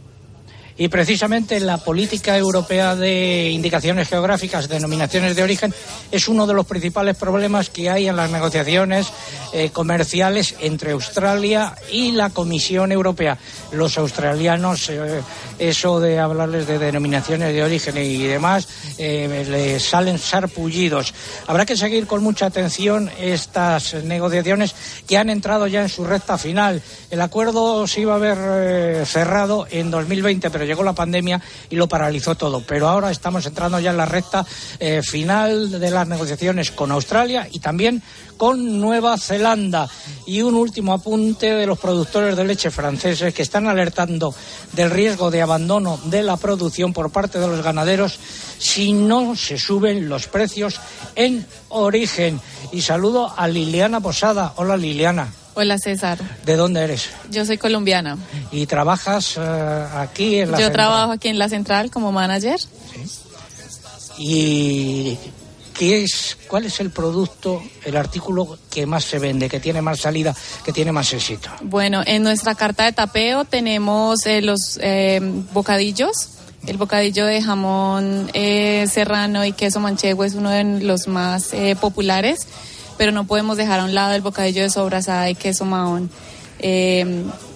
Y 0.79 0.89
precisamente 0.89 1.59
la 1.59 1.79
política 1.79 2.39
europea 2.39 2.95
de 2.95 3.51
indicaciones 3.51 4.09
geográficas, 4.09 4.68
denominaciones 4.68 5.35
de 5.35 5.43
origen, 5.43 5.74
es 6.12 6.29
uno 6.29 6.47
de 6.47 6.55
los 6.55 6.66
principales 6.66 7.16
problemas 7.16 7.68
que 7.68 7.91
hay 7.91 8.07
en 8.07 8.14
las 8.14 8.31
negociaciones 8.31 9.09
eh, 9.53 9.70
comerciales 9.70 10.55
entre 10.61 10.93
Australia 10.93 11.74
y 11.91 12.12
la 12.12 12.31
Comisión 12.31 12.93
Europea. 12.93 13.39
Los 13.72 13.99
australianos 13.99 14.89
eh, 14.89 15.20
eso 15.59 16.00
de 16.00 16.18
hablarles 16.18 16.66
de 16.66 16.78
denominaciones 16.78 17.52
de 17.52 17.62
origen 17.62 17.96
y 17.98 18.24
demás, 18.24 18.68
eh, 18.98 19.44
les 19.48 19.82
salen 19.82 20.18
sarpullidos. 20.18 21.14
Habrá 21.46 21.66
que 21.66 21.76
seguir 21.76 22.06
con 22.06 22.22
mucha 22.22 22.46
atención 22.46 23.11
estas 23.20 23.94
negociaciones 24.04 24.74
que 25.06 25.18
han 25.18 25.30
entrado 25.30 25.66
ya 25.66 25.82
en 25.82 25.88
su 25.88 26.04
recta 26.04 26.38
final. 26.38 26.82
El 27.11 27.20
acuerdo 27.20 27.86
se 27.86 28.02
iba 28.02 28.12
a 28.14 28.16
haber 28.16 28.38
eh, 28.40 29.06
cerrado 29.06 29.66
en 29.70 29.90
2020, 29.90 30.50
pero 30.50 30.64
llegó 30.64 30.82
la 30.82 30.94
pandemia 30.94 31.40
y 31.70 31.76
lo 31.76 31.88
paralizó 31.88 32.34
todo. 32.34 32.62
Pero 32.66 32.88
ahora 32.88 33.11
estamos 33.11 33.46
entrando 33.46 33.80
ya 33.80 33.90
en 33.90 33.96
la 33.96 34.06
recta 34.06 34.46
eh, 34.78 35.02
final 35.02 35.80
de 35.80 35.90
las 35.90 36.06
negociaciones 36.06 36.70
con 36.70 36.92
Australia 36.92 37.48
y 37.50 37.59
también 37.61 38.02
con 38.39 38.80
Nueva 38.80 39.18
Zelanda. 39.18 39.89
Y 40.24 40.41
un 40.41 40.55
último 40.55 40.95
apunte 40.95 41.53
de 41.53 41.66
los 41.66 41.78
productores 41.78 42.36
de 42.36 42.45
leche 42.45 42.70
franceses 42.70 43.34
que 43.34 43.43
están 43.43 43.66
alertando 43.66 44.34
del 44.72 44.91
riesgo 44.91 45.30
de 45.30 45.43
abandono 45.43 45.99
de 46.05 46.22
la 46.22 46.39
producción 46.39 46.95
por 46.95 47.11
parte 47.11 47.39
de 47.39 47.47
los 47.49 47.62
ganaderos 47.62 48.18
si 48.59 48.93
no 48.93 49.36
se 49.36 49.59
suben 49.59 50.09
los 50.09 50.26
precios 50.28 50.80
en 51.14 51.47
origen. 51.68 52.41
Y 52.72 52.80
saludo 52.80 53.32
a 53.36 53.47
Liliana 53.49 54.01
Posada. 54.01 54.55
Hola 54.57 54.76
Liliana. 54.76 55.32
Hola 55.55 55.76
César. 55.76 56.18
¿De 56.47 56.55
dónde 56.55 56.82
eres? 56.84 57.09
Yo 57.30 57.45
soy 57.45 57.59
colombiana. 57.59 58.16
¿Y 58.53 58.66
trabajas 58.66 59.36
eh, 59.36 59.86
aquí 59.97 60.39
en 60.39 60.53
la 60.53 60.59
Yo 60.59 60.66
central? 60.66 60.72
trabajo 60.72 61.12
aquí 61.12 61.28
en 61.28 61.39
la 61.39 61.49
central 61.49 61.91
como 61.91 62.12
manager. 62.12 62.61
¿Y 64.18 65.16
qué 65.79 66.03
es, 66.03 66.37
cuál 66.49 66.66
es 66.66 66.81
el 66.81 66.91
producto, 66.91 67.62
el 67.85 67.97
artículo 67.97 68.59
que 68.68 68.85
más 68.85 69.05
se 69.05 69.20
vende, 69.20 69.49
que 69.49 69.61
tiene 69.61 69.81
más 69.81 70.01
salida, 70.01 70.35
que 70.64 70.72
tiene 70.72 70.91
más 70.91 71.12
éxito? 71.12 71.49
Bueno, 71.62 72.03
en 72.05 72.24
nuestra 72.24 72.57
carta 72.57 72.85
de 72.85 72.93
tapeo 72.93 73.45
tenemos 73.45 74.26
eh, 74.26 74.43
los 74.43 74.79
eh, 74.83 75.20
bocadillos. 75.53 76.31
El 76.66 76.76
bocadillo 76.76 77.24
de 77.24 77.41
jamón 77.41 78.29
eh, 78.35 78.87
serrano 78.91 79.45
y 79.45 79.53
queso 79.53 79.79
manchego 79.79 80.24
es 80.24 80.35
uno 80.35 80.51
de 80.51 80.64
los 80.64 81.07
más 81.07 81.53
eh, 81.53 81.76
populares, 81.81 82.49
pero 82.99 83.12
no 83.12 83.29
podemos 83.29 83.57
dejar 83.57 83.79
a 83.79 83.85
un 83.85 83.95
lado 83.95 84.14
el 84.14 84.22
bocadillo 84.22 84.62
de 84.62 84.70
sobrasada 84.70 85.31
y 85.31 85.37
queso 85.37 85.64
mahón. 85.64 86.11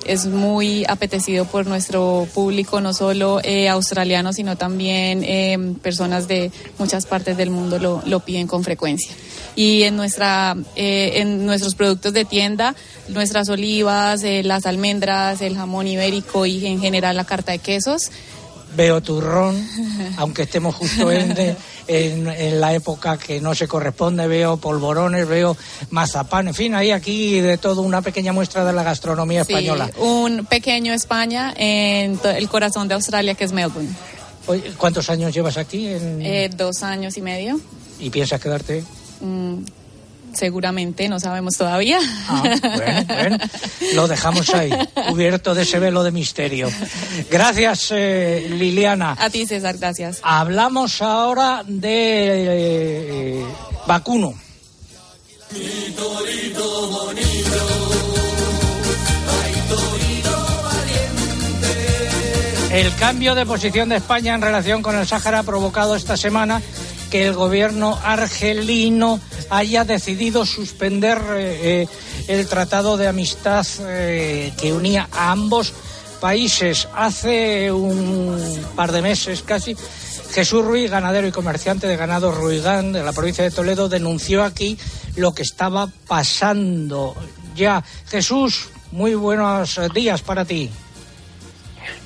Es 0.07 0.27
muy 0.27 0.85
apetecido 0.89 1.45
por 1.45 1.67
nuestro 1.67 2.27
público, 2.35 2.81
no 2.81 2.93
solo 2.93 3.41
eh, 3.43 3.69
australiano, 3.69 4.33
sino 4.33 4.57
también 4.57 5.23
eh, 5.25 5.57
personas 5.83 6.29
de 6.29 6.51
muchas 6.79 7.07
partes 7.07 7.37
del 7.37 7.51
mundo 7.51 7.79
lo, 7.79 8.03
lo 8.07 8.21
piden 8.21 8.47
con 8.47 8.65
frecuencia. 8.65 9.13
Y 9.55 9.83
en, 9.83 9.97
nuestra, 9.97 10.57
eh, 10.77 11.13
en 11.17 11.45
nuestros 11.45 11.75
productos 11.75 12.13
de 12.15 12.25
tienda, 12.25 12.75
nuestras 13.09 13.49
olivas, 13.49 14.23
eh, 14.25 14.43
las 14.43 14.65
almendras, 14.67 15.41
el 15.43 15.57
jamón 15.57 15.87
ibérico 15.87 16.47
y 16.47 16.67
en 16.67 16.81
general 16.81 17.17
la 17.17 17.25
carta 17.25 17.53
de 17.53 17.59
quesos, 17.59 18.11
Veo 18.75 19.03
turrón, 19.03 19.69
aunque 20.17 20.45
estemos 20.45 20.75
justo 20.75 21.13
en, 21.13 21.35
de- 21.35 21.55
en, 21.87 22.29
en 22.29 22.61
la 22.61 22.75
época 22.75 23.19
que 23.19 23.41
no 23.41 23.55
se 23.55 23.67
corresponde, 23.69 24.27
veo 24.27 24.57
polvorones, 24.57 25.27
veo 25.29 25.57
mazapán, 25.91 26.49
en 26.49 26.55
fin, 26.55 26.75
hay 26.75 26.91
aquí 26.91 27.41
de 27.41 27.59
todo 27.59 27.83
una 27.83 28.03
pequeña 28.03 28.33
muestra 28.33 28.65
de 28.65 28.73
la 28.73 28.83
gastronomía 28.83 29.45
Sí, 29.45 29.53
española. 29.53 29.91
un 29.99 30.45
pequeño 30.47 30.93
España 30.93 31.53
en 31.57 32.19
el 32.25 32.49
corazón 32.49 32.89
de 32.89 32.95
Australia, 32.95 33.35
que 33.35 33.45
es 33.45 33.53
Melbourne. 33.53 33.91
Oye, 34.47 34.73
¿Cuántos 34.77 35.09
años 35.11 35.33
llevas 35.33 35.57
aquí 35.57 35.87
en- 35.87 36.21
Eh, 36.23 36.51
dos 36.57 36.83
años 36.83 37.17
y 37.17 37.23
medio. 37.23 37.61
y 38.01 38.11
piensas 38.11 38.41
quedarte? 38.41 38.83
Mm, 39.21 39.59
seguramente, 40.35 41.09
no 41.09 41.21
sabemos 41.21 41.55
todavía. 41.57 41.99
Ah, 42.29 42.43
bueno, 42.77 43.05
bueno, 43.07 43.39
lo 43.95 44.09
dejamos 44.09 44.49
ahí, 44.55 44.71
cubierto 45.09 45.55
de 45.55 45.63
ese 45.63 45.79
velo 45.79 46.03
de 46.03 46.13
misterio. 46.13 46.69
Gracias, 47.31 47.89
eh, 47.91 48.47
Liliana. 48.51 49.17
A 49.19 49.31
ti, 49.31 49.47
César, 49.47 49.77
gracias. 49.79 50.21
Hablamos 50.23 51.03
ahora 51.03 51.63
de 51.67 53.41
eh, 53.41 53.45
vacuno. 53.87 54.35
El 62.73 62.95
cambio 62.95 63.35
de 63.35 63.45
posición 63.45 63.91
de 63.91 63.97
España 63.97 64.35
en 64.35 64.41
relación 64.41 64.81
con 64.81 64.97
el 64.97 65.07
Sáhara 65.07 65.41
ha 65.41 65.43
provocado 65.43 65.95
esta 65.95 66.17
semana 66.17 66.63
que 67.13 67.27
el 67.27 67.35
gobierno 67.35 67.99
argelino 68.03 69.21
haya 69.51 69.85
decidido 69.85 70.47
suspender 70.47 71.21
eh, 71.35 71.83
eh, 71.83 71.89
el 72.27 72.49
tratado 72.49 72.97
de 72.97 73.07
amistad 73.07 73.67
eh, 73.81 74.51
que 74.59 74.73
unía 74.73 75.11
a 75.13 75.31
ambos 75.31 75.75
países. 76.23 76.89
Hace 76.97 77.71
un 77.71 78.41
par 78.75 78.93
de 78.93 79.03
meses 79.03 79.43
casi, 79.43 79.77
Jesús 80.33 80.65
Ruiz, 80.65 80.91
ganadero 80.91 81.27
y 81.27 81.33
comerciante 81.33 81.87
de 81.87 81.99
ganado 81.99 82.33
Ruigán 82.33 82.95
de 82.95 83.03
la 83.03 83.13
provincia 83.13 83.45
de 83.45 83.51
Toledo, 83.51 83.91
denunció 83.91 84.43
aquí 84.43 84.79
lo 85.15 85.35
que 85.35 85.43
estaba 85.43 85.91
pasando. 86.09 87.15
Ya, 87.55 87.85
Jesús, 88.09 88.71
muy 88.91 89.15
buenos 89.15 89.79
días 89.93 90.23
para 90.23 90.47
ti. 90.47 90.71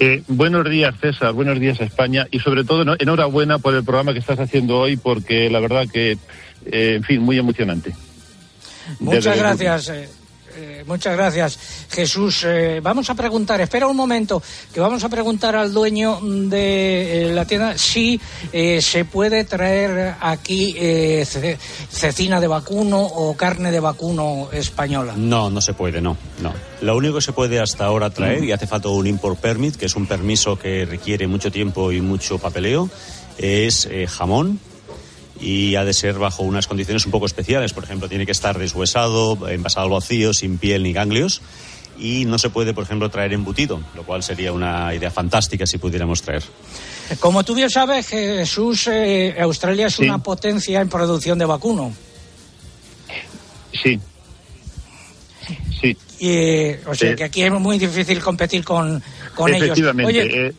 Eh, 0.00 0.22
buenos 0.28 0.68
días, 0.68 0.94
César. 1.00 1.32
Buenos 1.32 1.58
días, 1.58 1.80
España. 1.80 2.26
Y 2.30 2.40
sobre 2.40 2.64
todo, 2.64 2.84
¿no? 2.84 2.94
enhorabuena 2.98 3.58
por 3.58 3.74
el 3.74 3.84
programa 3.84 4.12
que 4.12 4.18
estás 4.18 4.38
haciendo 4.38 4.78
hoy, 4.78 4.96
porque 4.96 5.48
la 5.50 5.60
verdad 5.60 5.86
que, 5.92 6.12
eh, 6.66 6.94
en 6.96 7.02
fin, 7.02 7.20
muy 7.22 7.38
emocionante. 7.38 7.94
Muchas 9.00 9.24
Desde- 9.24 9.38
gracias. 9.38 9.90
Eh, 10.56 10.84
muchas 10.86 11.16
gracias, 11.16 11.58
Jesús. 11.90 12.42
Eh, 12.46 12.80
vamos 12.82 13.08
a 13.10 13.14
preguntar, 13.14 13.60
espera 13.60 13.86
un 13.86 13.96
momento, 13.96 14.42
que 14.72 14.80
vamos 14.80 15.04
a 15.04 15.08
preguntar 15.08 15.54
al 15.56 15.72
dueño 15.72 16.18
de 16.22 17.28
eh, 17.30 17.32
la 17.34 17.44
tienda 17.44 17.76
si 17.78 18.20
se 18.80 19.04
puede 19.04 19.44
traer 19.44 20.14
aquí 20.20 20.72
ce- 21.24 21.58
cecina 21.90 22.40
de 22.40 22.46
vacuno 22.48 23.00
o 23.00 23.36
carne 23.36 23.70
de 23.70 23.80
vacuno 23.80 24.48
española. 24.52 25.14
No, 25.16 25.50
no 25.50 25.60
se 25.60 25.74
puede, 25.74 26.00
no, 26.00 26.16
no. 26.40 26.52
Lo 26.80 26.96
único 26.96 27.16
que 27.16 27.20
se 27.22 27.32
puede 27.32 27.60
hasta 27.60 27.84
ahora 27.84 28.10
traer, 28.10 28.44
y 28.44 28.52
hace 28.52 28.66
falta 28.66 28.88
un 28.88 29.06
import 29.06 29.38
permit, 29.38 29.76
que 29.76 29.86
es 29.86 29.96
un 29.96 30.06
permiso 30.06 30.58
que 30.58 30.84
requiere 30.84 31.26
mucho 31.26 31.50
tiempo 31.50 31.92
y 31.92 32.00
mucho 32.00 32.38
papeleo, 32.38 32.88
es 33.38 33.88
jamón 34.08 34.58
y 35.40 35.74
ha 35.76 35.84
de 35.84 35.92
ser 35.92 36.14
bajo 36.18 36.42
unas 36.42 36.66
condiciones 36.66 37.04
un 37.06 37.12
poco 37.12 37.26
especiales. 37.26 37.72
Por 37.72 37.84
ejemplo, 37.84 38.08
tiene 38.08 38.26
que 38.26 38.32
estar 38.32 38.58
deshuesado, 38.58 39.48
envasado 39.48 39.86
al 39.86 39.92
vacío, 39.92 40.32
sin 40.32 40.58
piel 40.58 40.82
ni 40.82 40.92
ganglios. 40.92 41.42
Y 41.98 42.26
no 42.26 42.38
se 42.38 42.50
puede, 42.50 42.74
por 42.74 42.84
ejemplo, 42.84 43.08
traer 43.08 43.32
embutido, 43.32 43.80
lo 43.94 44.04
cual 44.04 44.22
sería 44.22 44.52
una 44.52 44.94
idea 44.94 45.10
fantástica 45.10 45.66
si 45.66 45.78
pudiéramos 45.78 46.20
traer. 46.20 46.42
Como 47.20 47.42
tú 47.44 47.54
bien 47.54 47.70
sabes, 47.70 48.08
Jesús, 48.08 48.86
eh, 48.88 49.34
Australia 49.40 49.86
es 49.86 49.98
una 49.98 50.18
potencia 50.18 50.80
en 50.80 50.88
producción 50.90 51.38
de 51.38 51.46
vacuno. 51.46 51.94
Sí. 53.72 53.98
Sí. 55.80 55.96
Y, 56.18 56.72
o 56.88 56.94
sea 56.94 57.10
Sí. 57.10 57.16
que 57.16 57.24
aquí 57.24 57.42
es 57.42 57.52
muy 57.52 57.78
difícil 57.78 58.20
competir 58.20 58.64
con, 58.64 59.02
con 59.34 59.48
ellos. 59.54 59.64
Efectivamente. 59.68 60.06
Oye, 60.06 60.46
eh, 60.48 60.54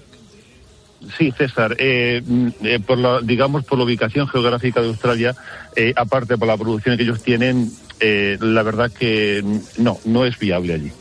sí, 1.17 1.31
César. 1.31 1.75
eh, 1.79 2.21
mm, 2.25 2.47
eh, 2.63 2.79
por 2.79 2.97
la, 2.97 3.21
digamos, 3.21 3.63
por 3.65 3.77
la 3.77 3.85
ubicación 3.85 4.27
geográfica 4.27 4.81
de 4.81 4.87
Australia, 4.89 5.35
eh, 5.75 5.93
aparte 5.95 6.37
por 6.37 6.47
la 6.47 6.57
producción 6.57 6.97
que 6.97 7.03
ellos 7.03 7.21
tienen, 7.21 7.71
eh, 7.99 8.37
la 8.39 8.63
verdad 8.63 8.91
que 8.91 9.43
no, 9.77 9.99
no 10.05 10.25
es 10.25 10.37
viable 10.37 10.73
allí. 10.73 10.91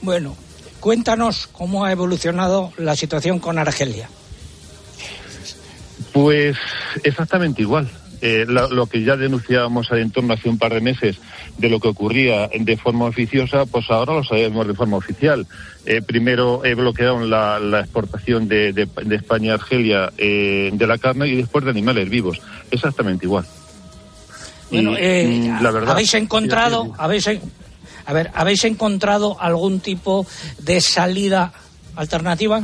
Bueno, 0.00 0.36
cuéntanos 0.80 1.46
cómo 1.46 1.84
ha 1.84 1.92
evolucionado 1.92 2.72
la 2.76 2.94
situación 2.94 3.38
con 3.38 3.58
Argelia. 3.58 4.08
Pues 6.12 6.56
exactamente 7.02 7.62
igual. 7.62 7.90
Eh, 8.26 8.46
la- 8.48 8.68
lo 8.68 8.86
que 8.86 9.02
ya 9.04 9.16
denunciábamos 9.18 9.90
en 9.90 10.10
torno 10.10 10.32
hace 10.32 10.48
un 10.48 10.56
par 10.56 10.72
de 10.72 10.80
meses 10.80 11.18
de 11.58 11.68
lo 11.68 11.78
que 11.78 11.88
ocurría 11.88 12.48
de 12.58 12.76
forma 12.78 13.04
oficiosa, 13.04 13.66
pues 13.66 13.90
ahora 13.90 14.14
lo 14.14 14.24
sabemos 14.24 14.66
de 14.66 14.72
forma 14.72 14.96
oficial. 14.96 15.46
Eh, 15.84 16.00
primero 16.00 16.62
bloquearon 16.74 17.28
la, 17.28 17.58
la 17.58 17.80
exportación 17.80 18.48
de, 18.48 18.72
de- 18.72 18.88
de 19.04 19.16
España 19.16 19.52
a 19.52 19.54
Argelia 19.56 20.10
eh, 20.16 20.70
de 20.72 20.86
la 20.86 20.96
carne 20.96 21.28
y 21.28 21.36
después 21.36 21.66
de 21.66 21.70
animales 21.72 22.08
vivos. 22.08 22.40
Exactamente 22.70 23.26
igual. 23.26 23.44
Bueno, 24.70 24.92
Y, 24.92 24.96
eh, 24.98 25.26
mm, 25.50 25.62
la 25.62 25.70
verdad, 25.70 25.90
¿habéis 25.90 26.14
encontrado, 26.14 26.82
sí, 26.84 26.88
sí. 26.88 26.94
habéis, 26.98 27.26
en- 27.26 27.40
a 28.06 28.12
ver, 28.14 28.30
habéis 28.34 28.64
encontrado 28.64 29.36
algún 29.38 29.80
tipo 29.80 30.26
de 30.60 30.80
salida 30.80 31.52
alternativa? 31.94 32.62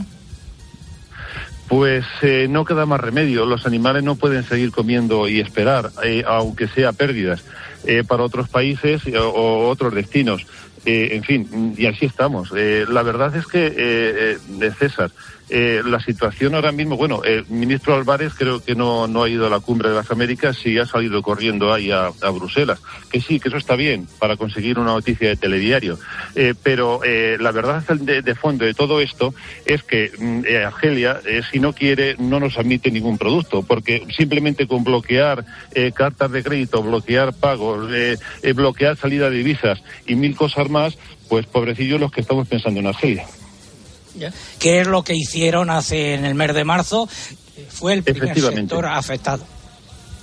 Pues 1.70 2.04
eh, 2.22 2.48
no 2.50 2.64
queda 2.64 2.84
más 2.84 2.98
remedio. 2.98 3.46
Los 3.46 3.64
animales 3.64 4.02
no 4.02 4.16
pueden 4.16 4.42
seguir 4.42 4.72
comiendo 4.72 5.28
y 5.28 5.38
esperar, 5.38 5.92
eh, 6.02 6.24
aunque 6.26 6.66
sea 6.66 6.92
pérdidas, 6.92 7.44
eh, 7.84 8.02
para 8.02 8.24
otros 8.24 8.48
países 8.48 9.02
o, 9.06 9.28
o 9.28 9.68
otros 9.68 9.94
destinos. 9.94 10.44
En 10.84 11.22
fin, 11.22 11.74
y 11.76 11.86
así 11.86 12.06
estamos. 12.06 12.50
La 12.52 13.02
verdad 13.02 13.36
es 13.36 13.46
que, 13.46 14.38
César, 14.78 15.10
eh, 15.50 15.82
la 15.84 16.00
situación 16.00 16.54
ahora 16.54 16.72
mismo, 16.72 16.96
bueno, 16.96 17.22
el 17.24 17.46
ministro 17.48 17.94
Álvarez 17.94 18.32
creo 18.36 18.62
que 18.62 18.74
no, 18.74 19.06
no 19.06 19.22
ha 19.22 19.28
ido 19.28 19.46
a 19.46 19.50
la 19.50 19.60
cumbre 19.60 19.88
de 19.88 19.96
las 19.96 20.10
Américas 20.10 20.64
y 20.66 20.78
ha 20.78 20.86
salido 20.86 21.22
corriendo 21.22 21.72
ahí 21.72 21.90
a, 21.90 22.10
Bruselas. 22.30 22.80
Que 23.10 23.20
sí, 23.20 23.40
que 23.40 23.48
eso 23.48 23.56
está 23.56 23.76
bien 23.76 24.06
para 24.18 24.36
conseguir 24.36 24.78
una 24.78 24.92
noticia 24.92 25.28
de 25.28 25.36
telediario. 25.36 25.98
Eh, 26.34 26.54
pero 26.62 27.00
eh, 27.04 27.36
la 27.40 27.50
verdad 27.50 27.82
de, 27.88 28.34
fondo 28.34 28.64
de 28.64 28.74
todo 28.74 29.00
esto 29.00 29.34
es 29.64 29.82
que 29.82 30.12
mm, 30.16 30.42
eh, 30.46 30.64
Argelia, 30.64 31.20
eh, 31.26 31.42
si 31.50 31.58
no 31.58 31.72
quiere, 31.72 32.16
no 32.18 32.40
nos 32.40 32.56
admite 32.58 32.90
ningún 32.90 33.18
producto, 33.18 33.62
porque 33.62 34.06
simplemente 34.16 34.66
con 34.66 34.84
bloquear 34.84 35.44
eh, 35.72 35.92
cartas 35.92 36.30
de 36.30 36.42
crédito, 36.42 36.82
bloquear 36.82 37.32
pagos, 37.32 37.88
eh, 37.92 38.16
eh, 38.42 38.52
bloquear 38.52 38.96
salida 38.96 39.30
de 39.30 39.38
divisas 39.38 39.82
y 40.06 40.14
mil 40.14 40.36
cosas 40.36 40.68
más, 40.68 40.98
pues 41.28 41.46
pobrecillos 41.46 42.00
los 42.00 42.10
que 42.10 42.20
estamos 42.20 42.48
pensando 42.48 42.80
en 42.80 42.86
Argelia. 42.86 43.26
¿Ya? 44.16 44.32
¿Qué 44.58 44.80
es 44.80 44.86
lo 44.86 45.02
que 45.02 45.14
hicieron 45.14 45.70
hace 45.70 46.14
en 46.14 46.24
el 46.24 46.34
mes 46.34 46.54
de 46.54 46.64
marzo? 46.64 47.08
Fue 47.68 47.92
el 47.94 48.02
primer 48.02 48.34
sector 48.40 48.86
afectado. 48.86 49.44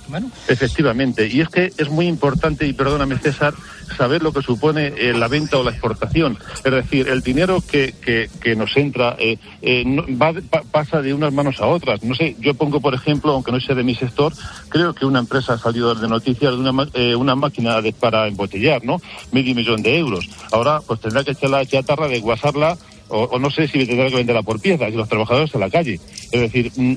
Bueno, 0.08 0.30
Efectivamente, 0.48 1.28
y 1.30 1.42
es 1.42 1.50
que 1.50 1.70
es 1.76 1.90
muy 1.90 2.06
importante, 2.06 2.66
y 2.66 2.72
perdóname 2.72 3.18
César, 3.18 3.52
saber 3.94 4.22
lo 4.22 4.32
que 4.32 4.40
supone 4.40 4.86
eh, 4.96 5.12
la 5.12 5.28
venta 5.28 5.58
o 5.58 5.62
la 5.62 5.70
exportación. 5.70 6.38
Es 6.64 6.72
decir, 6.72 7.08
el 7.08 7.20
dinero 7.20 7.60
que, 7.60 7.92
que, 8.00 8.30
que 8.40 8.56
nos 8.56 8.74
entra 8.78 9.16
eh, 9.18 9.36
eh, 9.60 9.82
no- 9.84 10.04
va, 10.16 10.32
pa- 10.48 10.62
pasa 10.62 11.02
de 11.02 11.12
unas 11.12 11.30
manos 11.34 11.60
a 11.60 11.66
otras. 11.66 12.02
No 12.04 12.14
sé, 12.14 12.36
yo 12.40 12.54
pongo, 12.54 12.80
por 12.80 12.94
ejemplo, 12.94 13.32
aunque 13.32 13.52
no 13.52 13.60
sea 13.60 13.74
de 13.74 13.84
mi 13.84 13.94
sector, 13.94 14.32
creo 14.70 14.94
que 14.94 15.04
una 15.04 15.18
empresa 15.18 15.52
ha 15.52 15.58
salido 15.58 15.94
de 15.94 16.08
noticias 16.08 16.52
de 16.52 16.58
una, 16.58 16.88
eh, 16.94 17.14
una 17.14 17.34
máquina 17.34 17.82
de- 17.82 17.92
para 17.92 18.26
embotellar, 18.28 18.82
¿no? 18.86 19.02
Medio 19.30 19.54
millón 19.54 19.82
de 19.82 19.98
euros. 19.98 20.26
Ahora, 20.52 20.80
pues 20.80 21.00
tendrá 21.00 21.22
que 21.22 21.32
echar 21.32 21.50
la 21.50 21.66
chatarra, 21.66 22.08
desguasarla 22.08 22.78
o, 23.08 23.24
o 23.24 23.38
no 23.38 23.50
sé 23.50 23.68
si 23.68 23.84
tendrá 23.86 24.08
que 24.08 24.16
venderla 24.16 24.42
por 24.42 24.60
piezas 24.60 24.92
y 24.92 24.96
los 24.96 25.08
trabajadores 25.08 25.54
a 25.54 25.58
la 25.58 25.70
calle. 25.70 26.00
Es 26.30 26.40
decir, 26.40 26.72
mm, 26.76 26.92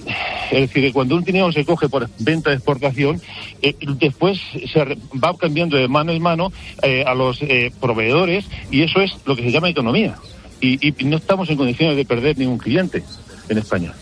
es 0.51 0.59
decir, 0.61 0.83
que 0.83 0.93
cuando 0.93 1.15
un 1.15 1.23
dinero 1.23 1.51
se 1.51 1.65
coge 1.65 1.89
por 1.89 2.09
venta 2.19 2.49
de 2.49 2.57
exportación, 2.57 3.21
eh, 3.61 3.75
después 3.99 4.39
se 4.71 4.79
va 4.83 5.35
cambiando 5.37 5.77
de 5.77 5.87
mano 5.87 6.11
en 6.11 6.21
mano 6.21 6.51
eh, 6.81 7.03
a 7.05 7.13
los 7.13 7.41
eh, 7.41 7.71
proveedores 7.79 8.45
y 8.69 8.83
eso 8.83 9.01
es 9.01 9.11
lo 9.25 9.35
que 9.35 9.43
se 9.43 9.51
llama 9.51 9.69
economía. 9.69 10.15
Y, 10.59 10.87
y 10.87 11.05
no 11.05 11.17
estamos 11.17 11.49
en 11.49 11.57
condiciones 11.57 11.97
de 11.97 12.05
perder 12.05 12.37
ningún 12.37 12.59
cliente 12.59 13.03
en 13.49 13.57
España. 13.57 13.93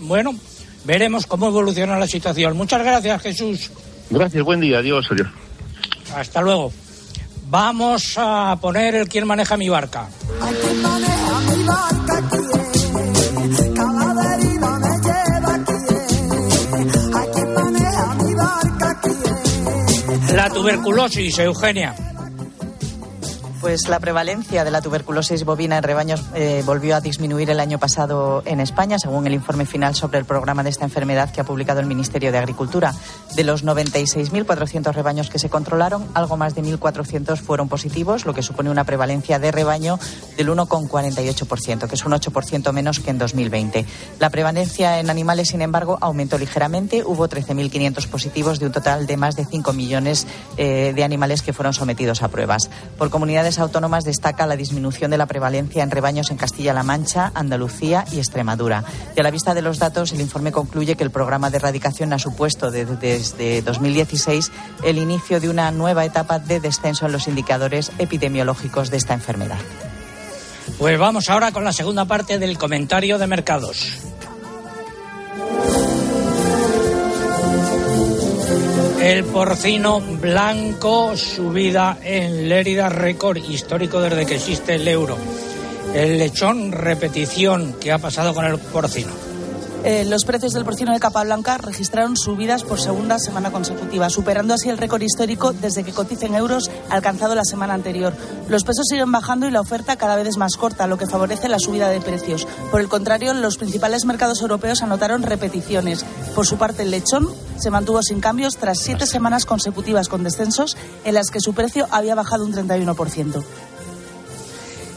bueno, 0.00 0.34
veremos 0.84 1.26
cómo 1.26 1.48
evoluciona 1.48 1.98
la 1.98 2.06
situación. 2.06 2.56
Muchas 2.56 2.82
gracias, 2.82 3.22
Jesús. 3.22 3.70
Gracias, 4.10 4.42
buen 4.42 4.60
día, 4.60 4.78
adiós, 4.78 5.06
adiós. 5.10 5.28
Hasta 6.14 6.40
luego. 6.40 6.72
Vamos 7.50 8.14
a 8.18 8.58
poner 8.60 8.94
el 8.94 9.08
quién 9.08 9.26
maneja 9.26 9.56
mi 9.56 9.70
barca. 9.70 10.06
La 20.34 20.50
tuberculosis, 20.50 21.38
Eugenia. 21.38 21.94
Pues 23.60 23.88
la 23.88 23.98
prevalencia 23.98 24.62
de 24.62 24.70
la 24.70 24.80
tuberculosis 24.80 25.44
bovina 25.44 25.78
en 25.78 25.82
rebaños 25.82 26.24
eh, 26.36 26.62
volvió 26.64 26.94
a 26.94 27.00
disminuir 27.00 27.50
el 27.50 27.58
año 27.58 27.80
pasado 27.80 28.40
en 28.46 28.60
España, 28.60 29.00
según 29.00 29.26
el 29.26 29.34
informe 29.34 29.66
final 29.66 29.96
sobre 29.96 30.18
el 30.18 30.24
programa 30.24 30.62
de 30.62 30.70
esta 30.70 30.84
enfermedad 30.84 31.32
que 31.32 31.40
ha 31.40 31.44
publicado 31.44 31.80
el 31.80 31.86
Ministerio 31.86 32.30
de 32.30 32.38
Agricultura. 32.38 32.94
De 33.34 33.42
los 33.42 33.64
96.400 33.64 34.92
rebaños 34.92 35.28
que 35.28 35.40
se 35.40 35.50
controlaron, 35.50 36.06
algo 36.14 36.36
más 36.36 36.54
de 36.54 36.62
1.400 36.62 37.36
fueron 37.38 37.68
positivos, 37.68 38.26
lo 38.26 38.32
que 38.32 38.42
supone 38.42 38.70
una 38.70 38.84
prevalencia 38.84 39.40
de 39.40 39.50
rebaño 39.50 39.98
del 40.36 40.50
1,48%, 40.50 41.88
que 41.88 41.94
es 41.96 42.04
un 42.04 42.12
8% 42.12 42.72
menos 42.72 43.00
que 43.00 43.10
en 43.10 43.18
2020. 43.18 43.84
La 44.20 44.30
prevalencia 44.30 45.00
en 45.00 45.10
animales, 45.10 45.48
sin 45.48 45.62
embargo, 45.62 45.98
aumentó 46.00 46.38
ligeramente. 46.38 47.02
Hubo 47.04 47.28
13.500 47.28 48.06
positivos 48.06 48.60
de 48.60 48.66
un 48.66 48.72
total 48.72 49.08
de 49.08 49.16
más 49.16 49.34
de 49.34 49.44
5 49.44 49.72
millones 49.72 50.28
eh, 50.56 50.92
de 50.94 51.02
animales 51.02 51.42
que 51.42 51.52
fueron 51.52 51.74
sometidos 51.74 52.22
a 52.22 52.28
pruebas. 52.28 52.70
Por 52.96 53.10
comunidades 53.10 53.47
autónomas 53.56 54.04
destaca 54.04 54.46
la 54.46 54.56
disminución 54.56 55.10
de 55.10 55.16
la 55.16 55.24
prevalencia 55.24 55.82
en 55.82 55.90
rebaños 55.90 56.30
en 56.30 56.36
Castilla-La 56.36 56.82
Mancha, 56.82 57.32
Andalucía 57.34 58.04
y 58.12 58.18
Extremadura. 58.18 58.84
Y 59.16 59.20
a 59.20 59.22
la 59.22 59.30
vista 59.30 59.54
de 59.54 59.62
los 59.62 59.78
datos, 59.78 60.12
el 60.12 60.20
informe 60.20 60.52
concluye 60.52 60.96
que 60.96 61.04
el 61.04 61.10
programa 61.10 61.48
de 61.48 61.56
erradicación 61.56 62.12
ha 62.12 62.18
supuesto 62.18 62.70
de- 62.70 62.84
desde 62.84 63.62
2016 63.62 64.52
el 64.84 64.98
inicio 64.98 65.40
de 65.40 65.48
una 65.48 65.70
nueva 65.70 66.04
etapa 66.04 66.38
de 66.38 66.60
descenso 66.60 67.06
en 67.06 67.12
los 67.12 67.28
indicadores 67.28 67.92
epidemiológicos 67.98 68.90
de 68.90 68.98
esta 68.98 69.14
enfermedad. 69.14 69.58
Pues 70.78 70.98
vamos 70.98 71.30
ahora 71.30 71.50
con 71.52 71.64
la 71.64 71.72
segunda 71.72 72.04
parte 72.04 72.38
del 72.38 72.58
comentario 72.58 73.18
de 73.18 73.26
mercados. 73.26 73.96
El 79.00 79.24
porcino 79.24 80.00
blanco, 80.00 81.16
subida 81.16 81.98
en 82.02 82.48
Lérida, 82.48 82.88
récord 82.88 83.36
histórico 83.36 84.00
desde 84.00 84.26
que 84.26 84.34
existe 84.34 84.74
el 84.74 84.88
euro. 84.88 85.16
El 85.94 86.18
lechón, 86.18 86.72
repetición, 86.72 87.76
¿qué 87.80 87.92
ha 87.92 87.98
pasado 87.98 88.34
con 88.34 88.44
el 88.44 88.58
porcino? 88.58 89.12
Eh, 89.84 90.04
los 90.04 90.24
precios 90.24 90.52
del 90.52 90.64
porcino 90.64 90.92
de 90.92 90.98
capa 90.98 91.22
blanca 91.22 91.56
registraron 91.58 92.16
subidas 92.16 92.64
por 92.64 92.80
segunda 92.80 93.20
semana 93.20 93.52
consecutiva, 93.52 94.10
superando 94.10 94.52
así 94.52 94.68
el 94.68 94.76
récord 94.76 95.02
histórico 95.02 95.52
desde 95.52 95.84
que 95.84 95.92
cotiza 95.92 96.26
euros 96.26 96.68
alcanzado 96.90 97.36
la 97.36 97.44
semana 97.44 97.74
anterior. 97.74 98.12
Los 98.48 98.64
pesos 98.64 98.86
siguen 98.90 99.12
bajando 99.12 99.46
y 99.46 99.52
la 99.52 99.60
oferta 99.60 99.94
cada 99.94 100.16
vez 100.16 100.26
es 100.26 100.36
más 100.36 100.56
corta, 100.56 100.88
lo 100.88 100.98
que 100.98 101.06
favorece 101.06 101.48
la 101.48 101.60
subida 101.60 101.88
de 101.88 102.00
precios. 102.00 102.48
Por 102.72 102.80
el 102.80 102.88
contrario, 102.88 103.32
los 103.32 103.56
principales 103.56 104.04
mercados 104.04 104.42
europeos 104.42 104.82
anotaron 104.82 105.22
repeticiones. 105.22 106.04
Por 106.34 106.46
su 106.46 106.58
parte, 106.58 106.82
el 106.82 106.90
lechón 106.90 107.28
se 107.60 107.70
mantuvo 107.70 108.02
sin 108.02 108.20
cambios 108.20 108.56
tras 108.56 108.78
siete 108.78 109.06
semanas 109.06 109.46
consecutivas 109.46 110.08
con 110.08 110.24
descensos 110.24 110.76
en 111.04 111.14
las 111.14 111.30
que 111.30 111.40
su 111.40 111.54
precio 111.54 111.86
había 111.90 112.14
bajado 112.14 112.44
un 112.44 112.52
31%. 112.52 113.44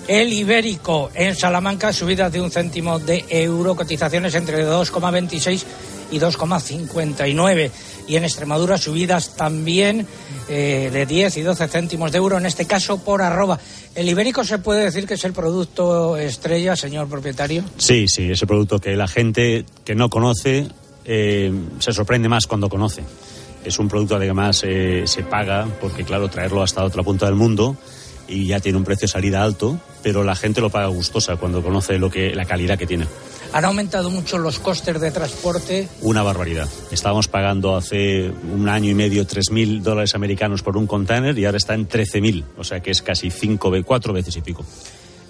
El 0.07 0.34
ibérico 0.34 1.09
en 1.14 1.36
Salamanca, 1.36 1.93
subidas 1.93 2.32
de 2.32 2.41
un 2.41 2.51
céntimo 2.51 2.99
de 2.99 3.24
euro, 3.30 3.76
cotizaciones 3.76 4.36
entre 4.36 4.66
2,26 4.66 5.64
y 6.12 6.20
2,59. 6.20 7.72
Y 8.07 8.16
en 8.16 8.24
Extremadura, 8.24 8.78
subidas 8.78 9.36
también 9.36 10.05
eh, 10.49 10.89
de 10.91 11.05
10 11.05 11.38
y 11.38 11.41
12 11.41 11.68
céntimos 11.68 12.12
de 12.12 12.18
euro, 12.18 12.38
en 12.38 12.45
este 12.45 12.66
caso 12.66 12.97
por 12.97 13.22
arroba. 13.22 13.59
¿El 13.95 14.09
ibérico 14.09 14.43
se 14.43 14.57
puede 14.57 14.84
decir 14.84 15.07
que 15.07 15.14
es 15.14 15.24
el 15.24 15.34
producto 15.34 16.18
estrella, 16.18 16.76
señor 16.76 17.07
propietario? 17.07 17.64
Sí, 17.78 18.07
sí, 18.07 18.32
ese 18.32 18.47
producto 18.47 18.80
que 18.80 18.95
la 18.95 19.07
gente 19.07 19.66
que 19.86 19.95
no 19.95 20.09
conoce 20.09 20.68
eh, 21.05 21.51
se 21.79 21.93
sorprende 21.93 22.29
más 22.29 22.47
cuando 22.47 22.69
conoce. 22.69 23.03
Es 23.63 23.77
un 23.79 23.87
producto 23.87 24.17
que 24.17 24.25
además 24.25 24.63
eh, 24.65 25.03
se 25.05 25.23
paga 25.23 25.67
porque, 25.79 26.03
claro, 26.03 26.29
traerlo 26.29 26.63
hasta 26.63 26.83
otra 26.83 27.03
punta 27.03 27.27
del 27.27 27.35
mundo 27.35 27.77
y 28.27 28.47
ya 28.47 28.59
tiene 28.59 28.77
un 28.77 28.83
precio 28.83 29.07
de 29.07 29.11
salida 29.11 29.43
alto, 29.43 29.79
pero 30.01 30.23
la 30.23 30.35
gente 30.35 30.61
lo 30.61 30.69
paga 30.69 30.87
gustosa 30.87 31.35
cuando 31.35 31.61
conoce 31.61 31.99
lo 31.99 32.09
que, 32.09 32.33
la 32.33 32.45
calidad 32.45 32.77
que 32.77 32.87
tiene. 32.87 33.05
Han 33.53 33.65
aumentado 33.65 34.09
mucho 34.09 34.37
los 34.37 34.59
costes 34.59 34.99
de 34.99 35.11
transporte. 35.11 35.89
Una 36.01 36.23
barbaridad. 36.23 36.69
Estábamos 36.89 37.27
pagando 37.27 37.75
hace 37.75 38.29
un 38.29 38.69
año 38.69 38.89
y 38.89 38.93
medio 38.93 39.27
3.000 39.27 39.81
dólares 39.81 40.15
americanos 40.15 40.63
por 40.63 40.77
un 40.77 40.87
container 40.87 41.37
y 41.37 41.45
ahora 41.45 41.57
está 41.57 41.73
en 41.73 41.87
13.000, 41.87 42.45
o 42.57 42.63
sea 42.63 42.79
que 42.79 42.91
es 42.91 43.01
casi 43.01 43.29
cinco, 43.29 43.71
cuatro 43.85 44.13
veces 44.13 44.37
y 44.37 44.41
pico. 44.41 44.65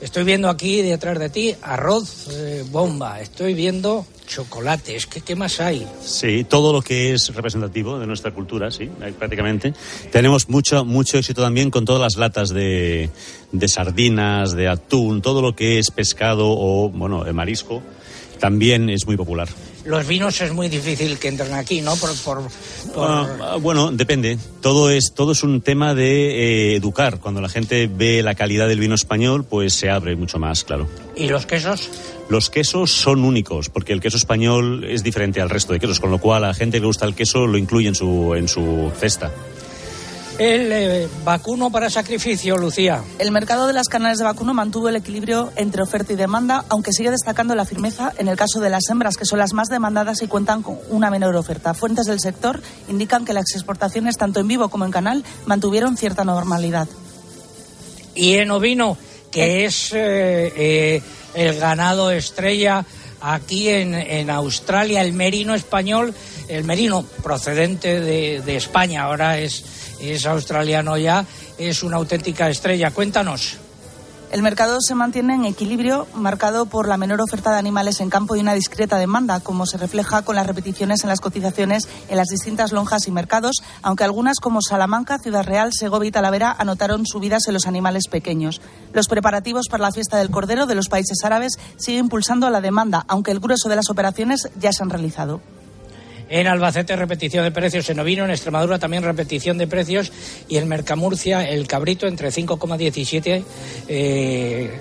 Estoy 0.02 0.24
viendo 0.24 0.50
aquí 0.50 0.82
detrás 0.82 1.20
de 1.20 1.30
ti 1.30 1.56
arroz 1.62 2.28
eh, 2.32 2.66
bomba. 2.72 3.22
Estoy 3.22 3.54
viendo 3.54 4.06
chocolate. 4.28 4.96
Es 4.96 5.06
que, 5.06 5.22
¿qué 5.22 5.36
más 5.36 5.60
hay? 5.60 5.86
Sí, 6.02 6.44
todo 6.44 6.74
lo 6.74 6.82
que 6.82 7.14
es 7.14 7.34
representativo 7.36 8.00
de 8.00 8.08
nuestra 8.08 8.32
cultura, 8.32 8.72
sí, 8.72 8.90
prácticamente. 9.20 9.74
Tenemos 10.12 10.50
mucho, 10.50 10.86
mucho 10.86 11.20
éxito 11.20 11.44
también 11.44 11.70
con 11.70 11.86
todas 11.86 12.02
las 12.02 12.16
latas 12.16 12.50
de, 12.50 13.12
de 13.52 13.68
sardinas, 13.68 14.54
de 14.54 14.70
atún, 14.70 15.22
todo 15.22 15.42
lo 15.42 15.56
que 15.56 15.78
es 15.78 15.92
pescado 15.92 16.48
o, 16.50 16.90
bueno, 16.90 17.24
marisco, 17.32 17.84
también 18.40 18.90
es 18.90 19.06
muy 19.06 19.18
popular. 19.18 19.50
Los 19.84 20.06
vinos 20.08 20.40
es 20.42 20.54
muy 20.54 20.70
difícil 20.70 21.18
que 21.18 21.28
entren 21.28 21.54
aquí, 21.54 21.82
¿no? 21.82 21.96
Por, 21.96 22.16
por, 22.18 22.42
por- 22.94 23.10
Ah, 23.10 23.58
bueno, 23.60 23.92
depende. 23.92 24.38
Todo 24.62 24.92
es, 24.92 25.14
todo 25.16 25.32
es 25.32 25.42
un 25.44 25.62
tema 25.62 25.96
de 25.96 26.74
eh, 26.74 26.76
educar. 26.76 27.20
Cuando 27.20 27.42
la 27.42 27.50
gente 27.50 27.88
ve 27.92 28.22
la 28.22 28.36
calidad 28.36 28.68
del 28.68 28.80
vino 28.80 28.94
español, 28.94 29.44
pues 29.44 29.74
se 29.74 29.90
abre 29.90 30.16
mucho 30.16 30.38
más, 30.38 30.64
claro. 30.64 30.88
¿Y 31.16 31.28
los 31.30 31.46
quesos? 31.48 31.90
Los 32.30 32.50
quesos 32.50 32.92
son 32.92 33.26
únicos, 33.26 33.70
porque 33.70 33.92
el 33.94 34.02
queso 34.02 34.18
español 34.18 34.84
es 34.84 35.04
diferente 35.04 35.42
al 35.42 35.50
resto 35.50 35.74
de 35.74 35.80
quesos, 35.80 36.00
con 36.00 36.12
lo 36.12 36.20
cual 36.20 36.44
a 36.44 36.48
la 36.50 36.54
gente 36.54 36.78
que 36.78 36.82
le 36.82 36.88
gusta 36.88 37.06
el 37.06 37.16
queso 37.16 37.48
lo 37.48 37.58
incluye 37.58 37.88
en 37.88 37.96
su, 37.96 38.36
en 38.36 38.48
su 38.48 38.92
cesta. 39.00 39.32
El 40.42 40.72
eh, 40.72 41.08
vacuno 41.24 41.70
para 41.70 41.92
sacrificio, 41.92 42.58
Lucía. 42.58 43.04
El 43.20 43.32
mercado 43.32 43.68
de 43.68 43.74
las 43.74 43.88
canales 43.88 44.18
de 44.18 44.24
vacuno 44.24 44.56
mantuvo 44.56 44.90
el 44.90 44.96
equilibrio 44.96 45.52
entre 45.56 45.84
oferta 45.84 46.14
y 46.14 46.16
demanda, 46.16 46.66
aunque 46.70 46.94
sigue 46.94 47.12
destacando 47.12 47.54
la 47.54 47.64
firmeza 47.64 48.12
en 48.18 48.28
el 48.28 48.38
caso 48.38 48.60
de 48.60 48.72
las 48.72 48.90
hembras, 48.90 49.18
que 49.18 49.26
son 49.26 49.38
las 49.38 49.54
más 49.54 49.68
demandadas 49.68 50.24
y 50.24 50.28
cuentan 50.28 50.64
con 50.64 50.80
una 50.90 51.12
menor 51.12 51.36
oferta. 51.36 51.76
Fuentes 51.76 52.08
del 52.08 52.20
sector 52.20 52.60
indican 52.88 53.24
que 53.24 53.34
las 53.34 53.54
exportaciones, 53.54 54.18
tanto 54.18 54.40
en 54.40 54.48
vivo 54.48 54.70
como 54.70 54.84
en 54.84 54.90
canal, 54.90 55.24
mantuvieron 55.46 55.96
cierta 55.96 56.24
normalidad. 56.24 56.88
Y 58.16 58.38
en 58.38 58.50
ovino, 58.50 58.98
que 59.30 59.66
es 59.66 59.94
eh, 59.94 60.52
eh, 60.56 61.04
el 61.36 61.60
ganado 61.60 62.10
estrella 62.10 62.84
aquí 63.22 63.70
en, 63.70 63.94
en 63.94 64.32
Australia, 64.32 65.02
el 65.02 65.14
merino 65.14 65.54
español, 65.54 66.16
el 66.48 66.64
merino 66.64 67.04
procedente 67.22 68.00
de, 68.00 68.42
de 68.42 68.56
España, 68.56 69.04
ahora 69.04 69.38
es, 69.38 69.64
es 70.02 70.26
australiano 70.26 70.98
ya, 70.98 71.26
es 71.58 71.84
una 71.84 71.98
auténtica 71.98 72.50
estrella. 72.50 72.92
Cuéntanos. 72.92 73.58
El 74.32 74.44
mercado 74.44 74.78
se 74.80 74.96
mantiene 74.96 75.36
en 75.36 75.44
equilibrio, 75.44 76.08
marcado 76.14 76.66
por 76.66 76.88
la 76.88 76.96
menor 76.96 77.20
oferta 77.20 77.52
de 77.52 77.58
animales 77.58 78.00
en 78.00 78.10
campo 78.10 78.38
y 78.38 78.40
una 78.40 78.54
discreta 78.54 78.98
demanda, 78.98 79.42
como 79.42 79.66
se 79.66 79.78
refleja 79.78 80.22
con 80.22 80.38
las 80.38 80.48
repeticiones 80.48 81.04
en 81.04 81.10
las 81.10 81.20
cotizaciones 81.20 81.90
en 82.08 82.16
las 82.16 82.30
distintas 82.30 82.72
lonjas 82.72 83.10
y 83.10 83.12
mercados, 83.12 83.62
aunque 83.82 84.06
algunas 84.06 84.40
como 84.40 84.62
Salamanca, 84.62 85.20
Ciudad 85.20 85.44
Real, 85.44 85.74
Segovia 85.74 86.08
y 86.08 86.12
Talavera 86.12 86.56
anotaron 86.58 87.06
subidas 87.06 87.46
en 87.48 87.56
los 87.56 87.68
animales 87.68 88.08
pequeños. 88.10 88.62
Los 88.94 89.10
preparativos 89.10 89.68
para 89.70 89.84
la 89.84 89.92
fiesta 89.92 90.16
del 90.20 90.32
Cordero 90.32 90.66
de 90.66 90.76
los 90.76 90.88
países 90.88 91.26
árabes 91.26 91.60
siguen 91.76 92.06
impulsando 92.06 92.50
la 92.50 92.62
demanda, 92.62 93.04
aunque 93.10 93.32
el 93.32 93.42
grueso 93.42 93.68
de 93.68 93.76
las 93.76 93.90
operaciones 93.90 94.50
ya 94.58 94.72
se 94.72 94.82
han 94.82 94.92
realizado. 94.92 95.42
En 96.32 96.48
Albacete 96.48 96.96
repetición 96.96 97.44
de 97.44 97.52
precios 97.52 97.90
en 97.90 98.00
ovino, 98.00 98.24
en 98.24 98.32
Extremadura 98.32 98.80
también 98.80 99.04
repetición 99.04 99.58
de 99.58 99.68
precios 99.68 100.14
y 100.48 100.56
en 100.56 100.70
Mercamurcia 100.70 101.50
el 101.50 101.68
cabrito 101.68 102.08
entre 102.08 102.30
5,17 102.30 103.44
eh, 103.90 104.80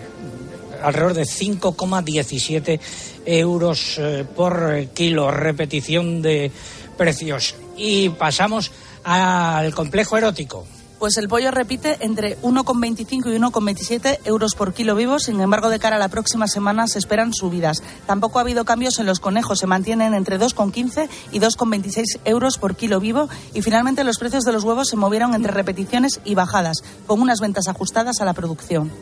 alrededor 0.80 1.14
de 1.14 1.22
5,17 1.22 2.80
euros 3.26 3.98
eh, 3.98 4.24
por 4.36 4.86
kilo, 4.94 5.32
repetición 5.32 6.22
de 6.22 6.52
precios. 6.96 7.56
Y 7.76 8.10
pasamos 8.10 8.70
al 9.02 9.74
complejo 9.74 10.16
erótico. 10.16 10.64
Pues 11.00 11.16
el 11.16 11.28
pollo 11.28 11.50
repite 11.50 11.96
entre 12.00 12.38
1,25 12.42 13.34
y 13.34 13.38
1,27 13.38 14.18
euros 14.26 14.54
por 14.54 14.74
kilo 14.74 14.94
vivo. 14.94 15.18
Sin 15.18 15.40
embargo, 15.40 15.70
de 15.70 15.78
cara 15.78 15.96
a 15.96 15.98
la 15.98 16.08
próxima 16.08 16.46
semana 16.46 16.86
se 16.88 16.98
esperan 16.98 17.32
subidas. 17.32 17.82
Tampoco 18.04 18.38
ha 18.38 18.42
habido 18.42 18.66
cambios 18.66 18.98
en 18.98 19.06
los 19.06 19.18
conejos. 19.18 19.60
Se 19.60 19.66
mantienen 19.66 20.12
entre 20.12 20.38
2,15 20.38 21.08
y 21.32 21.40
2,26 21.40 22.20
euros 22.26 22.58
por 22.58 22.76
kilo 22.76 23.00
vivo. 23.00 23.30
Y 23.54 23.62
finalmente 23.62 24.04
los 24.04 24.18
precios 24.18 24.44
de 24.44 24.52
los 24.52 24.62
huevos 24.62 24.88
se 24.88 24.96
movieron 24.96 25.34
entre 25.34 25.54
repeticiones 25.54 26.20
y 26.26 26.34
bajadas, 26.34 26.84
con 27.06 27.22
unas 27.22 27.40
ventas 27.40 27.66
ajustadas 27.68 28.20
a 28.20 28.26
la 28.26 28.34
producción. 28.34 28.92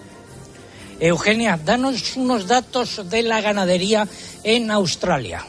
Eugenia, 1.01 1.59
danos 1.65 2.17
unos 2.17 2.47
datos 2.47 3.11
de 3.11 3.25
la 3.25 3.41
ganadería 3.41 4.07
en 4.45 4.71
Australia. 4.71 5.45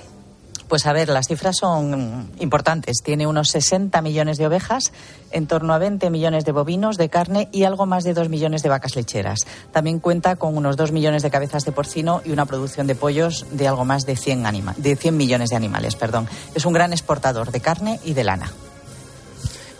Pues 0.69 0.85
a 0.85 0.93
ver, 0.93 1.09
las 1.09 1.27
cifras 1.27 1.57
son 1.57 2.29
importantes. 2.39 3.01
Tiene 3.03 3.25
unos 3.25 3.49
60 3.49 4.03
millones 4.03 4.37
de 4.37 4.45
ovejas, 4.45 4.93
en 5.31 5.47
torno 5.47 5.73
a 5.73 5.79
20 5.79 6.11
millones 6.11 6.45
de 6.45 6.51
bovinos 6.51 6.95
de 6.97 7.09
carne 7.09 7.49
y 7.51 7.63
algo 7.63 7.87
más 7.87 8.03
de 8.03 8.13
2 8.13 8.29
millones 8.29 8.61
de 8.61 8.69
vacas 8.69 8.95
lecheras. 8.95 9.47
También 9.71 9.99
cuenta 9.99 10.35
con 10.35 10.55
unos 10.55 10.77
2 10.77 10.91
millones 10.91 11.23
de 11.23 11.31
cabezas 11.31 11.65
de 11.65 11.71
porcino 11.71 12.21
y 12.23 12.31
una 12.31 12.45
producción 12.45 12.85
de 12.85 12.93
pollos 12.93 13.47
de 13.49 13.67
algo 13.67 13.83
más 13.83 14.05
de 14.05 14.15
100, 14.15 14.45
anima 14.45 14.75
de 14.77 14.95
100 14.95 15.17
millones 15.17 15.49
de 15.49 15.55
animales. 15.55 15.95
Perdón. 15.95 16.29
Es 16.53 16.65
un 16.65 16.73
gran 16.73 16.93
exportador 16.93 17.51
de 17.51 17.61
carne 17.61 17.99
y 18.05 18.13
de 18.13 18.23
lana. 18.23 18.51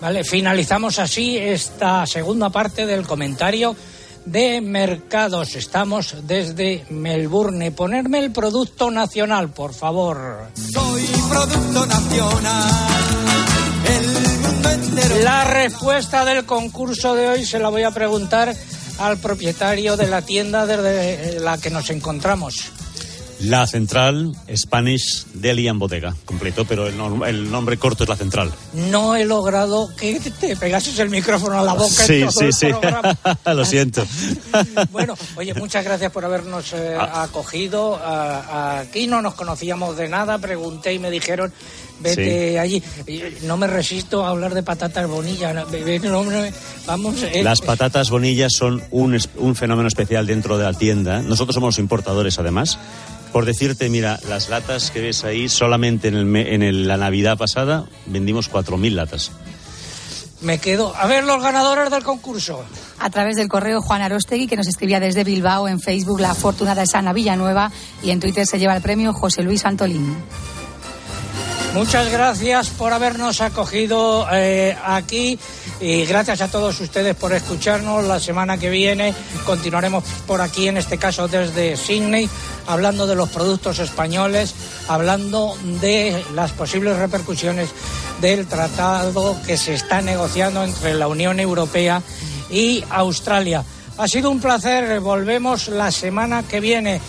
Vale, 0.02 0.24
finalizamos 0.24 0.98
así 0.98 1.38
esta 1.38 2.08
segunda 2.08 2.50
parte 2.50 2.88
del 2.88 3.06
comentario 3.06 3.76
de 4.32 4.62
mercados. 4.62 5.56
Estamos 5.56 6.16
desde 6.24 6.86
Melbourne. 6.90 7.72
Ponerme 7.72 8.20
el 8.20 8.32
producto 8.32 8.92
nacional, 8.92 9.50
por 9.50 9.74
favor. 9.74 10.50
Soy 10.74 11.06
producto 11.30 11.86
nacional. 11.86 12.88
El 13.88 14.08
mundo 14.42 14.70
entero. 14.70 15.16
La 15.24 15.44
respuesta 15.46 16.26
del 16.26 16.46
concurso 16.46 17.16
de 17.16 17.28
hoy 17.28 17.46
se 17.46 17.60
la 17.60 17.70
voy 17.70 17.84
a 17.84 17.92
preguntar 17.92 18.56
al 19.00 19.18
propietario 19.18 19.98
de 19.98 20.08
la 20.08 20.22
tienda 20.22 20.66
desde 20.66 21.40
la 21.40 21.58
que 21.58 21.70
nos 21.70 21.90
encontramos. 21.90 22.72
La 23.40 23.66
central 23.68 24.34
Spanish 24.54 25.26
Deli 25.34 25.70
and 25.70 25.80
Bodega, 25.80 26.14
completo, 26.26 26.66
pero 26.66 26.88
el, 26.88 26.98
nom- 26.98 27.26
el 27.26 27.50
nombre 27.50 27.78
corto 27.78 28.04
es 28.04 28.10
la 28.10 28.18
central. 28.18 28.52
No 28.74 29.16
he 29.16 29.24
logrado 29.24 29.90
que 29.96 30.20
te 30.20 30.58
pegases 30.58 31.00
el 31.00 31.10
micrófono 31.10 31.58
a 31.58 31.64
la 31.64 31.74
boca 31.74 31.88
Sí, 31.90 32.16
en 32.22 32.28
todo 32.28 32.32
sí, 32.32 32.46
el 32.46 32.54
sí. 32.54 32.68
Lo 33.46 33.66
siento. 33.66 34.06
Bueno, 34.92 35.16
oye, 35.38 35.54
muchas 35.54 35.86
gracias 35.86 36.12
por 36.12 36.26
habernos 36.26 36.74
eh, 36.74 36.96
Ah. 37.00 37.24
acogido. 37.24 37.96
A- 37.96 38.40
a- 38.40 38.80
aquí 38.82 39.08
no 39.08 39.22
nos 39.22 39.36
conocíamos 39.36 39.96
de 39.96 40.10
nada, 40.10 40.38
pregunté 40.40 40.94
y 40.94 41.00
me 41.00 41.10
dijeron, 41.10 41.54
vete 42.02 42.52
Sí. 42.52 42.58
allí. 42.58 42.84
No 43.44 43.56
me 43.56 43.68
resisto 43.68 44.26
a 44.26 44.30
hablar 44.32 44.54
de 44.54 44.64
patatas 44.64 45.08
bonillas. 45.08 45.56
no, 45.56 46.24
no, 46.24 46.42
vamos, 46.86 47.24
eh, 47.24 47.42
Las 47.42 47.62
patatas 47.62 48.10
bonillas 48.10 48.52
son 48.54 48.84
un, 48.92 49.18
un 49.38 49.56
fenómeno 49.56 49.88
especial 49.88 50.28
dentro 50.28 50.58
de 50.58 50.66
la 50.66 50.74
tienda. 50.74 51.22
Nosotros 51.22 51.54
somos 51.56 51.70
los 51.76 51.80
importadores, 51.80 52.38
además. 52.38 52.78
Por 53.32 53.46
decirte, 53.46 53.90
mira, 53.90 54.20
las 54.28 54.50
latas 54.50 54.90
que 54.92 55.02
ves 55.02 55.24
ahí, 55.24 55.50
solamente 55.50 56.08
en, 56.08 56.16
el 56.16 56.26
me- 56.26 56.54
en 56.56 56.64
el- 56.64 56.88
la 56.88 56.98
Navidad 56.98 57.38
pasada 57.38 57.86
vendimos 58.08 58.50
4.000 58.50 58.96
latas. 58.96 59.32
me 60.42 60.58
quedo. 60.58 60.96
A 60.96 61.06
ver, 61.06 61.26
los 61.26 61.44
ganadores 61.44 61.92
del 61.92 62.02
concurso. 62.04 62.64
A 63.00 63.10
través 63.10 63.36
del 63.36 63.50
correo 63.50 63.82
Juan 63.82 64.02
Arostegui, 64.02 64.48
que 64.48 64.56
nos 64.56 64.68
escribía 64.68 65.00
desde 65.02 65.26
Bilbao, 65.26 65.68
en 65.68 65.82
Facebook 65.82 66.22
la 66.22 66.32
afortunada 66.32 66.82
es 66.84 66.96
Ana 66.96 67.12
Villanueva 67.12 67.72
y 68.02 68.12
en 68.12 68.22
Twitter 68.22 68.48
se 68.48 68.58
lleva 68.58 68.74
el 68.76 68.82
premio 68.82 69.12
José 69.14 69.44
Luis 69.44 69.66
Antolín. 69.66 70.16
Muchas 71.74 72.12
gracias 72.12 72.70
por 72.72 72.94
habernos 72.94 73.42
acogido 73.42 74.28
eh, 74.32 74.76
aquí 74.84 75.38
y 75.80 76.04
gracias 76.06 76.42
a 76.42 76.50
todos 76.50 76.82
ustedes 76.82 77.16
por 77.16 77.32
escucharnos. 77.32 78.06
La 78.06 78.20
semana 78.20 78.58
que 78.58 78.70
viene 78.72 79.14
continuaremos 79.46 80.04
por 80.26 80.42
aquí, 80.42 80.68
en 80.68 80.78
este 80.78 80.98
caso 80.98 81.28
desde 81.28 81.78
Sydney, 81.78 82.28
hablando 82.68 83.06
de 83.06 83.16
los 83.16 83.30
productos 83.30 83.78
españoles, 83.80 84.56
hablando 84.88 85.56
de 85.80 86.26
las 86.34 86.52
posibles 86.52 86.98
repercusiones 86.98 87.70
del 88.20 88.48
tratado 88.48 89.38
que 89.46 89.56
se 89.56 89.76
está 89.76 90.02
negociando 90.02 90.64
entre 90.64 90.96
la 90.96 91.08
Unión 91.08 91.40
Europea 91.40 92.02
y 92.50 92.84
Australia. 92.90 93.64
Ha 93.98 94.08
sido 94.08 94.32
un 94.32 94.42
placer, 94.42 95.00
volvemos 95.02 95.68
la 95.68 95.92
semana 95.92 96.44
que 96.44 96.60
viene. 96.60 97.00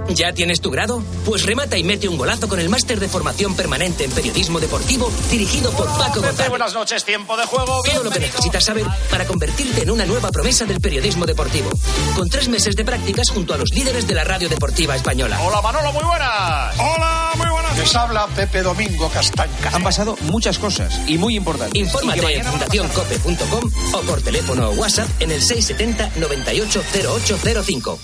¿Ya 0.09 0.33
tienes 0.33 0.61
tu 0.61 0.69
grado? 0.69 1.01
Pues 1.25 1.45
remata 1.45 1.77
y 1.77 1.83
mete 1.83 2.07
un 2.07 2.17
golazo 2.17 2.47
con 2.47 2.59
el 2.59 2.69
máster 2.69 2.99
de 2.99 3.07
formación 3.07 3.55
permanente 3.55 4.03
en 4.03 4.11
periodismo 4.11 4.59
deportivo 4.59 5.11
dirigido 5.31 5.71
por 5.71 5.87
Paco 5.97 6.21
González. 6.21 6.49
Buenas 6.49 6.73
noches, 6.73 7.03
tiempo 7.03 7.37
de 7.37 7.45
juego. 7.45 7.81
Todo 7.83 8.03
lo 8.03 8.11
que 8.11 8.19
necesitas 8.19 8.63
saber 8.65 8.85
para 9.09 9.25
convertirte 9.25 9.83
en 9.83 9.89
una 9.89 10.05
nueva 10.05 10.29
promesa 10.29 10.65
del 10.65 10.79
periodismo 10.81 11.25
deportivo. 11.25 11.69
Con 12.15 12.29
tres 12.29 12.47
meses 12.49 12.75
de 12.75 12.85
prácticas 12.85 13.29
junto 13.29 13.53
a 13.53 13.57
los 13.57 13.69
líderes 13.73 14.07
de 14.07 14.13
la 14.13 14.23
radio 14.23 14.49
deportiva 14.49 14.95
española. 14.95 15.39
Hola 15.41 15.61
Manolo, 15.61 15.91
muy 15.93 16.03
buenas. 16.03 16.79
Hola, 16.79 17.31
muy 17.37 17.49
buenas. 17.49 17.77
Les 17.77 17.95
habla 17.95 18.27
Pepe 18.27 18.61
Domingo 18.61 19.09
Castaña. 19.09 19.53
Han 19.71 19.83
pasado 19.83 20.17
muchas 20.23 20.59
cosas 20.59 20.99
y 21.07 21.17
muy 21.17 21.35
importantes. 21.35 21.79
Infórmate 21.79 22.37
en 22.37 22.45
fundacioncope.com 22.45 23.71
o 23.93 24.01
por 24.01 24.21
teléfono 24.21 24.69
o 24.69 24.73
WhatsApp 24.73 25.09
en 25.21 25.31
el 25.31 25.41
670 25.41 26.19
98 26.19 26.83
0805. 26.93 27.99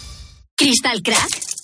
Crystal 0.56 1.02
Crack. 1.04 1.49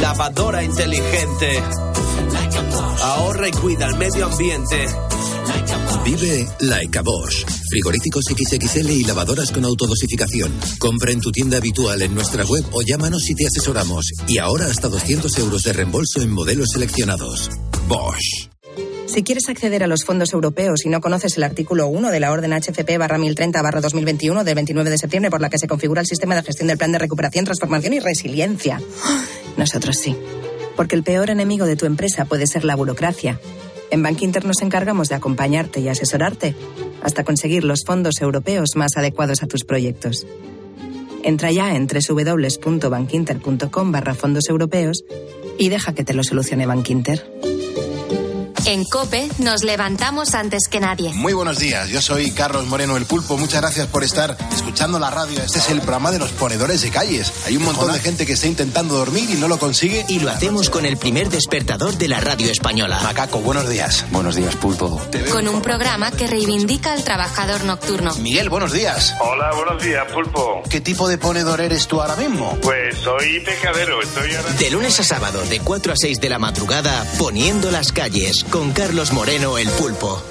Lavadora 0.00 0.62
inteligente. 0.62 1.62
Ahorra 3.02 3.48
y 3.48 3.52
cuida 3.52 3.86
el 3.86 3.96
medio 3.96 4.26
ambiente. 4.26 4.86
Vive 6.04 6.48
Like 6.60 6.98
a 6.98 7.02
Bosch. 7.02 7.44
Frigoríficos 7.68 8.24
XXL 8.24 8.90
y 8.90 9.04
lavadoras 9.04 9.50
con 9.50 9.64
autodosificación. 9.64 10.52
Compra 10.78 11.12
en 11.12 11.20
tu 11.20 11.30
tienda 11.30 11.58
habitual 11.58 12.02
en 12.02 12.14
nuestra 12.14 12.44
web 12.44 12.64
o 12.72 12.82
llámanos 12.82 13.28
y 13.28 13.34
te 13.34 13.46
asesoramos. 13.46 14.06
Y 14.26 14.38
ahora 14.38 14.66
hasta 14.66 14.88
200 14.88 15.38
euros 15.38 15.62
de 15.62 15.72
reembolso 15.72 16.22
en 16.22 16.30
modelos 16.30 16.70
seleccionados. 16.72 17.50
Bosch. 17.88 18.48
Si 19.10 19.22
quieres 19.24 19.48
acceder 19.48 19.82
a 19.82 19.88
los 19.88 20.04
fondos 20.04 20.32
europeos 20.32 20.86
y 20.86 20.88
no 20.88 21.00
conoces 21.00 21.36
el 21.36 21.42
artículo 21.42 21.88
1 21.88 22.12
de 22.12 22.20
la 22.20 22.30
orden 22.30 22.52
HCP 22.52 22.96
barra 22.96 23.18
1030 23.18 23.60
barra 23.60 23.80
2021 23.80 24.44
del 24.44 24.54
29 24.54 24.88
de 24.88 24.98
septiembre 24.98 25.32
por 25.32 25.40
la 25.40 25.50
que 25.50 25.58
se 25.58 25.66
configura 25.66 26.00
el 26.00 26.06
sistema 26.06 26.36
de 26.36 26.44
gestión 26.44 26.68
del 26.68 26.78
plan 26.78 26.92
de 26.92 27.00
recuperación, 27.00 27.44
transformación 27.44 27.94
y 27.94 27.98
resiliencia. 27.98 28.80
Nosotros 29.56 29.96
sí. 29.96 30.16
Porque 30.76 30.94
el 30.94 31.02
peor 31.02 31.28
enemigo 31.28 31.66
de 31.66 31.74
tu 31.74 31.86
empresa 31.86 32.26
puede 32.26 32.46
ser 32.46 32.64
la 32.64 32.76
burocracia. 32.76 33.40
En 33.90 34.04
Bank 34.04 34.22
Inter 34.22 34.44
nos 34.44 34.62
encargamos 34.62 35.08
de 35.08 35.16
acompañarte 35.16 35.80
y 35.80 35.88
asesorarte 35.88 36.54
hasta 37.02 37.24
conseguir 37.24 37.64
los 37.64 37.82
fondos 37.84 38.20
europeos 38.20 38.76
más 38.76 38.96
adecuados 38.96 39.42
a 39.42 39.48
tus 39.48 39.64
proyectos. 39.64 40.24
Entra 41.24 41.50
ya 41.50 41.74
en 41.74 41.88
www.bankinter.com 41.88 43.90
barra 43.90 44.14
fondos 44.14 44.48
europeos 44.48 45.02
y 45.58 45.68
deja 45.68 45.94
que 45.94 46.04
te 46.04 46.14
lo 46.14 46.22
solucione 46.22 46.66
Bank 46.66 46.88
Inter. 46.90 47.49
En 48.66 48.84
Cope 48.84 49.28
nos 49.38 49.64
levantamos 49.64 50.34
antes 50.34 50.68
que 50.68 50.80
nadie. 50.80 51.12
Muy 51.14 51.32
buenos 51.32 51.58
días, 51.58 51.88
yo 51.88 52.02
soy 52.02 52.30
Carlos 52.30 52.66
Moreno 52.66 52.96
el 52.96 53.06
Pulpo. 53.06 53.38
Muchas 53.38 53.60
gracias 53.60 53.86
por 53.86 54.04
estar 54.04 54.36
escuchando 54.52 54.98
la 54.98 55.10
radio. 55.10 55.42
Este 55.42 55.58
es 55.58 55.70
el 55.70 55.80
programa 55.80 56.10
de 56.10 56.18
los 56.18 56.30
ponedores 56.32 56.82
de 56.82 56.90
calles. 56.90 57.32
Hay 57.46 57.56
un 57.56 57.64
montón 57.64 57.92
de 57.92 58.00
gente 58.00 58.26
que 58.26 58.34
está 58.34 58.46
intentando 58.46 58.94
dormir 58.96 59.30
y 59.30 59.34
no 59.34 59.48
lo 59.48 59.58
consigue. 59.58 60.04
Y 60.08 60.20
lo 60.20 60.30
hacemos 60.30 60.68
con 60.70 60.84
el 60.84 60.96
primer 60.96 61.30
despertador 61.30 61.96
de 61.96 62.08
la 62.08 62.20
radio 62.20 62.50
española. 62.50 63.00
Macaco, 63.02 63.40
buenos 63.40 63.68
días. 63.68 64.04
Buenos 64.10 64.36
días, 64.36 64.54
Pulpo. 64.56 65.00
Con 65.32 65.48
un 65.48 65.62
programa 65.62 66.10
que 66.10 66.26
reivindica 66.26 66.92
al 66.92 67.02
trabajador 67.02 67.64
nocturno. 67.64 68.14
Miguel, 68.16 68.50
buenos 68.50 68.72
días. 68.72 69.14
Hola, 69.20 69.52
buenos 69.54 69.82
días, 69.82 70.06
Pulpo. 70.12 70.62
¿Qué 70.68 70.80
tipo 70.80 71.08
de 71.08 71.18
ponedor 71.18 71.60
eres 71.60 71.86
tú 71.86 72.00
ahora 72.00 72.16
mismo? 72.16 72.58
Pues 72.62 72.96
soy 72.98 73.40
pescadero, 73.40 74.02
estoy 74.02 74.34
ahora... 74.34 74.52
De 74.52 74.70
lunes 74.70 75.00
a 75.00 75.04
sábado, 75.04 75.42
de 75.46 75.60
4 75.60 75.92
a 75.92 75.96
6 75.96 76.20
de 76.20 76.28
la 76.28 76.38
madrugada, 76.38 77.06
poniendo 77.18 77.70
las 77.70 77.92
calles, 77.92 78.44
con 78.50 78.72
Carlos 78.72 79.12
Moreno 79.12 79.58
el 79.58 79.68
Pulpo. 79.70 80.29